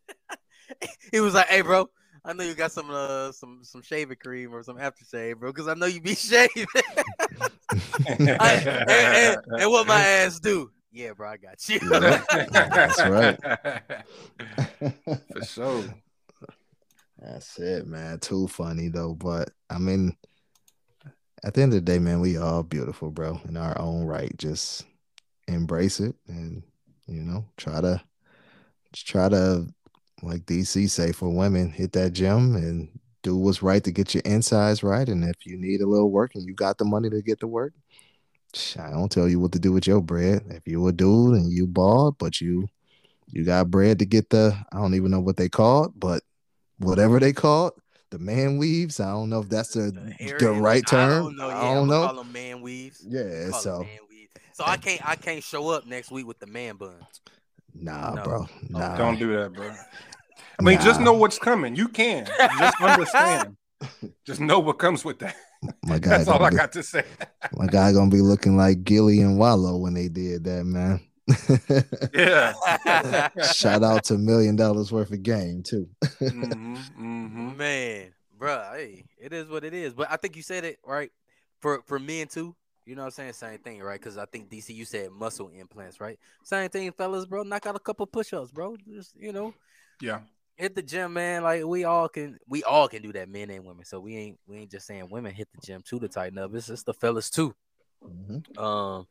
he 1.11 1.19
was 1.19 1.35
like, 1.35 1.47
"Hey, 1.47 1.61
bro, 1.61 1.87
I 2.25 2.33
know 2.33 2.43
you 2.43 2.55
got 2.55 2.71
some 2.71 2.89
uh 2.89 3.31
some 3.31 3.59
some 3.61 3.83
shaving 3.83 4.17
cream 4.17 4.53
or 4.53 4.63
some 4.63 4.77
aftershave, 4.77 5.37
bro, 5.37 5.51
because 5.51 5.67
I 5.67 5.75
know 5.75 5.85
you 5.85 6.01
be 6.01 6.15
shaving." 6.15 6.65
I, 7.69 8.53
and, 8.87 8.89
and, 8.89 9.37
and, 9.61 9.71
what 9.71 9.87
my 9.87 10.01
ass 10.01 10.39
do? 10.39 10.71
Yeah, 10.91 11.13
bro, 11.13 11.29
I 11.29 11.37
got 11.37 11.69
you. 11.69 11.79
That's 11.79 12.99
right. 13.05 13.39
For 15.33 15.45
sure. 15.45 15.83
That's 17.19 17.59
it, 17.59 17.85
man. 17.85 18.19
Too 18.19 18.47
funny 18.47 18.87
though, 18.87 19.13
but 19.13 19.51
I 19.69 19.77
mean, 19.77 20.15
at 21.43 21.53
the 21.53 21.61
end 21.61 21.73
of 21.73 21.77
the 21.77 21.91
day, 21.91 21.99
man, 21.99 22.21
we 22.21 22.37
all 22.37 22.63
beautiful, 22.63 23.11
bro, 23.11 23.39
in 23.47 23.55
our 23.55 23.79
own 23.79 24.03
right. 24.05 24.35
Just 24.37 24.85
embrace 25.47 25.99
it 25.99 26.15
and 26.27 26.63
you 27.07 27.21
know 27.21 27.45
try 27.55 27.79
to 27.81 28.01
try 28.93 29.29
to 29.29 29.67
like 30.21 30.45
DC 30.45 30.89
say 30.89 31.11
for 31.11 31.29
women, 31.29 31.71
hit 31.71 31.91
that 31.93 32.11
gym 32.11 32.55
and 32.55 32.89
do 33.21 33.35
what's 33.35 33.63
right 33.63 33.83
to 33.83 33.91
get 33.91 34.13
your 34.13 34.21
insides 34.25 34.83
right. 34.83 35.07
And 35.07 35.23
if 35.23 35.45
you 35.45 35.57
need 35.57 35.81
a 35.81 35.87
little 35.87 36.11
work 36.11 36.35
and 36.35 36.45
you 36.45 36.53
got 36.53 36.77
the 36.77 36.85
money 36.85 37.09
to 37.09 37.21
get 37.21 37.39
to 37.39 37.47
work, 37.47 37.73
I 38.79 38.89
don't 38.91 39.11
tell 39.11 39.27
you 39.27 39.39
what 39.39 39.51
to 39.53 39.59
do 39.59 39.73
with 39.73 39.87
your 39.87 40.01
bread. 40.01 40.43
If 40.49 40.67
you 40.67 40.87
a 40.87 40.91
dude 40.91 41.35
and 41.35 41.51
you 41.51 41.67
bald, 41.67 42.17
but 42.17 42.39
you 42.39 42.67
you 43.27 43.43
got 43.43 43.71
bread 43.71 43.99
to 43.99 44.05
get 44.05 44.29
the 44.29 44.57
I 44.71 44.77
don't 44.77 44.93
even 44.93 45.11
know 45.11 45.19
what 45.19 45.37
they 45.37 45.49
call 45.49 45.85
it, 45.85 45.91
but 45.95 46.23
whatever 46.77 47.19
they 47.19 47.33
call 47.33 47.67
it, 47.67 47.73
the 48.11 48.19
man 48.19 48.57
weaves. 48.57 48.99
I 48.99 49.11
don't 49.11 49.29
know 49.29 49.41
if 49.41 49.49
that's 49.49 49.73
the, 49.73 49.91
the, 50.19 50.35
the 50.39 50.51
right 50.51 50.85
term. 50.87 51.11
I 51.11 51.15
don't 51.17 51.35
know. 51.35 51.49
Yeah, 51.49 51.61
I 51.61 51.73
don't 51.73 51.87
know. 51.87 52.05
Call 52.05 52.15
them 52.15 52.31
man 52.31 52.61
weaves. 52.61 53.03
Yeah, 53.05 53.51
so 53.51 53.85
so 54.53 54.63
I 54.65 54.77
can't 54.77 55.05
I 55.05 55.15
can't 55.15 55.43
show 55.43 55.69
up 55.69 55.85
next 55.85 56.11
week 56.11 56.25
with 56.25 56.39
the 56.39 56.47
man 56.47 56.77
buns. 56.77 57.21
Nah, 57.79 58.13
no. 58.13 58.23
bro. 58.23 58.47
Nah. 58.69 58.97
Don't 58.97 59.19
do 59.19 59.35
that, 59.37 59.53
bro. 59.53 59.69
I 60.59 60.63
mean, 60.63 60.77
nah. 60.77 60.83
just 60.83 61.01
know 61.01 61.13
what's 61.13 61.37
coming. 61.37 61.75
You 61.75 61.87
can 61.89 62.25
just 62.25 62.81
understand. 62.81 63.57
just 64.25 64.39
know 64.39 64.59
what 64.59 64.79
comes 64.79 65.03
with 65.03 65.19
that. 65.19 65.35
My 65.83 65.99
guy 65.99 66.17
That's 66.17 66.27
all 66.27 66.43
I 66.43 66.49
got 66.49 66.71
to 66.73 66.83
say. 66.83 67.03
my 67.53 67.67
guy 67.67 67.91
gonna 67.91 68.11
be 68.11 68.21
looking 68.21 68.55
like 68.55 68.83
Gilly 68.83 69.19
and 69.19 69.37
Wallo 69.37 69.77
when 69.77 69.93
they 69.93 70.07
did 70.07 70.43
that, 70.45 70.63
man. 70.63 71.01
yeah. 72.13 72.53
Shout 73.51 73.83
out 73.83 74.05
to 74.05 74.17
million 74.17 74.55
dollars 74.55 74.91
worth 74.91 75.11
of 75.11 75.23
game 75.23 75.63
too. 75.63 75.89
mm-hmm, 76.03 76.75
mm-hmm. 76.75 77.57
Man, 77.57 78.13
bro, 78.37 78.63
hey, 78.73 79.05
it 79.17 79.33
is 79.33 79.49
what 79.49 79.63
it 79.63 79.73
is. 79.73 79.93
But 79.93 80.11
I 80.11 80.17
think 80.17 80.35
you 80.35 80.43
said 80.43 80.63
it 80.63 80.77
right 80.85 81.11
for 81.59 81.81
for 81.85 81.99
men 81.99 82.27
too. 82.27 82.55
You 82.85 82.95
know 82.95 83.01
what 83.01 83.07
I'm 83.07 83.11
saying? 83.11 83.33
Same 83.33 83.57
thing, 83.59 83.81
right? 83.81 83.99
Because 83.99 84.17
I 84.17 84.25
think 84.25 84.49
DC, 84.49 84.69
you 84.69 84.85
said 84.85 85.09
muscle 85.11 85.49
implants, 85.49 85.99
right? 85.99 86.19
Same 86.43 86.69
thing, 86.69 86.91
fellas, 86.91 87.25
bro. 87.25 87.41
Knock 87.41 87.65
out 87.65 87.75
a 87.75 87.79
couple 87.79 88.05
push-ups, 88.05 88.51
bro. 88.51 88.77
Just 88.87 89.15
you 89.19 89.33
know, 89.33 89.53
yeah. 90.01 90.19
Hit 90.55 90.75
the 90.75 90.83
gym, 90.83 91.13
man. 91.13 91.43
Like 91.43 91.65
we 91.65 91.83
all 91.83 92.07
can, 92.07 92.37
we 92.47 92.63
all 92.63 92.87
can 92.87 93.01
do 93.01 93.11
that, 93.13 93.27
men 93.27 93.49
and 93.49 93.65
women. 93.65 93.83
So 93.83 93.99
we 93.99 94.15
ain't, 94.15 94.39
we 94.47 94.57
ain't 94.57 94.71
just 94.71 94.85
saying 94.87 95.09
women 95.09 95.33
hit 95.33 95.49
the 95.53 95.65
gym 95.65 95.81
too 95.83 95.99
to 95.99 96.07
tighten 96.07 96.37
up. 96.37 96.53
It's 96.53 96.67
just 96.67 96.85
the 96.85 96.93
fellas 96.93 97.29
too. 97.29 97.53
Mm-hmm. 98.03 98.61
Um, 98.61 99.07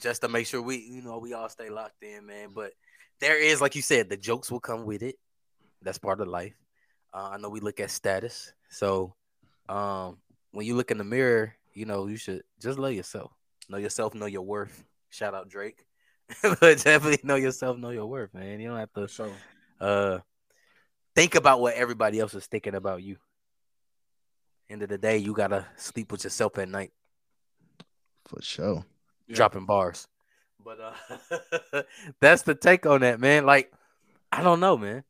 just 0.00 0.20
to 0.22 0.28
make 0.28 0.46
sure 0.46 0.60
we, 0.60 0.76
you 0.76 1.02
know, 1.02 1.18
we 1.18 1.32
all 1.32 1.48
stay 1.48 1.70
locked 1.70 2.02
in, 2.02 2.26
man. 2.26 2.48
But 2.54 2.72
there 3.20 3.40
is, 3.40 3.60
like 3.60 3.76
you 3.76 3.82
said, 3.82 4.10
the 4.10 4.16
jokes 4.16 4.50
will 4.50 4.60
come 4.60 4.84
with 4.84 5.02
it. 5.02 5.14
That's 5.80 5.98
part 5.98 6.20
of 6.20 6.28
life. 6.28 6.54
Uh, 7.14 7.30
I 7.32 7.36
know 7.38 7.48
we 7.48 7.60
look 7.60 7.80
at 7.80 7.90
status, 7.90 8.52
so 8.68 9.14
um, 9.68 10.18
when 10.50 10.66
you 10.66 10.74
look 10.74 10.90
in 10.90 10.98
the 10.98 11.04
mirror 11.04 11.54
you 11.74 11.86
know, 11.86 12.06
you 12.06 12.16
should 12.16 12.42
just 12.60 12.78
love 12.78 12.92
yourself. 12.92 13.32
Know 13.68 13.78
yourself, 13.78 14.14
know 14.14 14.26
your 14.26 14.42
worth. 14.42 14.84
Shout 15.10 15.34
out 15.34 15.48
Drake. 15.48 15.84
but 16.42 16.60
definitely 16.60 17.20
know 17.22 17.36
yourself, 17.36 17.78
know 17.78 17.90
your 17.90 18.06
worth, 18.06 18.32
man. 18.34 18.60
You 18.60 18.68
don't 18.68 18.78
have 18.78 18.92
to 18.94 19.08
so, 19.08 19.32
uh 19.80 20.18
think 21.14 21.34
about 21.34 21.60
what 21.60 21.74
everybody 21.74 22.20
else 22.20 22.34
is 22.34 22.46
thinking 22.46 22.74
about 22.74 23.02
you. 23.02 23.16
End 24.70 24.82
of 24.82 24.88
the 24.88 24.98
day, 24.98 25.18
you 25.18 25.34
gotta 25.34 25.66
sleep 25.76 26.12
with 26.12 26.24
yourself 26.24 26.58
at 26.58 26.68
night. 26.68 26.92
For 28.26 28.40
sure. 28.40 28.84
Yeah. 29.28 29.36
Dropping 29.36 29.66
bars. 29.66 30.06
But 30.64 30.78
uh 30.80 31.82
that's 32.20 32.42
the 32.42 32.54
take 32.54 32.86
on 32.86 33.00
that, 33.00 33.20
man. 33.20 33.44
Like, 33.44 33.72
I 34.30 34.42
don't 34.42 34.60
know, 34.60 34.76
man. 34.76 35.04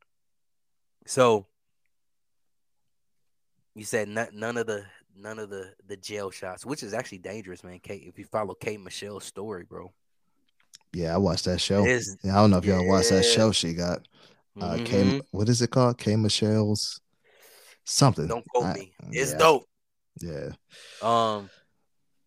So 1.07 1.47
you 3.75 3.85
said 3.85 4.09
none 4.09 4.57
of 4.57 4.67
the 4.67 4.85
none 5.17 5.39
of 5.39 5.51
the 5.51 5.73
the 5.87 5.97
jail 5.97 6.31
shots, 6.31 6.67
which 6.67 6.83
is 6.83 6.95
actually 6.95 7.19
dangerous, 7.19 7.65
man. 7.65 7.79
Kate, 7.81 8.03
if 8.07 8.19
you 8.19 8.25
follow 8.25 8.55
K 8.55 8.77
Michelle's 8.77 9.25
story, 9.25 9.65
bro. 9.65 9.93
Yeah, 10.93 11.15
I 11.15 11.19
watched 11.19 11.47
that 11.47 11.61
show. 11.61 11.85
Is, 11.85 12.19
I 12.25 12.35
don't 12.35 12.51
know 12.51 12.59
if 12.59 12.65
y'all 12.65 12.83
yeah. 12.83 12.89
watched 12.89 13.11
that 13.11 13.25
show 13.25 13.53
she 13.53 13.75
got. 13.75 14.07
Uh 14.61 14.75
mm-hmm. 14.75 14.85
K 14.85 15.21
what 15.31 15.49
is 15.49 15.63
it 15.63 15.71
called? 15.71 15.99
K 15.99 16.17
Michelle's 16.17 17.01
something. 17.85 18.27
Don't 18.27 18.47
quote 18.49 18.67
I, 18.67 18.75
me. 18.75 18.93
It's 19.11 19.33
yeah. 19.33 19.39
dope. 19.39 19.69
Yeah. 20.21 20.51
Um 21.01 21.49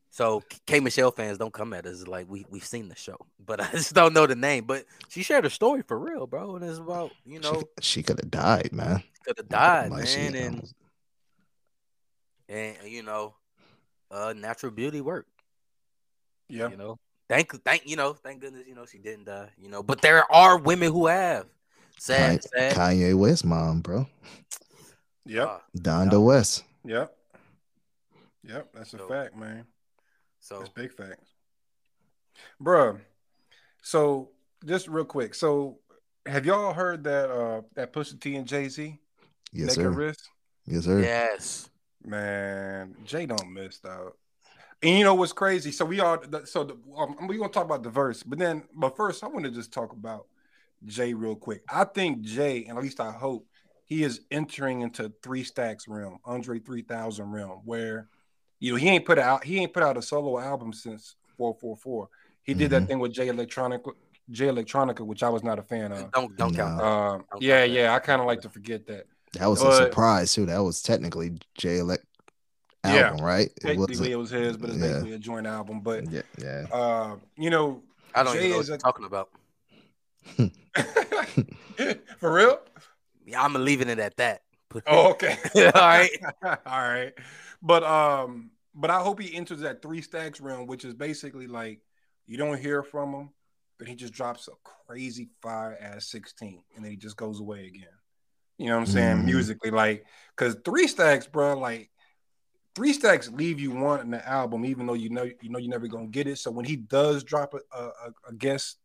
so 0.10 0.42
K 0.66 0.80
Michelle 0.80 1.12
fans 1.12 1.38
don't 1.38 1.54
come 1.54 1.74
at 1.74 1.86
us 1.86 2.08
like 2.08 2.30
we 2.30 2.46
we've 2.50 2.66
seen 2.66 2.90
the 2.90 2.96
show, 2.96 3.18
but 3.46 3.60
I 3.62 3.70
just 3.72 3.94
don't 3.94 4.14
know 4.14 4.26
the 4.26 4.36
name. 4.36 4.66
But 4.66 4.86
she 5.10 5.24
shared 5.24 5.46
a 5.46 5.50
story 5.50 5.84
for 5.84 6.00
real, 6.00 6.26
bro, 6.26 6.56
and 6.56 6.66
it's 6.66 6.80
about 6.80 7.12
you 7.26 7.40
know 7.40 7.64
she, 7.82 8.00
she 8.00 8.04
could 8.04 8.20
have 8.20 8.32
died, 8.32 8.70
man. 8.72 9.04
Could 9.26 9.38
have 9.38 9.50
died, 9.50 9.92
like 9.92 10.06
man, 10.06 10.08
she, 10.08 10.20
and 10.22 10.56
almost 10.56 10.76
and 12.50 12.76
you 12.86 13.04
know, 13.04 13.36
uh, 14.12 14.34
natural 14.36 14.72
beauty 14.72 15.02
work. 15.02 15.28
Yeah, 16.50 16.70
you 16.70 16.78
know, 16.78 16.98
thank 17.30 17.52
thank 17.64 17.88
you 17.88 17.96
know, 17.96 18.14
thank 18.14 18.42
goodness 18.42 18.64
you 18.68 18.76
know 18.76 18.86
she 18.86 18.98
didn't 18.98 19.26
die. 19.26 19.50
You 19.58 19.70
know, 19.70 19.84
but 19.84 20.02
there 20.02 20.32
are 20.32 20.58
women 20.58 20.92
who 20.92 21.08
have. 21.08 21.48
Sad, 21.98 22.42
Kanye, 22.42 22.44
sad. 22.44 22.76
Kanye 22.76 23.16
West 23.16 23.46
mom, 23.46 23.80
bro. 23.80 24.06
Yep. 25.26 25.48
Uh, 25.48 25.58
Donda 25.78 26.12
yep. 26.14 26.22
West. 26.22 26.64
Yep. 26.84 27.16
Yep, 28.44 28.70
that's 28.74 28.94
a 28.94 28.98
so, 29.00 29.08
fact, 29.08 29.36
man. 29.36 29.66
So 30.40 30.60
it's 30.62 30.70
big 30.70 30.92
facts, 30.92 31.32
bruh. 32.62 33.00
So 33.82 34.30
just 34.66 34.88
real 34.88 35.06
quick, 35.06 35.34
so 35.34 35.80
have 36.26 36.46
y'all 36.46 36.74
heard 36.74 37.04
that 37.06 37.32
uh 37.32 37.62
that 37.76 37.92
Pusha 37.92 38.20
T 38.20 38.36
and 38.36 38.48
Jay 38.48 38.70
Z? 38.70 39.00
Yes, 39.52 39.76
sir. 39.76 39.90
Wrist? 39.90 40.30
Yes, 40.68 40.84
sir. 40.86 41.02
Yes. 41.02 41.70
Man, 42.06 42.96
Jay 43.04 43.26
don't 43.26 43.52
miss 43.52 43.80
out. 43.86 44.18
And 44.84 44.98
you 44.98 45.04
know 45.04 45.16
what's 45.16 45.34
crazy? 45.34 45.72
So 45.72 45.86
we 45.86 46.00
are 46.00 46.22
so 46.46 46.64
the, 46.64 46.78
um, 46.96 47.16
we're 47.28 47.40
gonna 47.40 47.52
talk 47.52 47.66
about 47.66 47.84
the 47.84 47.90
verse, 47.90 48.24
but 48.24 48.38
then 48.38 48.64
but 48.74 48.96
first 48.96 49.24
I 49.24 49.28
want 49.28 49.46
to 49.46 49.52
just 49.52 49.72
talk 49.72 49.94
about 49.94 50.28
Jay 50.86 51.14
real 51.14 51.36
quick. 51.36 51.64
I 51.70 51.86
think 51.86 52.22
Jay, 52.22 52.66
and 52.66 52.78
at 52.78 52.84
least 52.84 53.00
I 53.00 53.12
hope, 53.12 53.48
he 53.86 54.04
is 54.04 54.22
entering 54.32 54.82
into 54.82 55.12
three 55.24 55.44
stacks 55.44 55.88
realm, 55.88 56.20
Andre 56.26 56.60
three 56.60 56.82
thousand 56.82 57.32
realm, 57.32 57.62
where 57.66 58.10
you 58.60 58.72
know 58.72 58.78
he 58.78 58.90
ain't 58.90 59.06
put 59.06 59.18
out 59.18 59.44
he 59.44 59.60
ain't 59.60 59.74
put 59.74 59.84
out 59.84 59.98
a 59.98 60.02
solo 60.02 60.40
album 60.40 60.74
since 60.74 61.16
four 61.38 61.56
four 61.60 61.78
four. 61.78 62.10
He 62.44 62.54
did 62.54 62.66
mm-hmm. 62.66 62.82
that 62.82 62.88
thing 62.88 63.00
with 63.00 63.14
Jay 63.14 63.28
Electronica, 63.28 63.94
Jay 64.30 64.48
Electronica, 64.48 65.02
which 65.02 65.24
I 65.24 65.30
was 65.30 65.44
not 65.44 65.58
a 65.58 65.64
fan 65.64 65.92
of. 65.92 66.12
Don't 66.12 66.36
don't 66.36 66.56
count. 66.56 66.82
Um, 66.82 67.26
don't 67.32 67.42
yeah, 67.42 67.62
count 67.62 67.72
yeah, 67.72 67.96
I 67.96 68.00
kind 68.00 68.22
of 68.22 68.28
like 68.28 68.42
to 68.42 68.50
forget 68.50 68.86
that. 68.88 69.08
That 69.40 69.48
was 69.48 69.62
but, 69.62 69.74
a 69.74 69.76
surprise 69.76 70.34
too. 70.34 70.46
That 70.46 70.64
was 70.64 70.82
technically 70.82 71.38
Jay 71.56 71.80
Elect 71.80 72.06
album, 72.84 73.18
yeah, 73.18 73.24
right? 73.24 73.50
Technically, 73.60 74.12
it 74.12 74.18
was, 74.18 74.32
it 74.32 74.40
was 74.40 74.48
his, 74.48 74.58
but 74.58 74.70
it's 74.70 74.80
yeah. 74.80 74.88
basically 74.88 75.14
a 75.14 75.20
joint 75.20 75.48
album. 75.48 75.82
But 75.82 76.10
yeah, 76.12 76.22
yeah. 76.38 76.66
Uh, 76.72 77.16
you 77.38 77.50
know, 77.50 77.82
I 78.14 78.24
don't 78.24 78.34
Jay 78.34 78.40
even 78.40 78.52
know 78.52 78.58
what 78.58 78.68
you're 78.68 78.76
a... 78.76 78.80
talking 78.80 79.06
about. 79.06 79.30
For 82.18 82.34
real? 82.34 82.60
Yeah, 83.26 83.44
I'm 83.44 83.54
leaving 83.54 83.90
it 83.90 84.00
at 84.00 84.18
that. 84.18 84.42
oh, 84.88 85.12
okay. 85.12 85.38
All 85.56 85.72
right. 85.74 86.10
All 86.44 86.82
right. 86.82 87.14
But 87.62 87.84
um, 87.84 88.52
but 88.74 88.90
I 88.90 89.02
hope 89.02 89.20
he 89.20 89.36
enters 89.36 89.62
that 89.62 89.82
three 89.82 90.02
stacks 90.02 90.42
realm, 90.42 90.68
which 90.68 90.86
is 90.86 90.94
basically 90.94 91.48
like 91.48 91.80
you 92.26 92.38
don't 92.38 92.60
hear 92.60 92.84
from 92.84 93.14
him, 93.14 93.30
but 93.78 93.88
he 93.88 93.96
just 93.96 94.14
drops 94.14 94.48
a 94.48 94.52
crazy 94.64 95.30
fire 95.42 95.78
ass 95.80 96.08
16 96.08 96.62
and 96.76 96.84
then 96.84 96.92
he 96.92 96.98
just 96.98 97.18
goes 97.18 97.40
away 97.40 97.68
again. 97.68 97.88
You 98.58 98.68
know 98.68 98.76
what 98.76 98.82
I'm 98.82 98.86
saying? 98.86 99.18
Mm-hmm. 99.18 99.26
Musically, 99.26 99.72
like, 99.72 100.06
cause 100.36 100.58
three 100.64 100.88
stacks, 100.88 101.28
bro, 101.28 101.58
like 101.58 101.90
three 102.76 102.94
stacks 102.94 103.30
leave 103.30 103.60
you 103.60 103.72
wanting 103.72 104.12
the 104.12 104.28
album, 104.28 104.66
even 104.66 104.86
though 104.86 104.94
you 104.94 105.10
know 105.10 105.24
you 105.24 105.50
know 105.50 105.60
you're 105.60 105.72
never 105.72 105.88
gonna 105.88 106.08
get 106.08 106.28
it. 106.28 106.38
So 106.38 106.52
when 106.52 106.66
he 106.66 106.76
does 106.76 107.24
drop 107.24 107.54
a, 107.54 107.78
a, 107.78 107.92
a 108.30 108.34
guest 108.34 108.78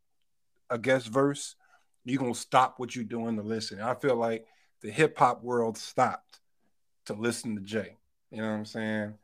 a 0.71 0.79
guest 0.79 1.09
verse, 1.09 1.57
you're 2.05 2.21
gonna 2.21 2.35
stop 2.35 2.79
what 2.79 2.95
you're 2.95 3.05
doing 3.05 3.37
to 3.37 3.43
listen. 3.43 3.81
I 3.81 3.95
feel 3.95 4.17
like 4.17 4.47
the 4.83 4.91
hip 4.91 5.19
hop 5.19 5.43
world 5.43 5.77
stopped 5.77 6.41
to 7.07 7.15
listen 7.15 7.57
to 7.57 7.63
Jay. 7.63 7.97
You 8.31 8.39
know 8.39 8.49
what 8.49 8.55
I'm 8.55 8.65
saying? 8.65 9.15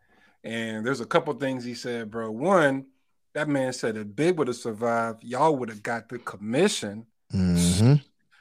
And 0.45 0.87
there's 0.87 1.01
a 1.01 1.07
couple 1.07 1.33
things 1.35 1.65
he 1.65 1.75
said, 1.75 2.11
bro. 2.11 2.31
One, 2.31 2.87
that 3.35 3.49
man 3.49 3.73
said 3.73 3.97
if 3.97 4.15
Big 4.15 4.39
would 4.39 4.49
have 4.49 4.57
survived, 4.57 5.25
y'all 5.25 5.57
would 5.57 5.69
have 5.69 5.83
got 5.83 6.09
the 6.09 6.19
commission. 6.19 7.07
Mm-hmm. 7.33 7.95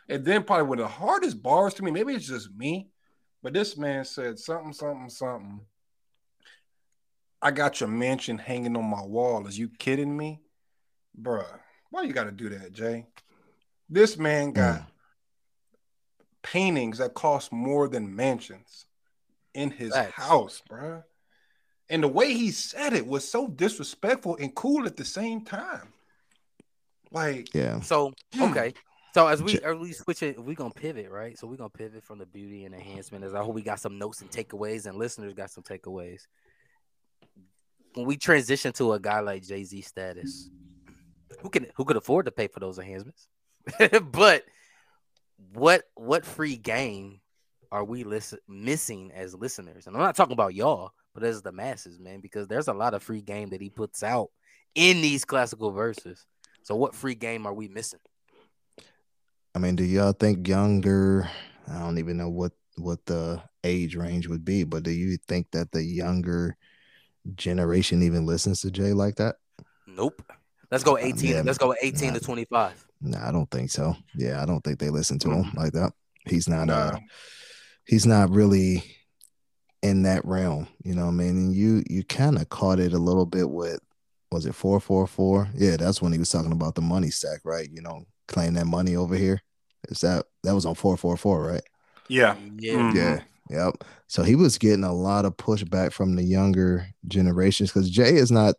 And 0.08 0.24
then 0.24 0.43
probably 0.43 0.68
one 0.68 0.80
of 0.80 0.86
the 0.86 0.91
hardest 0.91 1.41
bars 1.41 1.74
to 1.76 1.84
me, 1.84 1.91
maybe 1.91 2.14
it's 2.14 2.28
just 2.28 2.53
me, 2.56 2.89
but 3.41 3.53
this 3.53 3.78
man 3.78 4.06
said 4.06 4.38
something, 4.38 4.74
something, 4.74 5.10
something. 5.10 5.62
I 7.41 7.51
got 7.51 7.80
your 7.80 7.89
mansion 7.89 8.38
hanging 8.38 8.76
on 8.76 8.86
my 8.86 9.03
wall. 9.03 9.45
Is 9.47 9.58
you 9.58 9.70
kidding 9.80 10.16
me? 10.16 10.41
Bruh, 11.20 11.45
why 11.89 12.03
you 12.03 12.14
gotta 12.14 12.32
do 12.32 12.49
that, 12.49 12.74
Jay? 12.74 13.06
This 13.89 14.18
man 14.18 14.51
got 14.51 14.80
mm. 14.80 14.86
paintings 16.43 16.97
that 16.97 17.14
cost 17.14 17.51
more 17.51 17.88
than 17.88 18.16
mansions 18.16 18.86
in 19.53 19.72
his 19.72 19.91
That's... 19.91 20.12
house, 20.12 20.62
bruh. 20.70 21.03
And 21.89 22.03
the 22.03 22.08
way 22.08 22.34
he 22.34 22.51
said 22.51 22.93
it 22.93 23.06
was 23.06 23.30
so 23.30 23.47
disrespectful 23.47 24.38
and 24.38 24.56
cool 24.56 24.88
at 24.88 24.97
the 24.97 25.06
same 25.06 25.45
time. 25.45 25.93
Like, 27.12 27.53
yeah. 27.53 27.80
So, 27.82 28.14
hmm. 28.34 28.43
okay. 28.43 28.74
So 29.16 29.28
as 29.28 29.41
we 29.41 29.57
as 29.61 29.78
we 29.78 29.93
switch 29.93 30.24
it, 30.24 30.38
we're 30.38 30.55
gonna 30.55 30.74
pivot, 30.74 31.09
right? 31.09 31.39
So 31.39 31.47
we're 31.47 31.55
gonna 31.55 31.70
pivot 31.70 32.03
from 32.03 32.20
the 32.20 32.26
beauty 32.26 32.66
and 32.66 32.76
enhancement. 32.76 33.24
As 33.24 33.34
I 33.34 33.41
hope 33.41 33.55
we 33.55 33.61
got 33.61 33.80
some 33.80 33.97
notes 33.97 34.20
and 34.20 34.30
takeaways, 34.30 34.88
and 34.88 34.97
listeners 34.97 35.34
got 35.34 35.49
some 35.49 35.63
takeaways. 35.63 36.24
When 37.93 38.07
we 38.07 38.18
transition 38.18 38.74
to 38.74 38.91
a 38.91 38.99
guy 38.99 39.22
like 39.22 39.43
Jay 39.43 39.63
Z 39.63 39.84
status, 39.84 40.49
who 41.39 41.49
can 41.49 41.68
who 41.78 41.86
could 41.86 41.95
afford 41.95 42.26
to 42.26 42.32
pay 42.34 42.49
for 42.49 42.59
those 42.59 42.78
enhancements? 42.78 43.30
but 44.11 44.43
what 45.53 45.84
what 45.95 46.26
free 46.26 46.57
game 46.57 47.22
are 47.72 47.86
we 47.86 48.03
listen, 48.03 48.39
missing 48.49 49.13
as 49.16 49.34
listeners? 49.34 49.88
And 49.88 49.95
I'm 49.95 50.01
not 50.01 50.18
talking 50.18 50.34
about 50.34 50.55
y'all, 50.55 50.91
but 51.13 51.24
as 51.24 51.41
the 51.41 51.53
masses, 51.53 52.01
man, 52.01 52.20
because 52.20 52.49
there's 52.49 52.68
a 52.68 52.74
lot 52.74 52.93
of 52.93 53.01
free 53.01 53.22
game 53.22 53.51
that 53.51 53.61
he 53.61 53.70
puts 53.70 54.03
out 54.03 54.32
in 54.76 54.99
these 54.99 55.24
classical 55.24 55.72
verses. 55.72 56.26
So 56.63 56.76
what 56.76 56.93
free 56.93 57.16
game 57.16 57.45
are 57.45 57.53
we 57.53 57.70
missing? 57.70 58.01
I 59.56 59.58
mean, 59.58 59.78
do 59.78 59.86
y'all 59.86 60.12
think 60.12 60.47
younger? 60.47 61.30
I 61.72 61.80
don't 61.80 61.97
even 61.97 62.18
know 62.18 62.30
what 62.30 62.51
what 62.78 63.06
the 63.06 63.41
age 63.64 63.95
range 63.95 64.28
would 64.28 64.43
be, 64.43 64.66
but 64.66 64.84
do 64.84 64.91
you 64.91 65.18
think 65.30 65.51
that 65.51 65.72
the 65.72 65.82
younger 65.82 66.58
generation 67.36 68.03
even 68.03 68.26
listens 68.26 68.62
to 68.62 68.72
Jay 68.72 68.91
like 68.91 69.16
that? 69.16 69.38
Nope. 69.88 70.22
Let's 70.70 70.84
go 70.84 70.97
18. 70.97 71.30
Yeah, 71.30 71.41
let's 71.45 71.58
go 71.58 71.74
18 71.82 72.10
nah, 72.10 72.14
to 72.16 72.20
25. 72.20 72.88
No, 73.01 73.18
nah, 73.18 73.30
I 73.30 73.32
don't 73.32 73.49
think 73.49 73.72
so. 73.72 73.95
Yeah, 74.14 74.41
I 74.41 74.45
don't 74.45 74.62
think 74.62 74.78
they 74.80 74.89
listen 74.89 75.20
to 75.20 75.32
him 75.32 75.53
like 75.56 75.72
that. 75.72 75.93
He's 76.28 76.49
not 76.49 76.70
uh 76.70 76.97
he's 77.86 78.06
not 78.06 78.32
really 78.32 78.84
in 79.82 80.03
that 80.03 80.26
realm. 80.26 80.68
You 80.84 80.95
know 80.95 81.06
what 81.06 81.12
I 81.12 81.16
mean? 81.16 81.38
And 81.38 81.53
you 81.53 81.82
you 81.89 82.03
kind 82.03 82.38
of 82.38 82.49
caught 82.49 82.80
it 82.80 82.91
a 82.91 82.99
little 82.99 83.26
bit 83.26 83.49
with 83.49 83.80
was 84.32 84.45
it 84.45 84.56
444? 84.56 85.49
Yeah, 85.56 85.78
that's 85.78 86.01
when 86.01 86.12
he 86.12 86.20
was 86.20 86.30
talking 86.30 86.51
about 86.51 86.76
the 86.76 86.82
money 86.82 87.10
stack, 87.10 87.39
right? 87.45 87.70
You 87.72 87.82
know, 87.82 88.06
claim 88.28 88.53
that 88.55 88.67
money 88.67 88.95
over 88.95 89.15
here. 89.15 89.41
Is 89.89 90.01
that 90.01 90.26
that 90.43 90.55
was 90.55 90.65
on 90.65 90.76
444, 90.76 91.43
right? 91.43 91.63
Yeah. 92.07 92.36
Yeah. 92.57 92.73
Mm-hmm. 92.73 92.97
Yeah. 92.97 93.19
Yep. 93.49 93.84
So 94.07 94.23
he 94.23 94.36
was 94.36 94.57
getting 94.57 94.84
a 94.84 94.93
lot 94.93 95.26
of 95.26 95.38
pushback 95.38 95.91
from 95.91 96.15
the 96.15 96.23
younger 96.23 96.88
generations 97.07 97.71
because 97.71 97.89
Jay 97.89 98.15
is 98.15 98.32
not 98.32 98.55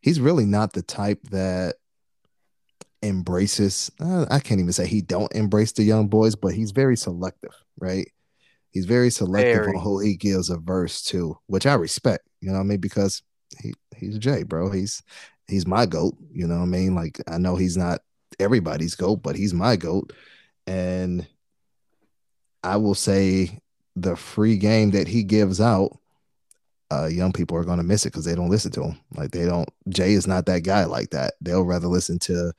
he's 0.00 0.20
really 0.20 0.44
not 0.44 0.72
the 0.72 0.82
type 0.82 1.20
that 1.30 1.76
embraces 3.02 3.90
uh, 4.00 4.26
I 4.30 4.40
can't 4.40 4.60
even 4.60 4.72
say 4.72 4.86
he 4.86 5.00
don't 5.00 5.32
embrace 5.34 5.72
the 5.72 5.84
young 5.84 6.08
boys, 6.08 6.36
but 6.36 6.52
he's 6.52 6.70
very 6.70 6.96
selective, 6.96 7.54
right? 7.78 8.06
He's 8.70 8.84
very 8.84 9.10
selective 9.10 9.64
very. 9.64 9.76
on 9.76 9.82
who 9.82 9.98
he 10.00 10.16
gives 10.16 10.50
a 10.50 10.58
verse 10.58 11.02
to, 11.04 11.36
which 11.46 11.66
I 11.66 11.74
respect, 11.74 12.28
you 12.40 12.50
know 12.50 12.58
what 12.58 12.64
I 12.64 12.68
mean? 12.68 12.80
Because 12.80 13.22
he 13.60 13.72
he's 13.96 14.18
Jay, 14.18 14.42
bro. 14.42 14.70
He's 14.70 15.02
he's 15.48 15.66
my 15.66 15.86
goat, 15.86 16.14
you 16.30 16.46
know 16.46 16.56
what 16.56 16.64
I 16.64 16.66
mean? 16.66 16.94
Like 16.94 17.20
I 17.26 17.38
know 17.38 17.56
he's 17.56 17.76
not 17.76 18.00
everybody's 18.40 18.94
goat, 18.94 19.22
but 19.22 19.36
he's 19.36 19.54
my 19.54 19.76
goat. 19.76 20.12
And 20.66 21.26
I 22.62 22.76
will 22.76 22.94
say 22.94 23.60
the 23.96 24.16
free 24.16 24.56
game 24.56 24.90
that 24.92 25.08
he 25.08 25.22
gives 25.22 25.60
out 25.60 25.98
uh, 26.92 27.06
young 27.06 27.32
people 27.32 27.56
are 27.56 27.64
going 27.64 27.78
to 27.78 27.84
miss 27.84 28.04
it 28.04 28.10
because 28.10 28.24
they 28.24 28.34
don't 28.34 28.50
listen 28.50 28.72
to 28.72 28.82
him. 28.82 29.00
Like 29.14 29.30
they 29.30 29.44
don't. 29.46 29.68
Jay 29.88 30.12
is 30.12 30.26
not 30.26 30.46
that 30.46 30.64
guy 30.64 30.84
like 30.84 31.10
that. 31.10 31.34
They'll 31.40 31.64
rather 31.64 31.86
listen 31.86 32.18
to 32.20 32.52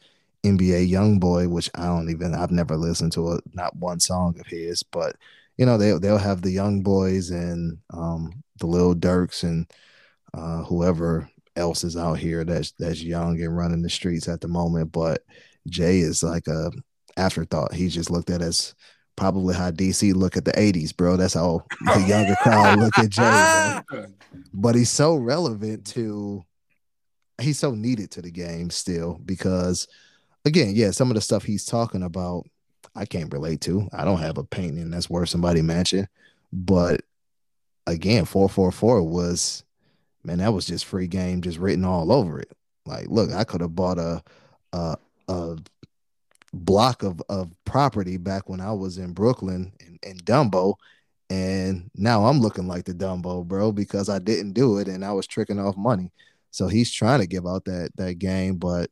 NBA 0.43 0.88
Young 0.88 1.19
Boy, 1.19 1.47
which 1.49 1.69
I 1.75 1.86
don't 1.86 2.09
even. 2.09 2.34
I've 2.34 2.51
never 2.51 2.77
listened 2.77 3.11
to 3.13 3.34
a 3.34 3.39
not 3.53 3.75
one 3.75 3.99
song 3.99 4.39
of 4.39 4.47
his, 4.47 4.84
but 4.84 5.15
you 5.57 5.65
know 5.65 5.77
they 5.77 5.91
they'll 5.99 6.17
have 6.17 6.41
the 6.41 6.51
young 6.51 6.82
boys 6.82 7.29
and 7.29 7.77
um, 7.93 8.43
the 8.59 8.67
Lil 8.67 8.95
Durks 8.95 9.43
and 9.43 9.71
uh, 10.34 10.63
whoever 10.63 11.29
else 11.57 11.84
is 11.84 11.97
out 11.97 12.17
here 12.17 12.45
that's 12.45 12.71
that's 12.79 13.03
young 13.03 13.41
and 13.41 13.55
running 13.55 13.82
the 13.82 13.89
streets 13.89 14.29
at 14.29 14.39
the 14.39 14.47
moment. 14.47 14.93
But 14.93 15.23
Jay 15.68 15.99
is 15.99 16.24
like 16.24 16.47
a 16.47 16.72
afterthought. 17.18 17.74
He's 17.74 17.93
just 17.93 18.12
looked 18.12 18.30
at 18.30 18.41
as 18.41 18.74
probably 19.16 19.53
how 19.53 19.72
DC 19.72 20.14
look 20.14 20.38
at 20.38 20.45
the 20.45 20.51
80s, 20.53 20.95
bro. 20.95 21.18
That's 21.18 21.34
how 21.34 21.66
the 21.82 22.05
younger 22.07 22.36
crowd 22.41 22.80
look 22.80 22.97
at 22.97 23.09
Jay. 23.09 23.82
Bro. 23.89 24.05
But 24.53 24.76
he's 24.76 24.89
so 24.89 25.16
relevant 25.16 25.86
to 25.88 26.43
he's 27.39 27.59
so 27.59 27.72
needed 27.72 28.12
to 28.12 28.22
the 28.22 28.32
game 28.32 28.70
still 28.70 29.20
because 29.26 29.88
again, 30.45 30.72
yeah, 30.74 30.91
some 30.91 31.09
of 31.09 31.16
the 31.16 31.22
stuff 31.22 31.43
he's 31.43 31.66
talking 31.66 32.03
about 32.03 32.45
I 32.95 33.05
can't 33.05 33.32
relate 33.32 33.62
to. 33.62 33.88
I 33.93 34.05
don't 34.05 34.20
have 34.20 34.38
a 34.38 34.43
painting 34.43 34.89
that's 34.89 35.09
worth 35.09 35.30
somebody 35.30 35.62
matching. 35.62 36.07
But 36.51 37.01
again, 37.88 38.26
444 38.26 39.03
was 39.03 39.64
man, 40.24 40.38
that 40.38 40.53
was 40.53 40.66
just 40.66 40.86
free 40.86 41.07
game 41.07 41.41
just 41.41 41.57
written 41.57 41.86
all 41.86 42.12
over 42.12 42.39
it. 42.39 42.51
Like, 42.86 43.07
look, 43.09 43.32
I 43.32 43.43
could 43.43 43.62
have 43.62 43.76
bought 43.76 43.97
a 43.97 44.24
a 44.74 44.97
a 45.28 45.57
block 46.53 47.03
of, 47.03 47.22
of 47.30 47.51
property 47.65 48.17
back 48.17 48.49
when 48.49 48.61
I 48.61 48.74
was 48.74 48.97
in 48.97 49.13
Brooklyn 49.13 49.74
in, 49.80 49.99
in 50.03 50.17
Dumbo. 50.17 50.76
And 51.30 51.89
now 51.95 52.26
I'm 52.26 52.41
looking 52.41 52.67
like 52.67 52.84
the 52.84 52.93
Dumbo, 52.93 53.45
bro, 53.45 53.72
because 53.72 54.09
I 54.09 54.19
didn't 54.19 54.53
do 54.53 54.80
it 54.80 54.88
and 54.88 55.05
I 55.05 55.13
was 55.13 55.28
tricking 55.28 55.59
off 55.59 55.78
money. 55.78 56.11
So 56.51 56.67
he's 56.67 56.91
trying 56.91 57.22
to 57.22 57.28
give 57.28 57.47
out 57.47 57.63
that 57.65 57.91
that 57.95 58.19
game, 58.19 58.57
but 58.57 58.89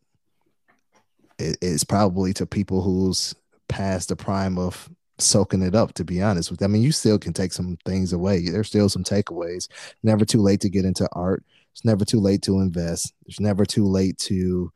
it, 1.37 1.57
it's 1.61 1.83
probably 1.83 2.33
to 2.33 2.45
people 2.45 2.81
who's 2.81 3.35
past 3.67 4.09
the 4.09 4.15
prime 4.15 4.57
of 4.57 4.89
soaking 5.17 5.61
it 5.61 5.75
up, 5.75 5.93
to 5.95 6.05
be 6.05 6.21
honest 6.21 6.49
with. 6.49 6.63
I 6.63 6.67
mean, 6.67 6.81
you 6.81 6.93
still 6.93 7.19
can 7.19 7.33
take 7.33 7.51
some 7.51 7.77
things 7.85 8.13
away. 8.13 8.47
There's 8.47 8.69
still 8.69 8.87
some 8.87 9.03
takeaways. 9.03 9.67
Never 10.01 10.23
too 10.23 10.41
late 10.41 10.61
to 10.61 10.69
get 10.69 10.85
into 10.85 11.09
art. 11.11 11.43
It's 11.73 11.83
never 11.83 12.05
too 12.05 12.21
late 12.21 12.41
to 12.43 12.59
invest. 12.59 13.13
It's 13.25 13.41
never 13.41 13.65
too 13.65 13.85
late 13.85 14.17
to 14.19 14.71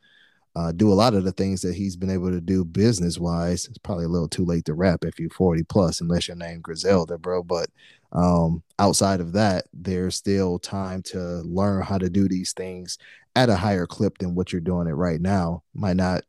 uh, 0.55 0.71
do 0.71 0.91
a 0.91 0.93
lot 0.93 1.15
of 1.15 1.23
the 1.23 1.31
things 1.31 1.61
that 1.61 1.75
he's 1.75 1.95
been 1.95 2.11
able 2.11 2.29
to 2.29 2.41
do 2.41 2.63
business 2.63 3.17
wise. 3.17 3.65
It's 3.67 3.79
probably 3.79 4.05
a 4.05 4.09
little 4.09 4.27
too 4.27 4.45
late 4.45 4.65
to 4.65 4.73
rap 4.73 5.03
if 5.03 5.19
you're 5.19 5.29
40 5.31 5.63
plus, 5.63 5.99
unless 5.99 6.27
you're 6.27 6.37
named 6.37 6.63
Griselda, 6.63 7.17
bro. 7.17 7.41
But 7.41 7.69
um, 8.11 8.61
outside 8.77 9.19
of 9.19 9.33
that, 9.33 9.65
there's 9.73 10.15
still 10.15 10.59
time 10.59 11.01
to 11.03 11.19
learn 11.41 11.81
how 11.81 11.97
to 11.97 12.09
do 12.09 12.27
these 12.27 12.53
things 12.53 12.99
at 13.35 13.49
a 13.49 13.55
higher 13.55 13.87
clip 13.87 14.19
than 14.19 14.35
what 14.35 14.51
you're 14.51 14.61
doing 14.61 14.87
it 14.87 14.91
right 14.91 15.19
now. 15.19 15.63
Might 15.73 15.95
not 15.95 16.23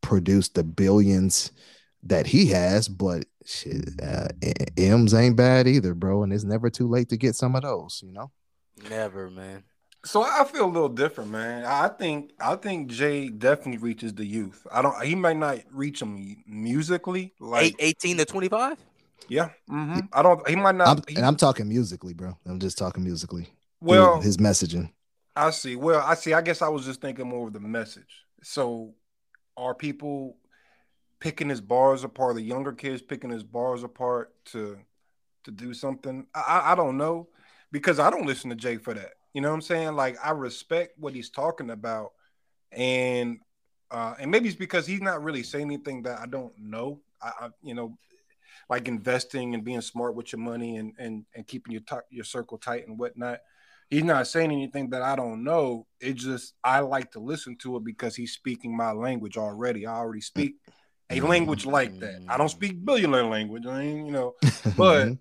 produce 0.00 0.48
the 0.48 0.64
billions 0.64 1.52
that 2.02 2.26
he 2.26 2.46
has, 2.46 2.88
but 2.88 3.26
shit, 3.44 3.90
uh, 4.02 4.28
M's 4.76 5.14
ain't 5.14 5.36
bad 5.36 5.68
either, 5.68 5.94
bro. 5.94 6.24
And 6.24 6.32
it's 6.32 6.44
never 6.44 6.68
too 6.68 6.88
late 6.88 7.10
to 7.10 7.16
get 7.16 7.36
some 7.36 7.54
of 7.54 7.62
those, 7.62 8.02
you 8.04 8.12
know? 8.12 8.32
Never, 8.90 9.30
man. 9.30 9.62
So 10.04 10.22
I 10.22 10.44
feel 10.44 10.66
a 10.66 10.70
little 10.70 10.88
different, 10.88 11.30
man. 11.30 11.64
I 11.64 11.88
think 11.88 12.32
I 12.40 12.54
think 12.56 12.88
Jay 12.88 13.28
definitely 13.28 13.78
reaches 13.78 14.14
the 14.14 14.24
youth. 14.24 14.66
I 14.70 14.80
don't. 14.80 15.04
He 15.04 15.14
might 15.14 15.36
not 15.36 15.58
reach 15.72 16.00
them 16.00 16.42
musically, 16.46 17.34
like 17.40 17.74
18 17.78 18.18
to 18.18 18.24
twenty 18.24 18.48
five. 18.48 18.78
Yeah, 19.28 19.50
mm-hmm. 19.68 20.00
I 20.12 20.22
don't. 20.22 20.48
He 20.48 20.56
might 20.56 20.76
not. 20.76 20.88
I'm, 20.88 21.02
he, 21.08 21.16
and 21.16 21.26
I'm 21.26 21.36
talking 21.36 21.68
musically, 21.68 22.14
bro. 22.14 22.38
I'm 22.46 22.60
just 22.60 22.78
talking 22.78 23.02
musically. 23.02 23.48
Well, 23.80 24.20
his 24.20 24.38
messaging. 24.38 24.92
I 25.34 25.50
see. 25.50 25.76
Well, 25.76 26.02
I 26.04 26.14
see. 26.14 26.32
I 26.32 26.42
guess 26.42 26.62
I 26.62 26.68
was 26.68 26.84
just 26.84 27.00
thinking 27.00 27.28
more 27.28 27.48
of 27.48 27.52
the 27.52 27.60
message. 27.60 28.24
So, 28.42 28.94
are 29.56 29.74
people 29.74 30.36
picking 31.20 31.48
his 31.48 31.60
bars 31.60 32.04
apart? 32.04 32.36
The 32.36 32.42
younger 32.42 32.72
kids 32.72 33.02
picking 33.02 33.30
his 33.30 33.42
bars 33.42 33.82
apart 33.82 34.32
to 34.46 34.78
to 35.44 35.50
do 35.50 35.74
something? 35.74 36.26
I 36.34 36.72
I 36.72 36.74
don't 36.74 36.96
know 36.96 37.28
because 37.72 37.98
I 37.98 38.10
don't 38.10 38.26
listen 38.26 38.50
to 38.50 38.56
Jay 38.56 38.76
for 38.76 38.94
that. 38.94 39.14
You 39.38 39.42
know 39.42 39.50
what 39.50 39.54
I'm 39.54 39.62
saying? 39.62 39.94
Like 39.94 40.16
I 40.20 40.32
respect 40.32 40.98
what 40.98 41.14
he's 41.14 41.30
talking 41.30 41.70
about, 41.70 42.10
and 42.72 43.38
uh, 43.88 44.14
and 44.18 44.32
maybe 44.32 44.48
it's 44.48 44.58
because 44.58 44.84
he's 44.84 45.00
not 45.00 45.22
really 45.22 45.44
saying 45.44 45.66
anything 45.66 46.02
that 46.02 46.18
I 46.18 46.26
don't 46.26 46.52
know. 46.58 47.02
I, 47.22 47.28
I 47.42 47.48
you 47.62 47.72
know, 47.72 47.96
like 48.68 48.88
investing 48.88 49.54
and 49.54 49.62
being 49.62 49.80
smart 49.80 50.16
with 50.16 50.32
your 50.32 50.40
money 50.40 50.78
and 50.78 50.92
and 50.98 51.24
and 51.36 51.46
keeping 51.46 51.70
your 51.70 51.82
t- 51.82 52.08
your 52.10 52.24
circle 52.24 52.58
tight 52.58 52.88
and 52.88 52.98
whatnot. 52.98 53.38
He's 53.88 54.02
not 54.02 54.26
saying 54.26 54.50
anything 54.50 54.90
that 54.90 55.02
I 55.02 55.14
don't 55.14 55.44
know. 55.44 55.86
It 56.00 56.14
just 56.14 56.54
I 56.64 56.80
like 56.80 57.12
to 57.12 57.20
listen 57.20 57.54
to 57.58 57.76
it 57.76 57.84
because 57.84 58.16
he's 58.16 58.32
speaking 58.32 58.76
my 58.76 58.90
language 58.90 59.36
already. 59.36 59.86
I 59.86 59.98
already 59.98 60.20
speak 60.20 60.56
a 61.10 61.20
language 61.20 61.64
like 61.64 61.96
that. 62.00 62.22
I 62.28 62.38
don't 62.38 62.48
speak 62.48 62.84
billionaire 62.84 63.26
language. 63.26 63.66
I 63.66 63.84
mean, 63.84 64.04
you 64.04 64.10
know, 64.10 64.34
but 64.76 65.12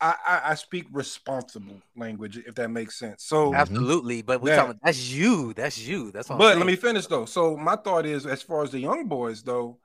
I, 0.00 0.14
I, 0.26 0.40
I 0.50 0.54
speak 0.54 0.86
responsible 0.92 1.82
language, 1.96 2.38
if 2.38 2.54
that 2.54 2.68
makes 2.70 2.98
sense. 2.98 3.24
So 3.24 3.54
absolutely, 3.54 4.22
but 4.22 4.40
we 4.40 4.50
talking 4.50 4.78
that's 4.82 5.10
you. 5.10 5.52
That's 5.54 5.78
you. 5.78 6.12
That's 6.12 6.28
but 6.28 6.56
let 6.56 6.66
me 6.66 6.76
finish 6.76 7.06
though. 7.06 7.24
So 7.24 7.56
my 7.56 7.76
thought 7.76 8.06
is, 8.06 8.24
as 8.26 8.42
far 8.42 8.62
as 8.62 8.70
the 8.70 8.78
young 8.78 9.06
boys 9.06 9.42
though, 9.42 9.78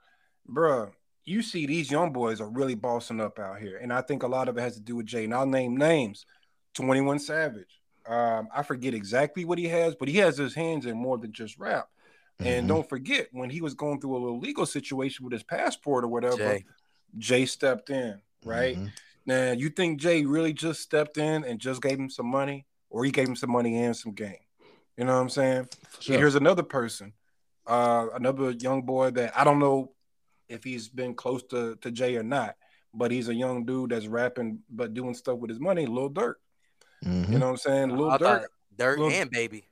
bruh, 0.50 0.92
you 1.26 1.42
see 1.42 1.66
these 1.66 1.90
young 1.90 2.12
boys 2.12 2.42
are 2.42 2.50
really 2.50 2.76
bossing 2.76 3.22
up 3.22 3.40
out 3.40 3.60
here, 3.60 3.78
and 3.78 3.92
I 3.92 4.02
think 4.02 4.24
a 4.24 4.28
lot 4.28 4.50
of 4.50 4.58
it 4.58 4.62
has 4.62 4.76
to 4.76 4.82
do 4.82 4.98
with 4.98 5.08
Jay. 5.08 5.24
And 5.24 5.34
I'll 5.34 5.48
name 5.48 5.76
names: 5.78 6.26
Twenty 6.74 7.02
One 7.02 7.20
Savage. 7.20 7.80
Um, 8.08 8.50
I 8.54 8.64
forget 8.64 8.94
exactly 8.94 9.46
what 9.46 9.58
he 9.58 9.68
has, 9.70 9.96
but 9.96 10.10
he 10.10 10.18
has 10.18 10.38
his 10.38 10.54
hands 10.54 10.86
in 10.86 10.98
more 10.98 11.18
than 11.18 11.32
just 11.32 11.58
rap. 11.58 11.88
Mm-hmm. 12.40 12.48
And 12.52 12.68
don't 12.68 12.88
forget 12.88 13.30
when 13.32 13.50
he 13.50 13.62
was 13.62 13.74
going 13.74 14.02
through 14.02 14.18
a 14.18 14.20
little 14.20 14.40
legal 14.40 14.66
situation 14.66 15.24
with 15.24 15.34
his 15.34 15.44
passport 15.44 16.04
or 16.04 16.08
whatever, 16.08 16.38
Jay, 16.38 16.66
Jay 17.18 17.46
stepped 17.46 17.90
in, 17.90 18.20
right? 18.44 18.76
Mm-hmm. 18.76 18.88
Now, 19.26 19.52
you 19.52 19.70
think 19.70 20.02
Jay 20.02 20.26
really 20.26 20.54
just 20.54 20.82
stepped 20.82 21.18
in 21.18 21.44
and 21.44 21.60
just 21.60 21.82
gave 21.82 21.98
him 21.98 22.10
some 22.10 22.28
money, 22.28 22.66
or 22.90 23.06
he 23.06 23.12
gave 23.12 23.28
him 23.28 23.36
some 23.36 23.52
money 23.52 23.84
and 23.84 23.96
some 23.96 24.14
game? 24.14 24.36
You 24.98 25.06
know 25.06 25.16
what 25.16 25.22
I'm 25.22 25.30
saying? 25.30 25.70
Sure. 26.00 26.18
Here's 26.18 26.36
another 26.36 26.64
person, 26.64 27.14
uh, 27.66 28.08
another 28.14 28.52
young 28.52 28.84
boy 28.84 29.12
that 29.12 29.38
I 29.38 29.44
don't 29.44 29.60
know 29.60 29.94
if 30.50 30.64
he's 30.64 30.90
been 30.90 31.16
close 31.16 31.44
to, 31.44 31.76
to 31.78 31.92
Jay 31.92 32.16
or 32.18 32.24
not, 32.24 32.56
but 32.94 33.12
he's 33.12 33.30
a 33.30 33.34
young 33.34 33.66
dude 33.66 33.92
that's 33.92 34.08
rapping 34.08 34.60
but 34.70 34.94
doing 34.94 35.14
stuff 35.14 35.40
with 35.40 35.50
his 35.50 35.60
money, 35.60 35.86
Lil 35.86 36.10
Durk. 36.10 36.36
Mm-hmm. 37.04 37.34
You 37.34 37.40
know 37.40 37.48
what 37.48 37.52
I'm 37.52 37.58
saying? 37.58 37.98
Lil 37.98 38.12
Durk. 38.12 38.46
Durk 38.78 38.98
Lil, 38.98 39.10
and 39.10 39.32
Baby. 39.32 39.68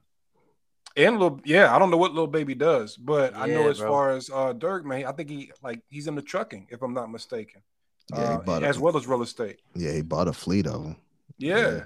And 0.98 1.20
little, 1.20 1.40
yeah, 1.46 1.74
I 1.74 1.80
don't 1.80 1.90
know 1.90 1.98
what 1.98 2.14
little 2.14 2.28
baby 2.28 2.54
does, 2.54 2.98
but 2.98 3.32
yeah, 3.32 3.44
I 3.44 3.48
know 3.48 3.70
as 3.70 3.80
bro. 3.80 3.90
far 3.90 4.12
as 4.12 4.30
uh 4.30 4.54
Durk, 4.54 4.84
man, 4.84 5.06
I 5.06 5.12
think 5.14 5.30
he 5.30 5.52
like 5.64 5.82
he's 5.90 6.08
in 6.08 6.16
the 6.16 6.22
trucking, 6.22 6.68
if 6.70 6.82
I'm 6.82 6.94
not 6.94 7.12
mistaken. 7.12 7.62
Yeah, 8.14 8.40
uh, 8.48 8.60
as 8.60 8.78
a, 8.78 8.82
well 8.82 8.98
as 8.98 9.08
real 9.08 9.22
estate. 9.22 9.60
Yeah, 9.76 9.92
he 9.94 10.02
bought 10.02 10.28
a 10.28 10.34
fleet 10.34 10.68
of 10.68 10.84
them. 10.84 10.98
Yeah. 11.38 11.58
yeah. 11.58 11.84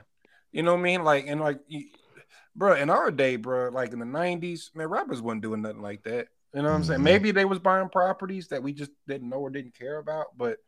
You 0.51 0.63
know 0.63 0.73
what 0.73 0.79
I 0.79 0.83
mean? 0.83 1.03
Like, 1.03 1.25
and 1.27 1.41
like, 1.41 1.59
bro, 2.55 2.75
in 2.75 2.89
our 2.89 3.11
day, 3.11 3.35
bro, 3.35 3.69
like 3.69 3.91
in 3.93 3.99
the 3.99 4.05
90s, 4.05 4.75
man, 4.75 4.87
rappers 4.87 5.21
wasn't 5.21 5.43
doing 5.43 5.61
nothing 5.61 5.81
like 5.81 6.03
that. 6.03 6.27
You 6.53 6.61
know 6.61 6.69
what 6.69 6.75
I'm 6.75 6.83
saying? 6.85 6.97
Mm-hmm. 6.99 7.03
Maybe 7.03 7.31
they 7.31 7.45
was 7.45 7.59
buying 7.59 7.89
properties 7.89 8.47
that 8.47 8.63
we 8.63 8.71
just 8.71 8.91
didn't 9.07 9.29
know 9.29 9.37
or 9.37 9.49
didn't 9.49 9.77
care 9.77 9.97
about, 9.97 10.27
but 10.37 10.59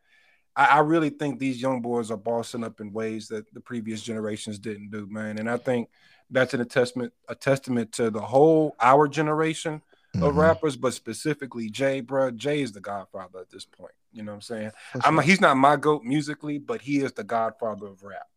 I, 0.58 0.66
I, 0.66 0.80
really 0.80 1.10
think 1.10 1.40
these 1.40 1.62
young 1.62 1.82
boys 1.82 2.12
are 2.12 2.18
bossing 2.18 2.66
up 2.66 2.82
in 2.82 2.92
ways 2.92 3.30
that 3.30 3.54
the 3.54 3.62
previous 3.62 4.02
generations 4.02 4.60
didn't 4.60 4.92
do, 4.92 5.08
man. 5.08 5.38
And 5.38 5.50
I 5.50 5.56
think 5.56 5.90
that's 6.30 6.54
an 6.54 6.68
testament 6.68 7.14
a 7.30 7.36
testament 7.36 7.94
to 7.94 8.10
the 8.10 8.20
whole 8.20 8.76
our 8.82 9.08
generation 9.08 9.82
mm-hmm. 10.18 10.26
of 10.26 10.36
rappers, 10.36 10.76
but 10.76 10.94
specifically 10.94 11.70
Jay, 11.70 12.02
bro. 12.02 12.32
Jay 12.32 12.62
is 12.62 12.72
the 12.72 12.82
godfather 12.82 13.40
at 13.40 13.50
this 13.50 13.66
point. 13.66 13.94
You 14.12 14.24
know 14.24 14.32
what 14.32 14.38
I'm 14.38 14.42
saying? 14.42 14.72
Sure. 14.94 15.02
I'm 15.06 15.20
he's 15.20 15.42
not 15.42 15.58
my 15.58 15.76
goat 15.76 16.04
musically, 16.04 16.58
but 16.58 16.82
he 16.82 17.00
is 17.00 17.14
the 17.14 17.24
godfather 17.24 17.88
of 17.88 18.04
rap. 18.04 18.28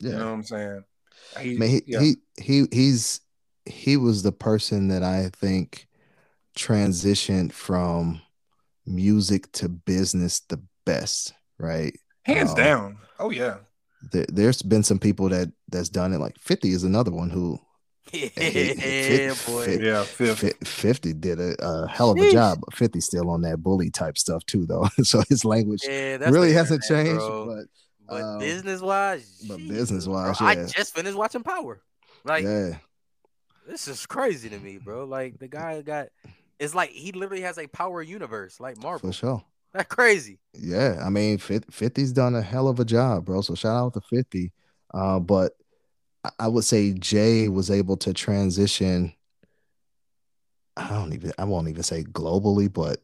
Yeah. 0.00 0.10
You 0.10 0.18
know 0.18 0.26
what 0.26 0.32
I'm 0.32 0.42
saying? 0.44 0.84
He, 1.40 1.56
Man, 1.56 1.68
he, 1.68 1.82
yeah. 1.86 2.00
he 2.00 2.16
he 2.40 2.64
he's 2.72 3.20
he 3.66 3.96
was 3.96 4.22
the 4.22 4.32
person 4.32 4.88
that 4.88 5.02
I 5.02 5.30
think 5.32 5.86
transitioned 6.56 7.52
from 7.52 8.20
music 8.86 9.50
to 9.52 9.68
business 9.68 10.40
the 10.40 10.60
best, 10.84 11.32
right? 11.58 11.98
Hands 12.24 12.50
um, 12.50 12.56
down. 12.56 12.98
Oh 13.18 13.30
yeah. 13.30 13.56
There, 14.12 14.46
has 14.46 14.60
been 14.60 14.82
some 14.82 14.98
people 14.98 15.30
that 15.30 15.50
that's 15.68 15.88
done 15.88 16.12
it. 16.12 16.18
Like 16.18 16.38
Fifty 16.38 16.70
is 16.72 16.84
another 16.84 17.10
one 17.10 17.30
who. 17.30 17.58
Yeah, 18.12 18.28
he, 18.28 19.30
boy. 19.46 19.78
yeah, 19.80 20.04
50. 20.04 20.52
50 20.64 21.12
did 21.14 21.40
a, 21.40 21.56
a 21.58 21.88
hell 21.88 22.10
of 22.12 22.18
a 22.18 22.30
job. 22.30 22.60
But 22.60 22.74
50 22.74 23.00
still 23.00 23.28
on 23.30 23.42
that 23.42 23.62
bully 23.62 23.90
type 23.90 24.18
stuff 24.18 24.44
too, 24.46 24.66
though. 24.66 24.88
so 25.02 25.22
his 25.28 25.44
language 25.44 25.82
yeah, 25.84 26.18
really 26.30 26.52
hasn't 26.52 26.82
changed. 26.82 27.20
But 27.20 27.64
but 28.06 28.22
um, 28.22 28.38
business 28.38 28.80
wise, 28.80 29.42
but 29.48 29.56
business 29.56 30.06
wise, 30.06 30.40
yeah. 30.40 30.46
I 30.46 30.54
just 30.66 30.94
finished 30.94 31.16
watching 31.16 31.42
Power. 31.42 31.80
Like, 32.24 32.44
yeah, 32.44 32.76
this 33.66 33.88
is 33.88 34.06
crazy 34.06 34.48
to 34.50 34.58
me, 34.58 34.78
bro. 34.78 35.04
Like 35.04 35.38
the 35.38 35.48
guy 35.48 35.80
got 35.82 36.08
it's 36.58 36.74
like 36.74 36.90
he 36.90 37.12
literally 37.12 37.42
has 37.42 37.58
a 37.58 37.66
power 37.66 38.02
universe 38.02 38.60
like 38.60 38.80
Marvel. 38.82 39.10
For 39.10 39.12
sure. 39.12 39.44
That 39.72 39.88
crazy. 39.88 40.38
Yeah, 40.54 41.02
I 41.04 41.10
mean, 41.10 41.38
50's 41.38 42.12
done 42.12 42.36
a 42.36 42.42
hell 42.42 42.68
of 42.68 42.78
a 42.78 42.84
job, 42.84 43.24
bro. 43.24 43.40
So 43.40 43.56
shout 43.56 43.76
out 43.76 43.94
to 43.94 44.00
50. 44.00 44.52
Uh, 44.92 45.18
but 45.18 45.52
I 46.38 46.48
would 46.48 46.64
say 46.64 46.92
Jay 46.92 47.48
was 47.48 47.70
able 47.70 47.96
to 47.98 48.14
transition. 48.14 49.12
I 50.76 50.88
don't 50.88 51.12
even, 51.12 51.32
I 51.38 51.44
won't 51.44 51.68
even 51.68 51.82
say 51.82 52.02
globally, 52.02 52.72
but 52.72 53.02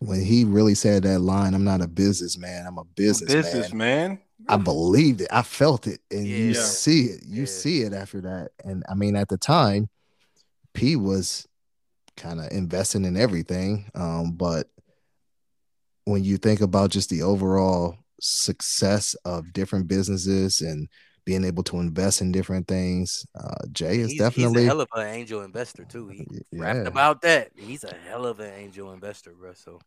when 0.00 0.22
he 0.22 0.44
really 0.44 0.74
said 0.74 1.02
that 1.02 1.20
line, 1.20 1.54
I'm 1.54 1.64
not 1.64 1.82
a 1.82 1.88
businessman, 1.88 2.66
I'm 2.66 2.78
a 2.78 2.84
businessman. 2.84 3.42
Businessman. 3.42 4.18
I 4.48 4.56
believed 4.56 5.22
it. 5.22 5.28
I 5.30 5.42
felt 5.42 5.86
it. 5.86 6.00
And 6.10 6.26
yeah. 6.26 6.36
you 6.36 6.54
see 6.54 7.04
it. 7.04 7.22
You 7.24 7.42
yeah. 7.42 7.46
see 7.46 7.82
it 7.82 7.92
after 7.92 8.20
that. 8.22 8.50
And 8.64 8.84
I 8.88 8.94
mean, 8.94 9.16
at 9.16 9.28
the 9.28 9.38
time, 9.38 9.88
P 10.74 10.96
was 10.96 11.46
kind 12.16 12.40
of 12.40 12.50
investing 12.50 13.04
in 13.04 13.16
everything. 13.16 13.90
Um, 13.94 14.32
but 14.32 14.68
when 16.04 16.24
you 16.24 16.36
think 16.36 16.60
about 16.60 16.90
just 16.90 17.10
the 17.10 17.22
overall 17.22 17.96
success 18.20 19.14
of 19.24 19.52
different 19.52 19.88
businesses 19.88 20.60
and 20.60 20.88
being 21.24 21.44
able 21.44 21.62
to 21.64 21.80
invest 21.80 22.20
in 22.20 22.32
different 22.32 22.68
things, 22.68 23.26
uh, 23.34 23.66
Jay 23.72 23.98
is 23.98 24.10
he's, 24.10 24.20
definitely 24.20 24.62
he's 24.62 24.64
a 24.64 24.74
hell 24.74 24.80
of 24.80 24.88
an 24.94 25.06
angel 25.06 25.42
investor 25.42 25.84
too. 25.84 26.08
He 26.08 26.26
yeah. 26.30 26.62
rapped 26.62 26.86
about 26.86 27.22
that. 27.22 27.50
He's 27.56 27.84
a 27.84 27.94
hell 28.08 28.26
of 28.26 28.40
an 28.40 28.52
angel 28.54 28.92
investor, 28.92 29.32
bro. 29.32 29.52
So. 29.54 29.80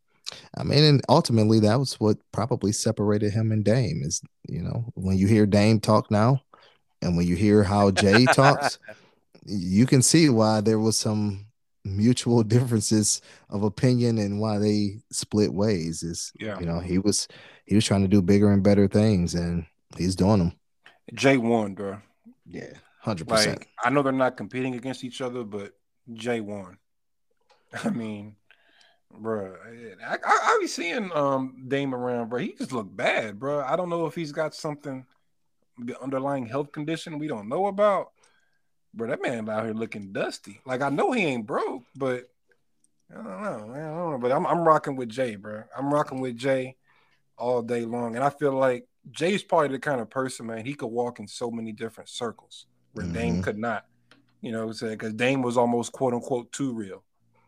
I 0.57 0.63
mean, 0.63 0.83
and 0.83 1.01
ultimately, 1.07 1.59
that 1.61 1.79
was 1.79 1.99
what 1.99 2.17
probably 2.33 2.73
separated 2.73 3.31
him 3.31 3.51
and 3.51 3.63
Dame. 3.63 4.01
Is 4.03 4.21
you 4.47 4.61
know 4.61 4.91
when 4.95 5.17
you 5.17 5.27
hear 5.27 5.45
Dame 5.45 5.79
talk 5.79 6.11
now, 6.11 6.41
and 7.01 7.15
when 7.15 7.27
you 7.27 7.35
hear 7.35 7.63
how 7.63 7.91
Jay 7.91 8.25
talks, 8.25 8.79
you 9.45 9.85
can 9.85 10.01
see 10.01 10.29
why 10.29 10.61
there 10.61 10.79
was 10.79 10.97
some 10.97 11.45
mutual 11.85 12.43
differences 12.43 13.21
of 13.49 13.63
opinion 13.63 14.17
and 14.17 14.39
why 14.39 14.57
they 14.57 14.97
split 15.11 15.53
ways 15.53 16.03
is 16.03 16.31
yeah. 16.39 16.59
you 16.59 16.65
know 16.65 16.79
he 16.79 16.99
was 16.99 17.27
he 17.65 17.75
was 17.75 17.85
trying 17.85 18.01
to 18.01 18.07
do 18.07 18.21
bigger 18.21 18.51
and 18.51 18.63
better 18.63 18.87
things 18.87 19.33
and 19.33 19.65
he's 19.97 20.15
doing 20.15 20.39
them 20.39 20.51
jay 21.13 21.37
won 21.37 21.73
bro 21.73 21.97
yeah 22.45 22.73
100% 23.05 23.29
like, 23.29 23.67
i 23.83 23.89
know 23.89 24.01
they're 24.01 24.11
not 24.11 24.37
competing 24.37 24.75
against 24.75 25.03
each 25.03 25.21
other 25.21 25.43
but 25.43 25.73
J 26.13 26.41
one. 26.41 26.77
i 27.83 27.89
mean 27.89 28.35
bro 29.11 29.55
I, 30.05 30.15
I, 30.15 30.17
I 30.25 30.57
be 30.61 30.67
seeing 30.67 31.11
um 31.13 31.65
dame 31.67 31.95
around 31.95 32.29
bro 32.29 32.39
he 32.39 32.53
just 32.53 32.71
look 32.71 32.93
bad 32.93 33.39
bro 33.39 33.61
i 33.61 33.75
don't 33.75 33.89
know 33.89 34.05
if 34.05 34.15
he's 34.15 34.31
got 34.31 34.53
something 34.53 35.05
the 35.79 35.99
underlying 36.01 36.45
health 36.45 36.71
condition 36.71 37.19
we 37.19 37.27
don't 37.27 37.49
know 37.49 37.67
about 37.67 38.11
bro, 38.97 39.07
that 39.07 39.21
man 39.21 39.47
out 39.49 39.63
here 39.63 39.73
looking 39.73 40.11
dusty. 40.11 40.59
Like 40.65 40.81
I 40.81 40.89
know 40.89 41.11
he 41.11 41.23
ain't 41.25 41.45
broke, 41.45 41.83
but 41.95 42.25
I 43.11 43.15
don't 43.15 43.25
know. 43.25 43.67
man. 43.67 43.83
I 43.83 43.95
don't 43.95 44.11
know. 44.11 44.17
But 44.17 44.31
I'm 44.31 44.45
I'm 44.45 44.67
rocking 44.67 44.95
with 44.95 45.09
Jay, 45.09 45.35
bro. 45.35 45.63
I'm 45.77 45.93
rocking 45.93 46.19
with 46.19 46.35
Jay 46.35 46.75
all 47.37 47.61
day 47.61 47.85
long, 47.85 48.15
and 48.15 48.23
I 48.23 48.29
feel 48.29 48.53
like 48.53 48.87
Jay's 49.11 49.43
probably 49.43 49.69
the 49.69 49.79
kind 49.79 50.01
of 50.01 50.09
person, 50.09 50.47
man. 50.47 50.65
He 50.65 50.73
could 50.73 50.87
walk 50.87 51.19
in 51.19 51.27
so 51.27 51.49
many 51.51 51.71
different 51.71 52.09
circles 52.09 52.65
where 52.93 53.05
mm-hmm. 53.05 53.15
Dame 53.15 53.41
could 53.41 53.57
not. 53.57 53.85
You 54.41 54.51
know 54.51 54.59
what 54.59 54.67
I'm 54.67 54.73
saying? 54.73 54.93
Because 54.93 55.13
Dame 55.13 55.41
was 55.41 55.57
almost 55.57 55.91
quote 55.91 56.13
unquote 56.13 56.51
too 56.51 56.73
real. 56.73 57.03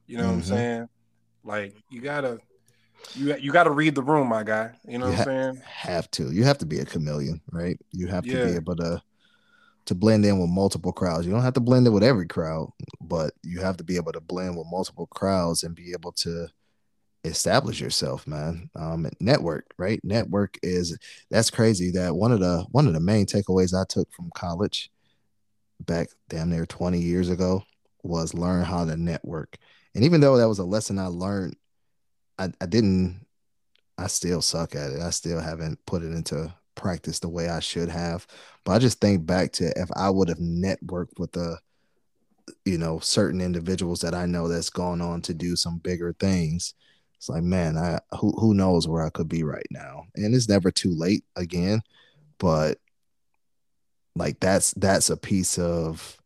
You 0.07 0.17
know 0.17 0.23
mm-hmm. 0.23 0.29
what 0.29 0.35
I'm 0.35 0.41
mm-hmm. 0.41 0.55
saying? 0.55 0.89
Like 1.43 1.75
you 1.89 2.01
gotta. 2.01 2.39
You, 3.15 3.33
you 3.37 3.53
got 3.53 3.63
to 3.63 3.71
read 3.71 3.95
the 3.95 4.03
room, 4.03 4.27
my 4.27 4.43
guy. 4.43 4.71
You 4.85 4.97
know 4.97 5.05
you 5.05 5.11
what 5.13 5.19
I'm 5.19 5.25
saying? 5.25 5.61
Have 5.65 6.11
to. 6.11 6.33
You 6.33 6.43
have 6.43 6.57
to 6.57 6.65
be 6.65 6.79
a 6.79 6.85
chameleon, 6.85 7.39
right? 7.49 7.79
You 7.93 8.07
have 8.07 8.25
to 8.25 8.29
yeah. 8.29 8.43
be 8.43 8.55
able 8.55 8.75
to 8.75 9.01
to 9.85 9.95
blend 9.95 10.23
in 10.25 10.37
with 10.37 10.49
multiple 10.49 10.91
crowds. 10.91 11.25
You 11.25 11.31
don't 11.31 11.41
have 11.41 11.53
to 11.53 11.61
blend 11.61 11.87
in 11.87 11.93
with 11.93 12.03
every 12.03 12.27
crowd, 12.27 12.71
but 13.01 13.33
you 13.41 13.59
have 13.61 13.77
to 13.77 13.83
be 13.83 13.95
able 13.95 14.11
to 14.11 14.19
blend 14.19 14.57
with 14.57 14.67
multiple 14.69 15.07
crowds 15.07 15.63
and 15.63 15.73
be 15.73 15.93
able 15.93 16.11
to 16.11 16.47
establish 17.23 17.81
yourself, 17.81 18.25
man. 18.27 18.69
Um, 18.75 19.09
network, 19.19 19.73
right? 19.77 19.99
Network 20.03 20.57
is 20.63 20.97
that's 21.29 21.49
crazy. 21.49 21.91
That 21.91 22.15
one 22.15 22.31
of 22.31 22.39
the 22.39 22.65
one 22.71 22.87
of 22.87 22.93
the 22.93 22.99
main 22.99 23.25
takeaways 23.25 23.79
I 23.79 23.85
took 23.87 24.11
from 24.11 24.31
college 24.33 24.91
back 25.79 26.09
damn 26.27 26.49
near 26.49 26.65
20 26.65 26.99
years 26.99 27.29
ago 27.29 27.63
was 28.03 28.33
learn 28.33 28.63
how 28.63 28.85
to 28.85 28.97
network. 28.97 29.57
And 29.95 30.03
even 30.03 30.21
though 30.21 30.37
that 30.37 30.47
was 30.47 30.59
a 30.59 30.63
lesson 30.63 30.99
I 30.99 31.07
learned, 31.07 31.55
I, 32.37 32.51
I 32.61 32.65
didn't 32.65 33.25
I 33.97 34.07
still 34.07 34.41
suck 34.41 34.75
at 34.75 34.91
it. 34.91 35.01
I 35.01 35.09
still 35.09 35.39
haven't 35.39 35.85
put 35.85 36.03
it 36.03 36.13
into 36.13 36.53
practice 36.75 37.19
the 37.19 37.27
way 37.27 37.49
I 37.49 37.59
should 37.59 37.89
have. 37.89 38.25
But 38.63 38.73
I 38.73 38.79
just 38.79 39.01
think 39.01 39.25
back 39.25 39.51
to 39.53 39.73
if 39.75 39.89
I 39.93 40.09
would 40.09 40.29
have 40.29 40.37
networked 40.37 41.19
with 41.19 41.33
the, 41.33 41.57
you 42.63 42.77
know, 42.77 42.99
certain 42.99 43.41
individuals 43.41 43.99
that 44.01 44.15
I 44.15 44.25
know 44.25 44.47
that's 44.47 44.69
gone 44.69 45.01
on 45.01 45.21
to 45.23 45.33
do 45.33 45.57
some 45.57 45.79
bigger 45.79 46.15
things. 46.17 46.73
It's 47.19 47.27
like, 47.27 47.43
man, 47.43 47.77
I 47.77 47.99
who 48.17 48.31
who 48.31 48.53
knows 48.53 48.87
where 48.87 49.05
I 49.05 49.09
could 49.09 49.27
be 49.27 49.43
right 49.43 49.67
now. 49.69 50.05
And 50.15 50.33
it's 50.33 50.47
never 50.47 50.71
too 50.71 50.95
late 50.95 51.25
again, 51.35 51.81
but 52.37 52.77
like 54.15 54.39
that's 54.39 54.71
that's 54.75 55.09
a 55.09 55.17
piece 55.17 55.59
of 55.59 56.17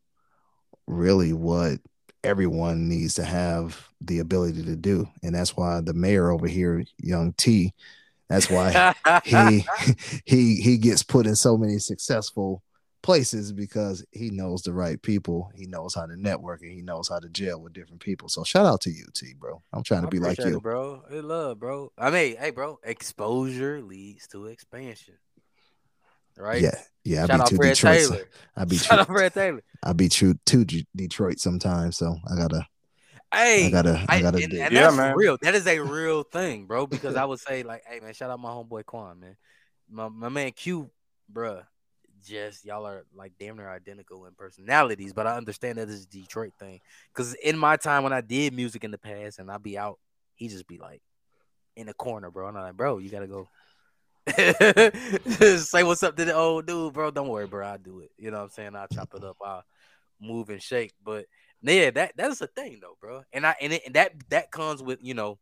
really 0.85 1.33
what 1.33 1.79
everyone 2.23 2.87
needs 2.87 3.15
to 3.15 3.23
have 3.23 3.89
the 4.01 4.19
ability 4.19 4.63
to 4.65 4.75
do. 4.75 5.09
And 5.23 5.33
that's 5.33 5.57
why 5.57 5.81
the 5.81 5.95
mayor 5.95 6.29
over 6.29 6.47
here, 6.47 6.83
young 6.99 7.33
T, 7.33 7.73
that's 8.29 8.51
why 8.51 8.93
he 9.23 9.65
he 10.25 10.61
he 10.61 10.77
gets 10.77 11.01
put 11.01 11.25
in 11.25 11.35
so 11.35 11.57
many 11.57 11.79
successful 11.79 12.61
places 13.03 13.51
because 13.51 14.03
he 14.11 14.31
knows 14.31 14.63
the 14.63 14.73
right 14.73 14.99
people, 15.01 15.51
he 15.53 15.67
knows 15.67 15.93
how 15.93 16.05
to 16.07 16.15
network, 16.15 16.61
and 16.61 16.71
he 16.71 16.81
knows 16.81 17.09
how 17.09 17.19
to 17.19 17.29
gel 17.29 17.61
with 17.61 17.73
different 17.73 18.01
people. 18.01 18.29
So 18.29 18.43
shout 18.43 18.65
out 18.65 18.81
to 18.81 18.89
you, 18.89 19.05
T, 19.13 19.33
bro. 19.37 19.61
I'm 19.71 19.83
trying 19.83 20.01
to 20.01 20.07
be 20.07 20.19
like 20.19 20.39
you, 20.39 20.57
it, 20.57 20.63
bro. 20.63 21.03
I 21.11 21.15
love, 21.15 21.59
bro. 21.59 21.91
I 21.97 22.09
mean, 22.09 22.37
hey, 22.37 22.49
bro, 22.49 22.79
exposure 22.83 23.81
leads 23.81 24.27
to 24.29 24.47
expansion. 24.47 25.15
Right? 26.35 26.63
Yeah, 26.63 26.79
yeah. 27.03 27.25
I 27.29 27.37
be 27.37 27.43
to 27.43 27.55
Fred 27.55 27.75
Detroit. 27.75 27.99
Taylor. 27.99 28.29
I 28.55 28.65
be 28.65 28.77
Shout 28.77 28.87
true. 28.87 28.97
out 28.99 29.07
Fred 29.07 29.33
Taylor. 29.33 29.63
I 29.83 29.93
be 29.93 30.09
true 30.09 30.33
to 30.47 30.65
D- 30.65 30.87
Detroit 30.95 31.39
sometimes, 31.39 31.97
so 31.97 32.15
I 32.27 32.35
gotta, 32.35 32.65
Hey, 33.33 33.67
I 33.67 33.69
gotta, 33.71 34.05
I 34.07 34.21
gotta 34.21 34.43
and, 34.43 34.51
do. 34.51 34.61
and 34.61 34.73
Yeah, 34.73 34.83
that's 34.83 34.97
man. 34.97 35.15
real. 35.15 35.37
That 35.41 35.55
is 35.55 35.67
a 35.67 35.79
real 35.79 36.23
thing, 36.23 36.65
bro. 36.65 36.87
Because 36.93 37.15
I 37.15 37.25
would 37.25 37.39
say, 37.39 37.63
like, 37.63 37.83
hey, 37.87 37.99
man, 37.99 38.13
shout 38.13 38.31
out 38.31 38.39
my 38.39 38.49
homeboy 38.49 38.85
Quan, 38.85 39.19
man. 39.19 39.35
My 39.91 40.07
my 40.07 40.29
man 40.29 40.51
Q, 40.51 40.89
bruh. 41.31 41.63
Just 42.23 42.65
y'all 42.65 42.85
are 42.85 43.05
like 43.15 43.33
damn 43.39 43.57
near 43.57 43.69
identical 43.69 44.25
in 44.25 44.33
personalities, 44.33 45.13
but 45.13 45.27
I 45.27 45.35
understand 45.35 45.77
that 45.77 45.87
this 45.87 45.97
is 45.97 46.05
a 46.05 46.09
Detroit 46.09 46.53
thing. 46.59 46.79
Because 47.13 47.33
in 47.35 47.57
my 47.57 47.77
time 47.77 48.03
when 48.03 48.13
I 48.13 48.21
did 48.21 48.53
music 48.53 48.83
in 48.83 48.91
the 48.91 48.97
past, 48.97 49.39
and 49.39 49.51
I'd 49.51 49.63
be 49.63 49.77
out, 49.77 49.99
he 50.35 50.47
just 50.47 50.67
be 50.67 50.77
like 50.77 51.01
in 51.75 51.87
the 51.87 51.93
corner, 51.93 52.31
bro. 52.31 52.47
And 52.47 52.57
I'm 52.57 52.63
like, 52.63 52.77
bro, 52.77 52.97
you 52.99 53.09
gotta 53.09 53.27
go. 53.27 53.47
Say 55.57 55.83
what's 55.83 56.03
up 56.03 56.15
to 56.15 56.25
the 56.25 56.33
old 56.33 56.65
dude, 56.65 56.93
bro. 56.93 57.11
Don't 57.11 57.27
worry, 57.27 57.47
bro. 57.47 57.67
I'll 57.67 57.77
do 57.77 57.99
it. 57.99 58.11
You 58.17 58.31
know 58.31 58.37
what 58.37 58.43
I'm 58.43 58.49
saying? 58.51 58.75
I'll 58.75 58.87
chop 58.87 59.13
it 59.15 59.23
up. 59.23 59.37
I'll 59.43 59.63
move 60.21 60.49
and 60.49 60.61
shake. 60.61 60.93
But 61.03 61.25
yeah, 61.61 61.91
that 61.91 62.13
that's 62.15 62.41
a 62.41 62.47
thing 62.47 62.79
though, 62.81 62.97
bro. 63.01 63.23
And 63.33 63.45
I 63.45 63.55
and, 63.61 63.73
it, 63.73 63.83
and 63.85 63.95
that 63.95 64.13
that 64.29 64.51
comes 64.51 64.81
with 64.81 64.99
you 65.01 65.13
know 65.13 65.39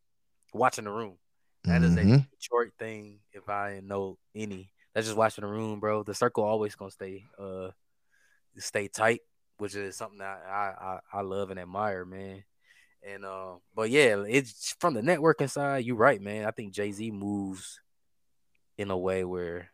watching 0.54 0.86
the 0.86 0.92
room. 0.92 1.18
That 1.66 1.84
is 1.84 1.96
Mhm. 1.96 2.22
a 2.22 2.28
Detroit 2.40 2.72
thing. 2.80 3.20
If 3.34 3.50
I 3.50 3.82
know 3.84 4.18
any, 4.36 4.72
that's 4.94 5.08
just 5.08 5.18
watching 5.18 5.44
the 5.44 5.50
room, 5.50 5.80
bro. 5.80 6.04
The 6.04 6.14
circle 6.14 6.44
always 6.44 6.76
gonna 6.76 6.92
stay 6.92 7.24
uh 7.40 7.70
stay 8.58 8.88
tight, 8.88 9.22
which 9.58 9.76
is 9.76 9.96
something 9.96 10.20
that 10.20 10.42
I 10.48 11.00
I, 11.14 11.20
I 11.20 11.22
love 11.22 11.50
and 11.52 11.60
admire, 11.60 12.06
man. 12.06 12.44
And 13.04 13.26
uh, 13.26 13.54
but 13.76 13.90
yeah, 13.90 14.24
it's 14.28 14.76
from 14.80 14.94
the 14.94 15.02
networking 15.02 15.50
side. 15.50 15.86
You're 15.86 15.96
right, 15.96 16.22
man. 16.22 16.46
I 16.46 16.52
think 16.52 16.74
Jay 16.74 16.92
Z 16.92 17.10
moves 17.12 17.80
in 18.78 18.92
a 18.92 18.98
way 18.98 19.24
where 19.24 19.70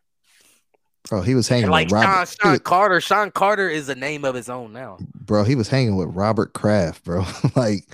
Oh, 1.12 1.22
he 1.22 1.36
was 1.36 1.48
hanging 1.48 1.70
like 1.70 1.88
with 1.90 1.92
Sean, 2.02 2.02
Robert. 2.10 2.30
he 2.30 2.36
Sean 2.42 2.52
was- 2.52 2.60
Carter. 2.62 3.02
Sean 3.02 3.32
Carter 3.32 3.70
is 3.70 3.88
a 3.90 3.96
name 3.96 4.26
of 4.26 4.36
his 4.36 4.50
own 4.50 4.74
now. 4.74 4.98
bro, 5.16 5.44
he 5.46 5.56
was 5.56 5.70
hanging 5.70 5.96
with 5.96 6.10
Robert 6.10 6.54
Kraft, 6.54 7.04
bro. 7.06 7.26
like, 7.56 7.86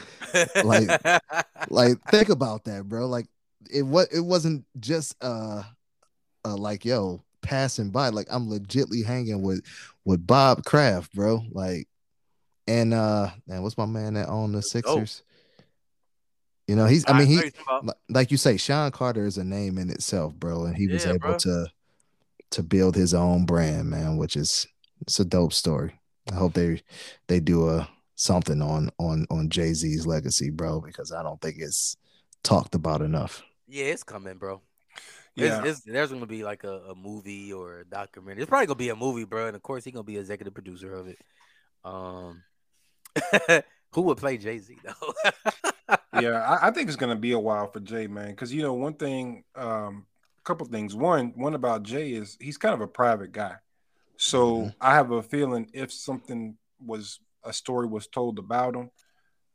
Like- 0.63 1.01
like 1.69 2.01
think 2.09 2.29
about 2.29 2.63
that, 2.65 2.87
bro. 2.89 3.05
Like, 3.07 3.27
it 3.71 3.83
what 3.83 4.07
it 4.11 4.19
wasn't 4.21 4.65
just 4.79 5.15
uh, 5.21 5.61
uh, 6.45 6.55
like 6.55 6.85
yo 6.85 7.23
passing 7.41 7.89
by. 7.89 8.09
Like, 8.09 8.27
I'm 8.31 8.49
legitly 8.49 9.05
hanging 9.05 9.43
with 9.43 9.63
with 10.05 10.25
Bob 10.25 10.63
Kraft, 10.65 11.13
bro. 11.13 11.43
Like, 11.51 11.87
and 12.67 12.93
uh, 12.93 13.29
man, 13.45 13.61
what's 13.61 13.77
my 13.77 13.85
man 13.85 14.15
that 14.15 14.29
owned 14.29 14.55
the. 14.55 14.61
Sixers? 14.61 15.21
You 16.67 16.75
know, 16.75 16.85
he's. 16.85 17.03
I 17.07 17.17
mean, 17.17 17.27
he 17.27 17.33
you're 17.33 17.43
talking 17.51 17.63
about- 17.67 17.85
li- 17.85 18.15
like 18.15 18.31
you 18.31 18.37
say, 18.37 18.57
Sean 18.57 18.89
Carter 18.91 19.25
is 19.25 19.37
a 19.37 19.43
name 19.43 19.77
in 19.77 19.89
itself, 19.89 20.33
bro, 20.33 20.65
and 20.65 20.75
he 20.75 20.87
was 20.87 21.05
able 21.05 21.19
bro. 21.19 21.37
to 21.39 21.67
to 22.51 22.63
build 22.63 22.95
his 22.95 23.13
own 23.13 23.45
brand, 23.45 23.89
man, 23.89 24.17
which 24.17 24.35
is 24.35 24.65
it's 25.01 25.19
a 25.19 25.25
dope 25.25 25.53
story. 25.53 25.99
I 26.31 26.35
hope 26.35 26.53
they 26.53 26.81
they 27.27 27.39
do 27.41 27.69
a 27.69 27.89
something 28.15 28.61
on 28.61 28.89
on 28.97 29.27
on 29.29 29.49
Jay 29.49 29.73
Z's 29.73 30.07
legacy, 30.07 30.49
bro, 30.49 30.79
because 30.79 31.11
I 31.11 31.21
don't 31.21 31.41
think 31.41 31.57
it's 31.59 31.97
talked 32.43 32.75
about 32.75 33.01
enough. 33.01 33.43
yeah, 33.67 33.85
it's 33.85 34.03
coming, 34.03 34.37
bro. 34.37 34.61
Yeah. 35.35 35.63
it's, 35.63 35.81
there's 35.81 36.11
gonna 36.11 36.25
be 36.27 36.43
like 36.43 36.63
a, 36.63 36.91
a 36.91 36.95
movie 36.95 37.51
or 37.53 37.79
a 37.79 37.85
documentary. 37.85 38.43
It's 38.43 38.49
probably 38.49 38.67
gonna 38.67 38.77
be 38.77 38.89
a 38.89 38.95
movie, 38.95 39.23
bro. 39.25 39.47
And 39.47 39.55
of 39.55 39.63
course, 39.63 39.83
he's 39.83 39.93
gonna 39.93 40.03
be 40.03 40.17
executive 40.17 40.53
producer 40.53 40.93
of 40.93 41.07
it. 41.07 41.17
Um, 41.83 42.43
who 43.91 44.01
would 44.03 44.17
play 44.17 44.37
Jay 44.37 44.59
Z 44.59 44.77
though? 44.83 45.13
yeah, 46.19 46.41
I, 46.41 46.67
I 46.67 46.71
think 46.71 46.87
it's 46.87 46.97
gonna 46.97 47.15
be 47.15 47.31
a 47.33 47.39
while 47.39 47.67
for 47.71 47.79
Jay, 47.79 48.07
man. 48.07 48.29
Because 48.29 48.53
you 48.53 48.61
know, 48.61 48.73
one 48.73 48.93
thing, 48.93 49.43
um, 49.55 50.05
a 50.39 50.43
couple 50.43 50.65
things. 50.67 50.95
One, 50.95 51.33
one 51.35 51.55
about 51.55 51.83
Jay 51.83 52.11
is 52.13 52.37
he's 52.39 52.57
kind 52.57 52.73
of 52.73 52.81
a 52.81 52.87
private 52.87 53.31
guy. 53.31 53.55
So 54.17 54.57
Mhm. 54.57 54.75
I 54.79 54.93
have 54.95 55.11
a 55.11 55.23
feeling 55.23 55.69
if 55.73 55.91
something 55.91 56.57
was 56.79 57.19
a 57.43 57.51
story 57.53 57.87
was 57.87 58.07
told 58.07 58.39
about 58.39 58.75
him, 58.75 58.91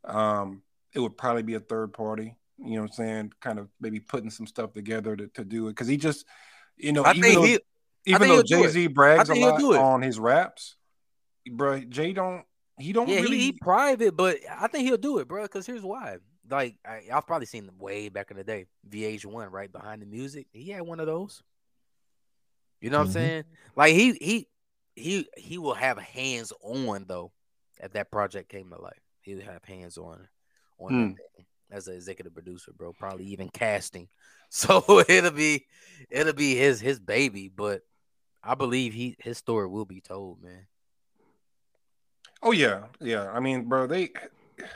um, 0.03 0.63
it 0.93 0.99
would 0.99 1.17
probably 1.17 1.43
be 1.43 1.55
a 1.55 1.59
third 1.59 1.93
party. 1.93 2.35
You 2.63 2.75
know 2.75 2.81
what 2.81 2.91
I'm 2.91 2.93
saying? 2.93 3.33
Kind 3.39 3.59
of 3.59 3.69
maybe 3.79 3.99
putting 3.99 4.29
some 4.29 4.47
stuff 4.47 4.73
together 4.73 5.15
to, 5.15 5.27
to 5.27 5.45
do 5.45 5.67
it. 5.67 5.71
Because 5.71 5.87
he 5.87 5.97
just, 5.97 6.25
you 6.77 6.91
know, 6.91 7.05
I 7.05 7.13
even 7.13 7.33
though, 7.33 7.43
he. 7.43 7.59
even 8.05 8.27
though 8.27 8.43
Jay 8.43 8.67
Z 8.67 8.87
brags 8.87 9.29
a 9.29 9.35
lot 9.35 9.61
on 9.63 10.01
his 10.01 10.19
raps, 10.19 10.75
bro, 11.49 11.79
Jay 11.81 12.13
don't. 12.13 12.43
He 12.77 12.93
don't 12.93 13.09
Yeah, 13.09 13.19
really. 13.21 13.37
he, 13.37 13.45
he 13.45 13.51
private, 13.53 14.15
but 14.15 14.37
I 14.49 14.67
think 14.67 14.87
he'll 14.87 14.97
do 14.97 15.17
it, 15.19 15.27
bro. 15.27 15.43
Because 15.43 15.65
here's 15.65 15.83
why. 15.83 16.17
Like 16.49 16.75
I, 16.85 17.03
I've 17.13 17.27
probably 17.27 17.45
seen 17.45 17.65
them 17.65 17.77
way 17.77 18.09
back 18.09 18.31
in 18.31 18.37
the 18.37 18.43
day. 18.43 18.65
VH1, 18.89 19.51
right 19.51 19.71
behind 19.71 20.01
the 20.01 20.05
music. 20.05 20.47
He 20.51 20.69
had 20.71 20.81
one 20.83 20.99
of 20.99 21.05
those. 21.05 21.43
You 22.81 22.89
know 22.89 22.99
what 22.99 23.07
Mhm. 23.07 23.07
I'm 23.07 23.13
saying? 23.13 23.43
Like 23.75 23.93
he 23.93 24.13
he 24.13 24.47
he 24.95 25.27
he 25.37 25.57
will 25.57 25.73
have 25.73 25.97
hands 25.97 26.53
on 26.61 27.05
though. 27.07 27.31
If 27.81 27.93
that 27.93 28.11
project 28.11 28.49
came 28.49 28.69
to 28.69 28.81
life, 28.81 28.99
he'll 29.21 29.41
have 29.41 29.63
hands 29.65 29.97
on 29.97 30.27
on 30.77 30.93
Hmm. 30.93 31.07
that 31.09 31.17
thing 31.35 31.45
as 31.71 31.87
an 31.87 31.95
executive 31.95 32.33
producer, 32.33 32.71
bro. 32.75 32.93
Probably 32.93 33.25
even 33.25 33.49
casting. 33.49 34.07
So 34.51 35.03
it'll 35.07 35.29
be 35.29 35.67
it'll 36.09 36.33
be 36.33 36.55
his 36.55 36.81
his 36.81 36.99
baby, 36.99 37.49
but 37.55 37.83
I 38.43 38.55
believe 38.55 38.95
he 38.95 39.15
his 39.19 39.37
story 39.37 39.67
will 39.67 39.85
be 39.85 40.01
told, 40.01 40.41
man. 40.41 40.65
Oh 42.41 42.51
yeah, 42.51 42.85
yeah. 42.99 43.29
I 43.29 43.41
mean, 43.41 43.65
bro, 43.65 43.85
they 43.85 44.09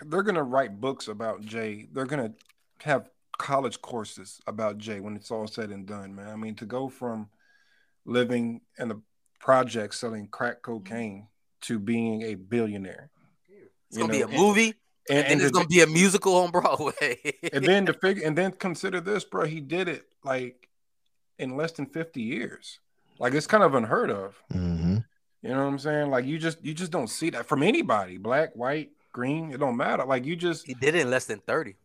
they're 0.03 0.21
gonna 0.21 0.43
write 0.43 0.79
books 0.79 1.07
about 1.07 1.41
Jay. 1.41 1.87
They're 1.91 2.05
gonna 2.05 2.33
have 2.81 3.09
college 3.37 3.81
courses 3.81 4.39
about 4.47 4.77
Jay 4.77 4.99
when 4.99 5.15
it's 5.15 5.31
all 5.31 5.47
said 5.47 5.71
and 5.71 5.87
done, 5.87 6.13
man. 6.13 6.29
I 6.29 6.35
mean, 6.35 6.53
to 6.55 6.65
go 6.65 6.87
from 6.87 7.29
living 8.05 8.61
in 8.77 8.91
a 8.91 8.97
project 9.39 9.95
selling 9.95 10.27
crack 10.27 10.61
mm-hmm. 10.61 10.73
cocaine 10.73 11.27
to 11.61 11.79
being 11.79 12.21
a 12.23 12.35
billionaire, 12.35 13.09
It's 13.87 13.97
You 13.97 14.03
gonna 14.03 14.13
be 14.13 14.21
a 14.21 14.27
movie. 14.27 14.75
And, 15.09 15.17
And, 15.19 15.27
and 15.27 15.41
there's 15.41 15.51
to- 15.51 15.55
gonna 15.55 15.67
be 15.67 15.81
a 15.81 15.87
musical 15.87 16.35
on 16.37 16.51
Broadway. 16.51 17.19
and 17.51 17.65
then 17.65 17.85
to 17.87 17.93
figure 18.01 18.23
and 18.25 18.37
then 18.37 18.51
consider 18.53 18.99
this, 19.01 19.23
bro. 19.25 19.45
He 19.45 19.59
did 19.59 19.87
it 19.87 20.05
like 20.23 20.69
in 21.39 21.55
less 21.57 21.71
than 21.73 21.85
fifty 21.87 22.21
years. 22.21 22.79
Like 23.19 23.33
it's 23.33 23.47
kind 23.47 23.63
of 23.63 23.75
unheard 23.75 24.09
of. 24.11 24.35
hmm 24.51 24.97
You 25.41 25.49
know 25.49 25.57
what 25.57 25.67
I'm 25.67 25.79
saying? 25.79 26.09
Like 26.09 26.25
you 26.25 26.37
just 26.39 26.63
you 26.63 26.73
just 26.73 26.91
don't 26.91 27.09
see 27.09 27.29
that 27.31 27.45
from 27.47 27.63
anybody, 27.63 28.17
black, 28.17 28.53
white, 28.55 28.91
green. 29.11 29.51
It 29.51 29.59
don't 29.59 29.77
matter. 29.77 30.05
Like 30.05 30.25
you 30.25 30.35
just 30.35 30.65
he 30.65 30.73
did 30.73 30.95
it 30.95 31.01
in 31.01 31.09
less 31.09 31.25
than 31.25 31.39
30. 31.39 31.75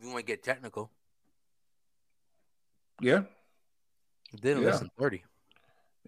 We 0.00 0.06
want 0.06 0.18
to 0.20 0.24
get 0.24 0.42
technical. 0.42 0.90
yeah. 3.00 3.22
He 4.30 4.36
did 4.38 4.56
it 4.56 4.60
Yeah. 4.62 4.66
less 4.70 4.78
than 4.78 4.90
30. 4.98 5.24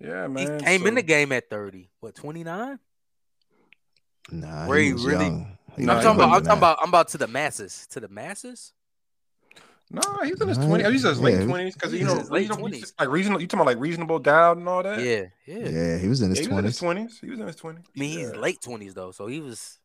Yeah, 0.00 0.26
man. 0.28 0.36
He 0.38 0.46
man. 0.48 0.60
came 0.60 0.86
in 0.86 0.94
the 0.94 1.02
game 1.02 1.32
at 1.32 1.50
30. 1.50 1.90
What, 2.00 2.14
29? 2.14 2.78
Nah, 4.30 4.66
Where 4.66 4.78
he 4.78 4.86
he 4.86 4.92
was 4.94 5.04
really- 5.04 5.24
young. 5.26 5.58
He 5.76 5.84
Nah, 5.86 5.92
I'm 5.92 5.96
was 5.96 6.04
talking 6.04 6.20
about 6.20 6.24
I'm 6.24 6.30
talking 6.42 6.44
that. 6.44 6.56
about 6.58 6.78
I'm 6.82 6.88
about 6.88 7.08
to 7.08 7.18
the 7.18 7.26
masses. 7.26 7.86
To 7.90 8.00
the 8.00 8.08
masses? 8.08 8.72
No, 9.90 10.02
he's 10.22 10.40
in 10.40 10.48
his 10.48 10.58
Nah, 10.58 10.66
twenties. 10.66 10.88
He's 10.92 11.04
in 11.04 11.10
his 11.10 11.20
late 11.20 11.44
twenties 11.46 11.74
because 11.74 11.92
you 11.92 12.04
know, 12.04 12.12
in 12.12 12.18
his 12.20 12.30
late 12.30 12.48
20s. 12.48 12.92
like 12.98 13.08
reasonable. 13.10 13.40
You 13.42 13.46
talking 13.46 13.60
about 13.60 13.70
like 13.70 13.80
reasonable 13.80 14.18
doubt 14.18 14.56
and 14.56 14.68
all 14.68 14.82
that? 14.82 14.98
Yeah, 15.00 15.26
yeah. 15.46 15.68
Yeah, 15.68 15.98
he 15.98 16.08
was 16.08 16.22
in 16.22 16.30
his 16.30 16.38
he 16.38 16.46
was 16.48 16.58
in 16.58 16.64
his 16.64 16.78
twenties. 16.78 16.78
twenties. 16.78 17.20
He 17.20 17.30
was 17.30 17.40
in 17.40 17.46
his 17.46 17.56
twenties. 17.56 17.84
I 17.94 17.98
mean, 17.98 18.18
he's 18.18 18.34
late 18.34 18.60
20s 18.60 18.94
though, 18.94 19.10
so 19.10 19.26
he 19.26 19.40
was 19.40 19.78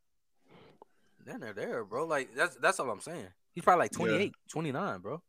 then 1.25 1.41
they're 1.41 1.53
there, 1.53 1.83
bro. 1.83 2.05
Like 2.05 2.33
that's 2.35 2.55
that's 2.57 2.79
all 2.79 2.89
I'm 2.89 3.01
saying. 3.01 3.27
He's 3.53 3.63
probably 3.65 3.83
like 3.85 3.91
Yeah. 3.93 3.97
28, 3.97 4.33
29, 4.49 4.99
bro. 4.99 5.21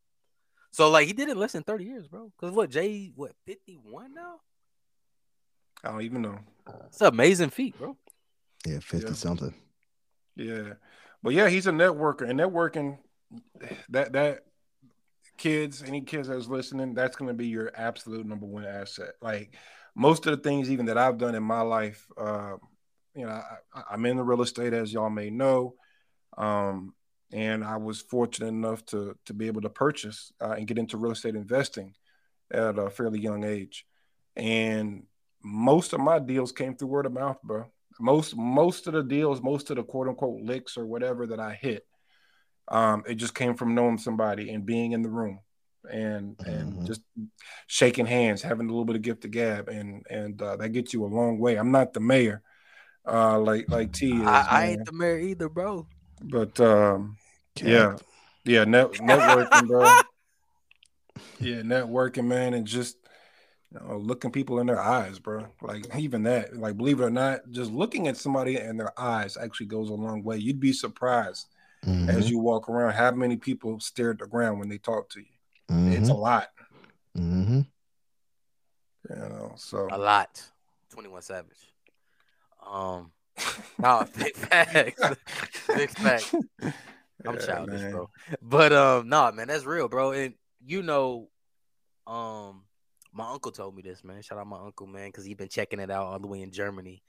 So 0.70 0.90
like 0.90 1.06
he 1.08 1.12
did 1.12 1.28
it 1.28 1.36
less 1.36 1.52
than 1.52 1.64
30 1.64 1.84
years, 1.84 2.06
bro. 2.06 2.30
Cause 2.38 2.52
what 2.52 2.70
Jay 2.70 3.10
what 3.16 3.32
51 3.46 4.14
now? 4.14 4.36
I 5.82 5.90
don't 5.90 6.02
even 6.02 6.22
know. 6.22 6.38
It's 6.86 7.00
an 7.00 7.08
amazing 7.08 7.50
feat, 7.50 7.76
bro. 7.78 7.96
Yeah, 8.66 8.78
fifty 8.80 9.08
Yeah. 9.08 9.14
something. 9.14 9.54
Yeah, 10.38 10.74
but 11.22 11.34
yeah, 11.34 11.48
he's 11.48 11.66
a 11.66 11.72
networker, 11.72 12.28
and 12.28 12.38
networking 12.38 12.98
that 13.88 14.12
that 14.12 14.44
kids, 15.36 15.82
any 15.82 16.00
kids 16.00 16.28
that's 16.28 16.46
listening, 16.46 16.94
that's 16.94 17.16
going 17.16 17.28
to 17.28 17.34
be 17.34 17.48
your 17.48 17.72
absolute 17.74 18.24
number 18.24 18.46
one 18.46 18.64
asset. 18.64 19.14
Like 19.20 19.54
most 19.96 20.26
of 20.26 20.36
the 20.36 20.42
things, 20.42 20.70
even 20.70 20.86
that 20.86 20.96
I've 20.96 21.18
done 21.18 21.34
in 21.34 21.42
my 21.42 21.62
life, 21.62 22.06
uh, 22.16 22.54
you 23.14 23.26
know, 23.26 23.32
I, 23.32 23.82
I'm 23.90 24.06
in 24.06 24.16
the 24.16 24.22
real 24.22 24.42
estate, 24.42 24.72
as 24.72 24.92
y'all 24.92 25.10
may 25.10 25.28
know, 25.28 25.74
um, 26.36 26.94
and 27.32 27.64
I 27.64 27.76
was 27.76 28.00
fortunate 28.00 28.48
enough 28.48 28.84
to 28.86 29.16
to 29.26 29.34
be 29.34 29.48
able 29.48 29.62
to 29.62 29.70
purchase 29.70 30.32
uh, 30.40 30.52
and 30.52 30.68
get 30.68 30.78
into 30.78 30.98
real 30.98 31.12
estate 31.12 31.34
investing 31.34 31.94
at 32.52 32.78
a 32.78 32.90
fairly 32.90 33.18
young 33.18 33.42
age, 33.42 33.86
and 34.36 35.02
most 35.42 35.92
of 35.92 36.00
my 36.00 36.20
deals 36.20 36.52
came 36.52 36.76
through 36.76 36.88
word 36.88 37.06
of 37.06 37.12
mouth, 37.12 37.38
bro. 37.42 37.66
Most 38.00 38.36
most 38.36 38.86
of 38.86 38.92
the 38.94 39.02
deals, 39.02 39.42
most 39.42 39.70
of 39.70 39.76
the 39.76 39.82
quote 39.82 40.08
unquote 40.08 40.42
licks 40.42 40.76
or 40.76 40.86
whatever 40.86 41.26
that 41.28 41.40
I 41.40 41.54
hit, 41.54 41.86
um, 42.68 43.02
it 43.06 43.14
just 43.16 43.34
came 43.34 43.54
from 43.54 43.74
knowing 43.74 43.98
somebody 43.98 44.50
and 44.50 44.64
being 44.66 44.92
in 44.92 45.02
the 45.02 45.08
room 45.08 45.40
and 45.90 46.36
and 46.44 46.74
Mhm. 46.74 46.86
just 46.86 47.02
shaking 47.66 48.06
hands, 48.06 48.42
having 48.42 48.66
a 48.66 48.70
little 48.70 48.84
bit 48.84 48.96
of 48.96 49.02
gift 49.02 49.22
to 49.22 49.28
gab, 49.28 49.68
and 49.68 50.04
and 50.10 50.40
uh, 50.42 50.56
that 50.56 50.70
gets 50.70 50.92
you 50.92 51.04
a 51.04 51.06
long 51.06 51.38
way. 51.38 51.56
I'm 51.56 51.70
not 51.70 51.92
the 51.92 52.00
mayor, 52.00 52.42
uh, 53.06 53.38
like 53.38 53.70
like 53.70 53.92
T 53.92 54.10
is, 54.10 54.26
I, 54.26 54.46
I 54.50 54.64
ain't 54.66 54.84
the 54.84 54.92
mayor 54.92 55.18
either, 55.18 55.48
bro. 55.48 55.86
but 56.22 56.58
um, 56.60 57.16
yeah, 57.62 57.96
yeah, 58.44 58.64
net, 58.64 58.90
networking, 58.92 59.66
bro. 59.66 59.90
Yeah, 61.40 61.62
networking, 61.62 62.26
man, 62.26 62.54
and 62.54 62.66
just 62.66 62.96
you 63.72 63.80
know, 63.80 63.96
looking 63.98 64.30
people 64.32 64.58
in 64.60 64.66
their 64.66 64.80
eyes, 64.80 65.18
bro. 65.18 65.46
Like 65.60 65.84
even 65.98 66.22
that, 66.24 66.56
like 66.56 66.76
believe 66.76 67.00
it 67.00 67.04
or 67.04 67.10
not, 67.10 67.40
just 67.50 67.70
looking 67.70 68.08
at 68.08 68.16
somebody 68.16 68.56
in 68.58 68.76
their 68.76 68.98
eyes 68.98 69.36
actually 69.36 69.66
goes 69.66 69.90
a 69.90 69.94
long 69.94 70.22
way. 70.22 70.36
You'd 70.38 70.60
be 70.60 70.72
surprised 70.72 71.48
Mhm. 71.84 72.08
as 72.08 72.28
you 72.30 72.38
walk 72.38 72.68
around 72.68 72.92
how 72.94 73.10
many 73.12 73.36
people 73.36 73.78
stare 73.80 74.10
at 74.12 74.18
the 74.18 74.26
ground 74.26 74.58
when 74.58 74.68
they 74.68 74.78
talk 74.78 75.08
to 75.10 75.20
you. 75.20 75.26
It's 75.92 76.08
a 76.08 76.12
Mhm. 76.12 76.18
lot, 76.18 76.48
Mhm. 77.16 77.66
you 79.10 79.16
know. 79.16 79.52
So 79.56 79.88
A 79.90 79.98
lot. 79.98 80.42
Twenty 80.90 81.08
One 81.10 81.22
Savage. 81.22 81.72
Um, 82.66 83.12
no, 83.78 84.06
big 84.18 84.34
facts. 84.34 85.02
big 85.74 85.90
facts. 85.90 86.34
I'm 87.26 87.34
Yeah, 87.34 87.46
childish, 87.46 87.82
man. 87.82 87.90
bro. 87.92 88.10
But 88.40 88.72
um, 88.72 89.08
nah, 89.08 89.30
man, 89.30 89.48
that's 89.48 89.64
real, 89.64 89.88
bro. 89.88 90.12
And 90.12 90.34
you 90.64 90.82
know, 90.82 91.28
um, 92.06 92.64
my 93.18 93.30
uncle 93.30 93.50
told 93.50 93.74
me 93.74 93.82
this, 93.82 94.04
man. 94.04 94.22
Shout 94.22 94.38
out 94.38 94.46
my 94.46 94.60
uncle, 94.60 94.86
man, 94.86 95.08
because 95.08 95.24
he 95.24 95.34
been 95.34 95.48
checking 95.48 95.80
it 95.80 95.90
out 95.90 96.06
all 96.06 96.18
the 96.20 96.28
way 96.28 96.40
in 96.40 96.52
Germany, 96.52 97.02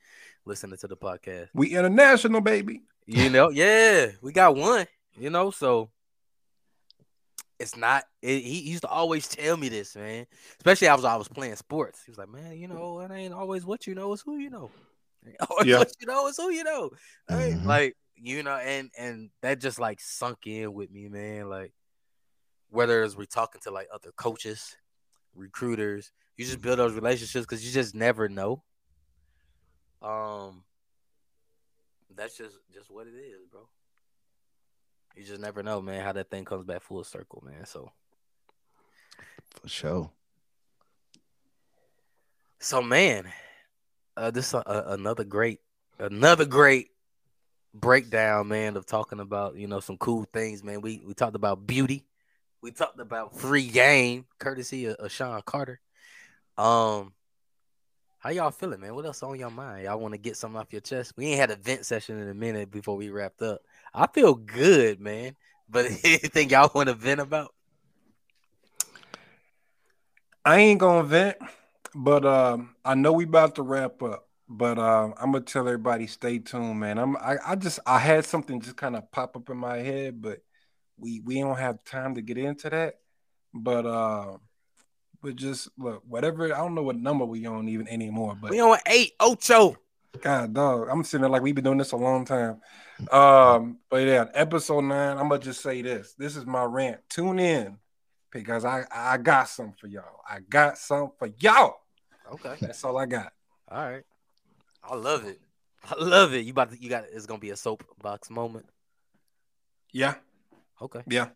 listening 0.44 0.78
to 0.80 0.88
the 0.88 0.98
podcast. 0.98 1.50
We 1.54 1.76
international, 1.76 2.42
baby. 2.42 2.82
You 3.06 3.30
know, 3.30 3.50
yeah, 3.54 4.08
we 4.22 4.34
got 4.34 4.56
one. 4.56 4.88
You 5.18 5.30
know, 5.30 5.52
so 5.52 5.92
it's 7.60 7.78
not. 7.78 8.04
It, 8.22 8.42
he 8.42 8.60
used 8.62 8.82
to 8.84 8.88
always 8.90 9.28
tell 9.28 9.56
me 9.56 9.70
this, 9.70 9.96
man. 9.96 10.26
Especially 10.58 10.88
I 10.88 10.96
was 10.96 11.06
I 11.06 11.16
was 11.16 11.28
playing 11.28 11.56
sports. 11.58 12.02
He 12.04 12.12
was 12.12 12.18
like, 12.18 12.30
man, 12.30 12.58
you 12.58 12.68
know, 12.68 13.00
it 13.02 13.12
ain't 13.12 13.34
always 13.34 13.66
what 13.66 13.86
you 13.86 13.94
know, 13.96 14.12
it's 14.14 14.24
who 14.24 14.38
you 14.38 14.50
know. 14.50 14.72
It 15.26 15.36
Always 15.50 15.68
Yeah. 15.68 15.78
what 15.80 15.92
you 16.00 16.08
know, 16.08 16.28
it's 16.28 16.38
who 16.38 16.50
you 16.50 16.64
know. 16.64 16.90
Right? 17.30 17.54
Mhm. 17.54 17.66
Like 17.66 17.98
you 18.16 18.42
know, 18.42 18.56
and 18.56 18.90
and 18.98 19.30
that 19.42 19.60
just 19.60 19.78
like 19.78 20.00
sunk 20.00 20.48
in 20.48 20.74
with 20.74 20.90
me, 20.90 21.08
man. 21.08 21.50
Like 21.50 21.74
whether 22.70 23.04
it's 23.04 23.16
we 23.16 23.26
talking 23.28 23.62
to 23.66 23.72
like 23.72 23.90
other 23.94 24.12
coaches, 24.16 24.76
recruiters, 25.36 26.12
you 26.38 26.46
just 26.46 26.62
build 26.62 26.80
those 26.80 26.94
relationships 26.94 27.46
because 27.46 27.66
you 27.66 27.72
just 27.72 27.96
never 27.96 28.30
know. 28.30 28.64
Um, 30.02 30.64
that's 32.16 32.38
just 32.38 32.56
just 32.74 32.90
what 32.90 33.08
it 33.08 33.16
is, 33.16 33.46
bro. 33.52 33.68
You 35.16 35.24
just 35.24 35.42
never 35.42 35.64
know, 35.64 35.82
man, 35.82 36.04
how 36.04 36.14
that 36.14 36.30
thing 36.30 36.46
comes 36.46 36.64
back 36.66 36.82
full 36.82 37.04
circle, 37.04 37.44
man. 37.46 37.66
So, 37.66 37.92
For 39.62 39.68
sure. 39.68 40.12
so 42.60 42.82
man, 42.82 43.32
uh, 44.16 44.32
this 44.32 44.54
uh, 44.54 44.60
uh, 44.60 44.84
another 44.88 45.24
great, 45.24 45.60
another 45.98 46.46
great 46.46 46.92
breakdown, 47.74 48.48
man, 48.48 48.78
of 48.78 48.86
talking 48.86 49.20
about 49.20 49.56
you 49.56 49.68
know 49.68 49.80
some 49.80 49.98
cool 49.98 50.26
things, 50.32 50.64
man. 50.64 50.82
We 50.82 51.02
we 51.06 51.14
talked 51.14 51.36
about 51.36 51.68
beauty, 51.68 52.06
we 52.62 52.72
talked 52.72 53.00
about 53.00 53.38
free 53.38 53.68
game, 53.68 54.26
courtesy 54.38 54.86
of, 54.86 54.96
of 54.96 55.12
Sean 55.12 55.42
Carter. 55.46 55.80
Um, 56.58 57.14
how 58.20 58.32
y'all 58.32 58.52
feeling, 58.52 58.82
man? 58.82 58.96
What 58.96 59.06
else 59.06 59.24
on 59.24 59.40
your 59.40 59.50
mind? 59.50 59.86
Y'all 59.86 60.00
want 60.00 60.14
to 60.14 60.18
get 60.18 60.36
something 60.36 60.60
off 60.60 60.72
your 60.72 60.82
chest? 60.82 61.14
We 61.16 61.28
ain't 61.28 61.40
had 61.40 61.52
a 61.52 61.56
vent 61.56 61.86
session 61.86 62.20
in 62.20 62.28
a 62.28 62.34
minute 62.34 62.70
before 62.70 62.98
we 62.98 63.10
wrapped 63.10 63.42
up. 63.42 63.62
I 63.94 64.08
feel 64.08 64.36
good, 64.36 65.00
man. 65.00 65.36
But 65.70 65.86
anything 66.04 66.50
y'all 66.50 66.72
want 66.74 66.90
to 66.90 66.96
vent 66.96 67.22
about? 67.22 67.54
I 70.44 70.60
ain't 70.60 70.80
gonna 70.80 71.04
vent, 71.04 71.38
but 71.94 72.26
um, 72.26 72.76
I 72.84 72.96
know 72.96 73.14
we 73.14 73.26
about 73.26 73.56
to 73.56 73.62
wrap 73.62 74.02
up. 74.02 74.26
But 74.52 74.80
um, 74.80 75.14
I'm 75.18 75.32
gonna 75.32 75.44
tell 75.46 75.68
everybody 75.68 76.08
stay 76.08 76.40
tuned, 76.40 76.80
man. 76.80 76.98
I'm 76.98 77.16
I, 77.18 77.38
I 77.46 77.56
just 77.56 77.80
I 77.86 78.00
had 78.00 78.26
something 78.26 78.60
just 78.60 78.78
kind 78.78 78.96
of 78.96 79.10
pop 79.12 79.36
up 79.36 79.50
in 79.52 79.58
my 79.58 79.78
head, 79.78 80.24
but 80.24 80.42
we 81.00 81.22
we 81.22 81.40
don't 81.40 81.58
have 81.58 81.84
time 81.84 82.16
to 82.16 82.22
get 82.22 82.38
into 82.38 82.70
that. 82.70 82.96
But 83.54 83.86
uh, 83.86 84.38
but 85.22 85.36
just 85.36 85.70
look, 85.78 86.04
whatever 86.08 86.46
I 86.54 86.58
don't 86.58 86.76
know 86.76 86.84
what 86.84 86.98
number 86.98 87.26
we 87.26 87.46
on 87.46 87.68
even 87.68 87.88
anymore, 87.88 88.38
but 88.40 88.52
We 88.52 88.62
on 88.62 88.78
eight, 88.88 89.14
Ocho. 89.20 89.78
God, 90.22 90.54
dog, 90.54 90.88
I'm 90.90 91.04
sitting 91.04 91.22
there 91.22 91.30
like 91.30 91.42
we've 91.42 91.54
been 91.56 91.64
doing 91.64 91.78
this 91.78 91.92
a 91.92 91.98
long 91.98 92.26
time. 92.26 92.62
Um, 93.12 93.78
but 93.90 93.98
yeah, 93.98 94.26
episode 94.34 94.82
nine. 94.82 95.18
I'm 95.18 95.30
gonna 95.30 95.40
just 95.40 95.62
say 95.62 95.82
this. 95.82 96.14
This 96.18 96.36
is 96.36 96.46
my 96.46 96.64
rant. 96.64 97.00
Tune 97.10 97.40
in 97.40 97.78
because 98.32 98.66
I 98.66 98.86
I 98.92 99.18
got 99.18 99.50
some 99.50 99.74
for 99.74 99.88
y'all. 99.88 100.22
I 100.30 100.40
got 100.40 100.78
some 100.78 101.12
for 101.18 101.30
y'all. 101.40 101.78
Okay. 102.34 102.56
That's 102.60 102.84
all 102.84 102.98
I 102.98 103.06
got. 103.06 103.34
All 103.70 103.90
right. 103.90 104.04
I 104.84 104.96
love 104.96 105.26
it. 105.26 105.40
I 105.84 105.96
love 106.04 106.34
it. 106.34 106.46
You 106.46 106.52
about 106.52 106.72
to, 106.72 106.82
you 106.82 106.90
got 106.90 107.06
it's 107.12 107.26
gonna 107.26 107.40
be 107.40 107.52
a 107.52 107.56
soapbox 107.56 108.30
moment. 108.30 108.66
Yeah, 109.92 110.16
Okay. 110.82 111.02
yeah. 111.08 111.30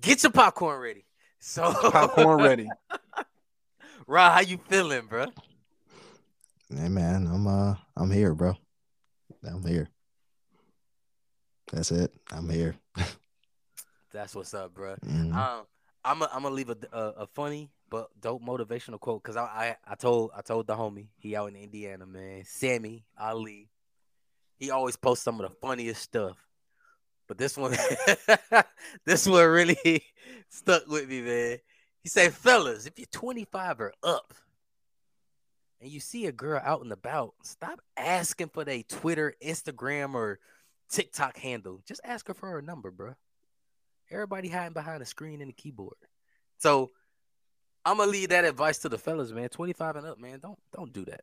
Get 0.00 0.22
your 0.22 0.32
popcorn 0.32 0.80
ready. 0.80 1.04
So 1.40 1.72
Popcorn 1.90 2.40
ready. 2.40 2.68
Rod, 4.06 4.32
how 4.32 4.40
you 4.40 4.58
feeling, 4.68 5.06
bro? 5.06 5.26
Hey 6.68 6.88
man, 6.88 7.26
I'm 7.26 7.46
uh 7.46 7.74
I'm 7.96 8.10
here, 8.10 8.34
bro. 8.34 8.54
I'm 9.44 9.64
here. 9.66 9.88
That's 11.72 11.90
it. 11.90 12.12
I'm 12.30 12.48
here. 12.48 12.76
That's 14.12 14.34
what's 14.34 14.54
up, 14.54 14.74
bro. 14.74 14.96
Mhm. 15.04 15.34
Um, 15.34 15.66
I'm 16.04 16.22
a, 16.22 16.30
I'm 16.32 16.42
gonna 16.42 16.54
leave 16.54 16.70
a, 16.70 16.76
a, 16.92 17.00
a 17.22 17.26
funny 17.26 17.70
but 17.90 18.08
dope 18.20 18.42
motivational 18.42 19.00
quote 19.00 19.22
because 19.22 19.36
I, 19.36 19.44
I 19.86 19.92
I 19.92 19.94
told 19.96 20.30
I 20.36 20.40
told 20.42 20.66
the 20.66 20.74
homie 20.74 21.08
he 21.18 21.36
out 21.36 21.48
in 21.48 21.56
Indiana, 21.56 22.06
man, 22.06 22.44
Sammy 22.44 23.04
Ali. 23.18 23.68
He 24.58 24.70
always 24.70 24.96
posts 24.96 25.24
some 25.24 25.40
of 25.40 25.50
the 25.50 25.56
funniest 25.60 26.02
stuff, 26.02 26.36
but 27.26 27.38
this 27.38 27.56
one, 27.56 27.76
this 29.04 29.26
one 29.26 29.44
really 29.46 30.02
stuck 30.48 30.86
with 30.88 31.08
me, 31.08 31.22
man. 31.22 31.58
He 32.02 32.08
said, 32.08 32.32
"Fellas, 32.32 32.86
if 32.86 32.98
you're 32.98 33.06
25 33.10 33.80
or 33.80 33.92
up, 34.02 34.34
and 35.80 35.90
you 35.90 36.00
see 36.00 36.26
a 36.26 36.32
girl 36.32 36.60
out 36.64 36.82
and 36.82 36.92
about, 36.92 37.34
stop 37.42 37.80
asking 37.96 38.48
for 38.48 38.64
their 38.64 38.82
Twitter, 38.82 39.34
Instagram, 39.44 40.14
or 40.14 40.38
TikTok 40.90 41.36
handle. 41.36 41.80
Just 41.86 42.00
ask 42.04 42.28
her 42.28 42.34
for 42.34 42.48
her 42.50 42.62
number, 42.62 42.90
bro." 42.90 43.14
Everybody 44.10 44.48
hiding 44.48 44.72
behind 44.72 45.02
a 45.02 45.06
screen 45.06 45.40
and 45.40 45.50
a 45.50 45.54
keyboard. 45.54 45.96
So 46.58 46.92
I'm 47.84 47.98
gonna 47.98 48.10
leave 48.10 48.30
that 48.30 48.44
advice 48.44 48.78
to 48.78 48.88
the 48.88 48.98
fellas, 48.98 49.32
man. 49.32 49.48
25 49.48 49.96
and 49.96 50.06
up, 50.06 50.18
man. 50.18 50.40
Don't 50.40 50.58
don't 50.72 50.92
do 50.92 51.04
that. 51.06 51.22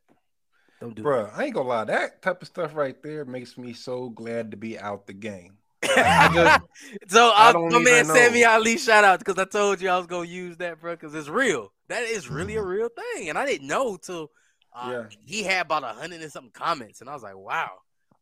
Don't 0.80 0.94
do 0.94 1.02
Bro, 1.02 1.30
I 1.34 1.44
ain't 1.44 1.54
gonna 1.54 1.68
lie. 1.68 1.84
That 1.84 2.22
type 2.22 2.42
of 2.42 2.48
stuff 2.48 2.74
right 2.74 3.00
there 3.02 3.24
makes 3.24 3.56
me 3.56 3.72
so 3.72 4.08
glad 4.08 4.50
to 4.50 4.56
be 4.56 4.78
out 4.78 5.06
the 5.06 5.12
game. 5.12 5.58
That. 5.88 6.60
so 7.08 7.30
I 7.34 7.48
I 7.48 7.52
don't 7.52 7.72
my 7.72 7.78
man 7.80 8.06
know. 8.06 8.14
Sammy 8.14 8.44
Ali 8.44 8.78
shout 8.78 9.04
out 9.04 9.18
because 9.18 9.38
I 9.38 9.44
told 9.44 9.80
you 9.80 9.88
I 9.88 9.96
was 9.98 10.06
gonna 10.06 10.28
use 10.28 10.56
that, 10.58 10.80
bro, 10.80 10.94
because 10.94 11.14
it's 11.14 11.28
real. 11.28 11.72
That 11.88 12.02
is 12.04 12.28
really 12.30 12.56
a 12.56 12.62
real 12.62 12.88
thing, 12.88 13.28
and 13.28 13.36
I 13.38 13.46
didn't 13.46 13.66
know 13.66 13.96
till 13.96 14.30
uh, 14.74 14.88
Yeah. 14.90 15.16
he 15.24 15.42
had 15.42 15.66
about 15.66 15.84
a 15.84 15.88
hundred 15.88 16.22
and 16.22 16.32
something 16.32 16.52
comments, 16.52 17.00
and 17.00 17.08
I 17.10 17.14
was 17.14 17.22
like, 17.22 17.36
wow, 17.36 17.70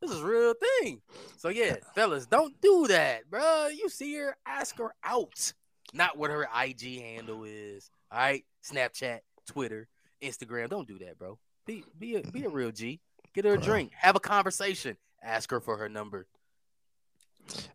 this 0.01 0.11
is 0.11 0.21
a 0.21 0.27
real 0.27 0.55
thing. 0.81 1.01
So 1.37 1.49
yeah, 1.49 1.77
fellas, 1.95 2.27
don't 2.27 2.61
do 2.61 2.87
that, 2.89 3.31
bro. 3.31 3.69
You 3.69 3.89
see 3.89 4.15
her, 4.17 4.37
ask 4.47 4.77
her 4.79 4.93
out, 5.05 5.53
not 5.95 6.17
what 6.19 6.31
her 6.31 6.49
IG 6.65 7.01
handle 7.01 7.45
is. 7.45 7.91
All 8.11 8.19
right, 8.19 8.45
Snapchat, 8.69 9.21
Twitter, 9.47 9.89
Instagram. 10.23 10.69
Don't 10.71 10.89
do 10.89 10.99
that, 10.99 11.19
bro. 11.19 11.39
Be 11.67 11.85
be 11.99 12.17
a 12.17 12.23
be 12.23 12.45
a 12.45 12.49
real 12.49 12.73
G. 12.73 13.01
Get 13.35 13.45
her 13.47 13.55
a 13.55 13.59
drink, 13.59 13.93
have 13.97 14.15
a 14.15 14.21
conversation, 14.21 14.99
ask 15.23 15.51
her 15.53 15.61
for 15.61 15.79
her 15.79 15.89
number. 15.89 16.27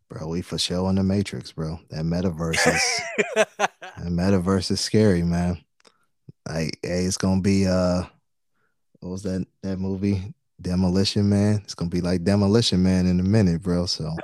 Bro, 0.10 0.28
we 0.28 0.42
for 0.42 0.58
sure 0.58 0.88
on 0.88 0.96
the 0.96 1.04
Matrix, 1.04 1.52
bro. 1.52 1.80
That 1.90 2.06
metaverse 2.06 2.68
is 2.68 3.02
that 3.36 3.72
metaverse 3.98 4.72
is 4.72 4.80
scary, 4.80 5.24
man. 5.24 5.64
Like, 6.48 6.80
hey, 6.82 7.04
it's 7.04 7.18
gonna 7.18 7.42
be 7.42 7.68
uh 7.68 8.04
what 9.00 9.10
was 9.10 9.24
that 9.24 9.46
that 9.64 9.78
movie? 9.78 10.34
Demolition 10.62 11.30
Man. 11.30 11.62
It's 11.64 11.76
gonna 11.76 11.90
be 11.90 12.02
like 12.02 12.24
Demolition 12.24 12.82
Man 12.82 13.06
in 13.06 13.20
a 13.20 13.24
minute, 13.24 13.62
bro. 13.62 13.86
So 13.86 14.16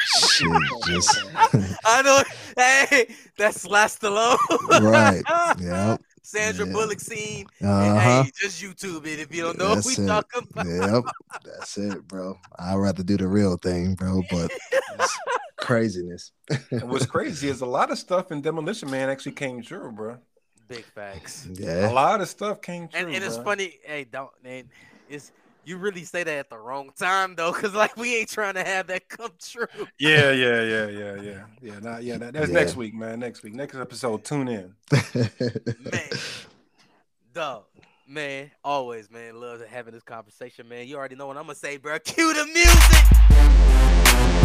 shit, 0.00 0.48
just 0.86 1.24
I 1.84 2.02
know. 2.02 2.22
Hey, 2.56 3.14
that's 3.36 3.66
last 3.66 4.02
Alone. 4.02 4.38
right. 4.80 5.22
Yeah. 5.60 5.96
Sandra 6.22 6.66
Yeah. 6.66 6.72
Bullock 6.72 7.00
scene. 7.00 7.46
Uh-huh. 7.60 8.22
Hey, 8.22 8.30
just 8.34 8.62
YouTube 8.62 9.06
it 9.06 9.18
if 9.18 9.34
you 9.34 9.42
don't 9.42 9.58
know 9.58 9.74
what 9.74 9.84
we 9.84 9.92
it. 9.92 10.06
talking 10.06 10.46
about. 10.50 10.66
Yep. 10.66 11.04
That's 11.44 11.76
it, 11.78 12.08
bro. 12.08 12.38
I'd 12.58 12.76
rather 12.76 13.02
do 13.02 13.16
the 13.16 13.26
real 13.26 13.56
thing, 13.56 13.94
bro, 13.94 14.22
but 14.30 14.50
it's 14.72 15.18
craziness. 15.56 16.32
And 16.70 16.88
what's 16.88 17.06
crazy 17.06 17.48
is 17.48 17.60
a 17.60 17.66
lot 17.66 17.90
of 17.90 17.98
stuff 17.98 18.30
in 18.32 18.40
Demolition 18.40 18.90
Man 18.90 19.10
actually 19.10 19.32
came 19.32 19.62
true, 19.62 19.90
bro. 19.92 20.18
Big 20.68 20.84
facts. 20.84 21.48
Yeah, 21.52 21.90
a 21.90 21.92
lot 21.92 22.20
of 22.20 22.28
stuff 22.28 22.62
came 22.62 22.88
true. 22.88 23.00
And, 23.00 23.14
and 23.14 23.24
it's 23.24 23.36
funny. 23.38 23.78
Hey, 23.84 24.04
don't. 24.04 24.30
And 24.44 24.68
it's 25.08 25.32
you 25.64 25.76
really 25.78 26.04
say 26.04 26.24
that 26.24 26.38
at 26.38 26.50
the 26.50 26.58
wrong 26.58 26.90
time 26.98 27.34
though, 27.36 27.52
because 27.52 27.74
like 27.74 27.96
we 27.96 28.16
ain't 28.16 28.28
trying 28.28 28.54
to 28.54 28.64
have 28.64 28.86
that 28.88 29.08
come 29.08 29.30
true. 29.40 29.66
Yeah, 29.98 30.30
yeah, 30.32 30.62
yeah, 30.62 30.86
yeah, 30.88 31.14
yeah, 31.20 31.44
yeah. 31.60 31.78
Not, 31.80 32.02
yeah, 32.02 32.18
that, 32.18 32.32
that's 32.34 32.48
Yeah. 32.48 32.54
next 32.54 32.76
week, 32.76 32.94
man. 32.94 33.20
Next 33.20 33.42
week, 33.42 33.54
next 33.54 33.74
episode. 33.76 34.24
Tune 34.24 34.48
in. 34.48 34.74
man. 35.12 36.08
Dog, 37.32 37.64
man, 38.06 38.50
always, 38.62 39.10
man, 39.10 39.40
love 39.40 39.64
having 39.66 39.94
this 39.94 40.02
conversation, 40.02 40.68
man. 40.68 40.86
You 40.86 40.96
already 40.96 41.14
know 41.16 41.26
what 41.26 41.36
I'm 41.36 41.44
gonna 41.44 41.54
say, 41.54 41.76
bro. 41.78 41.98
Cue 41.98 42.34
the 42.34 42.44
music. 42.46 44.41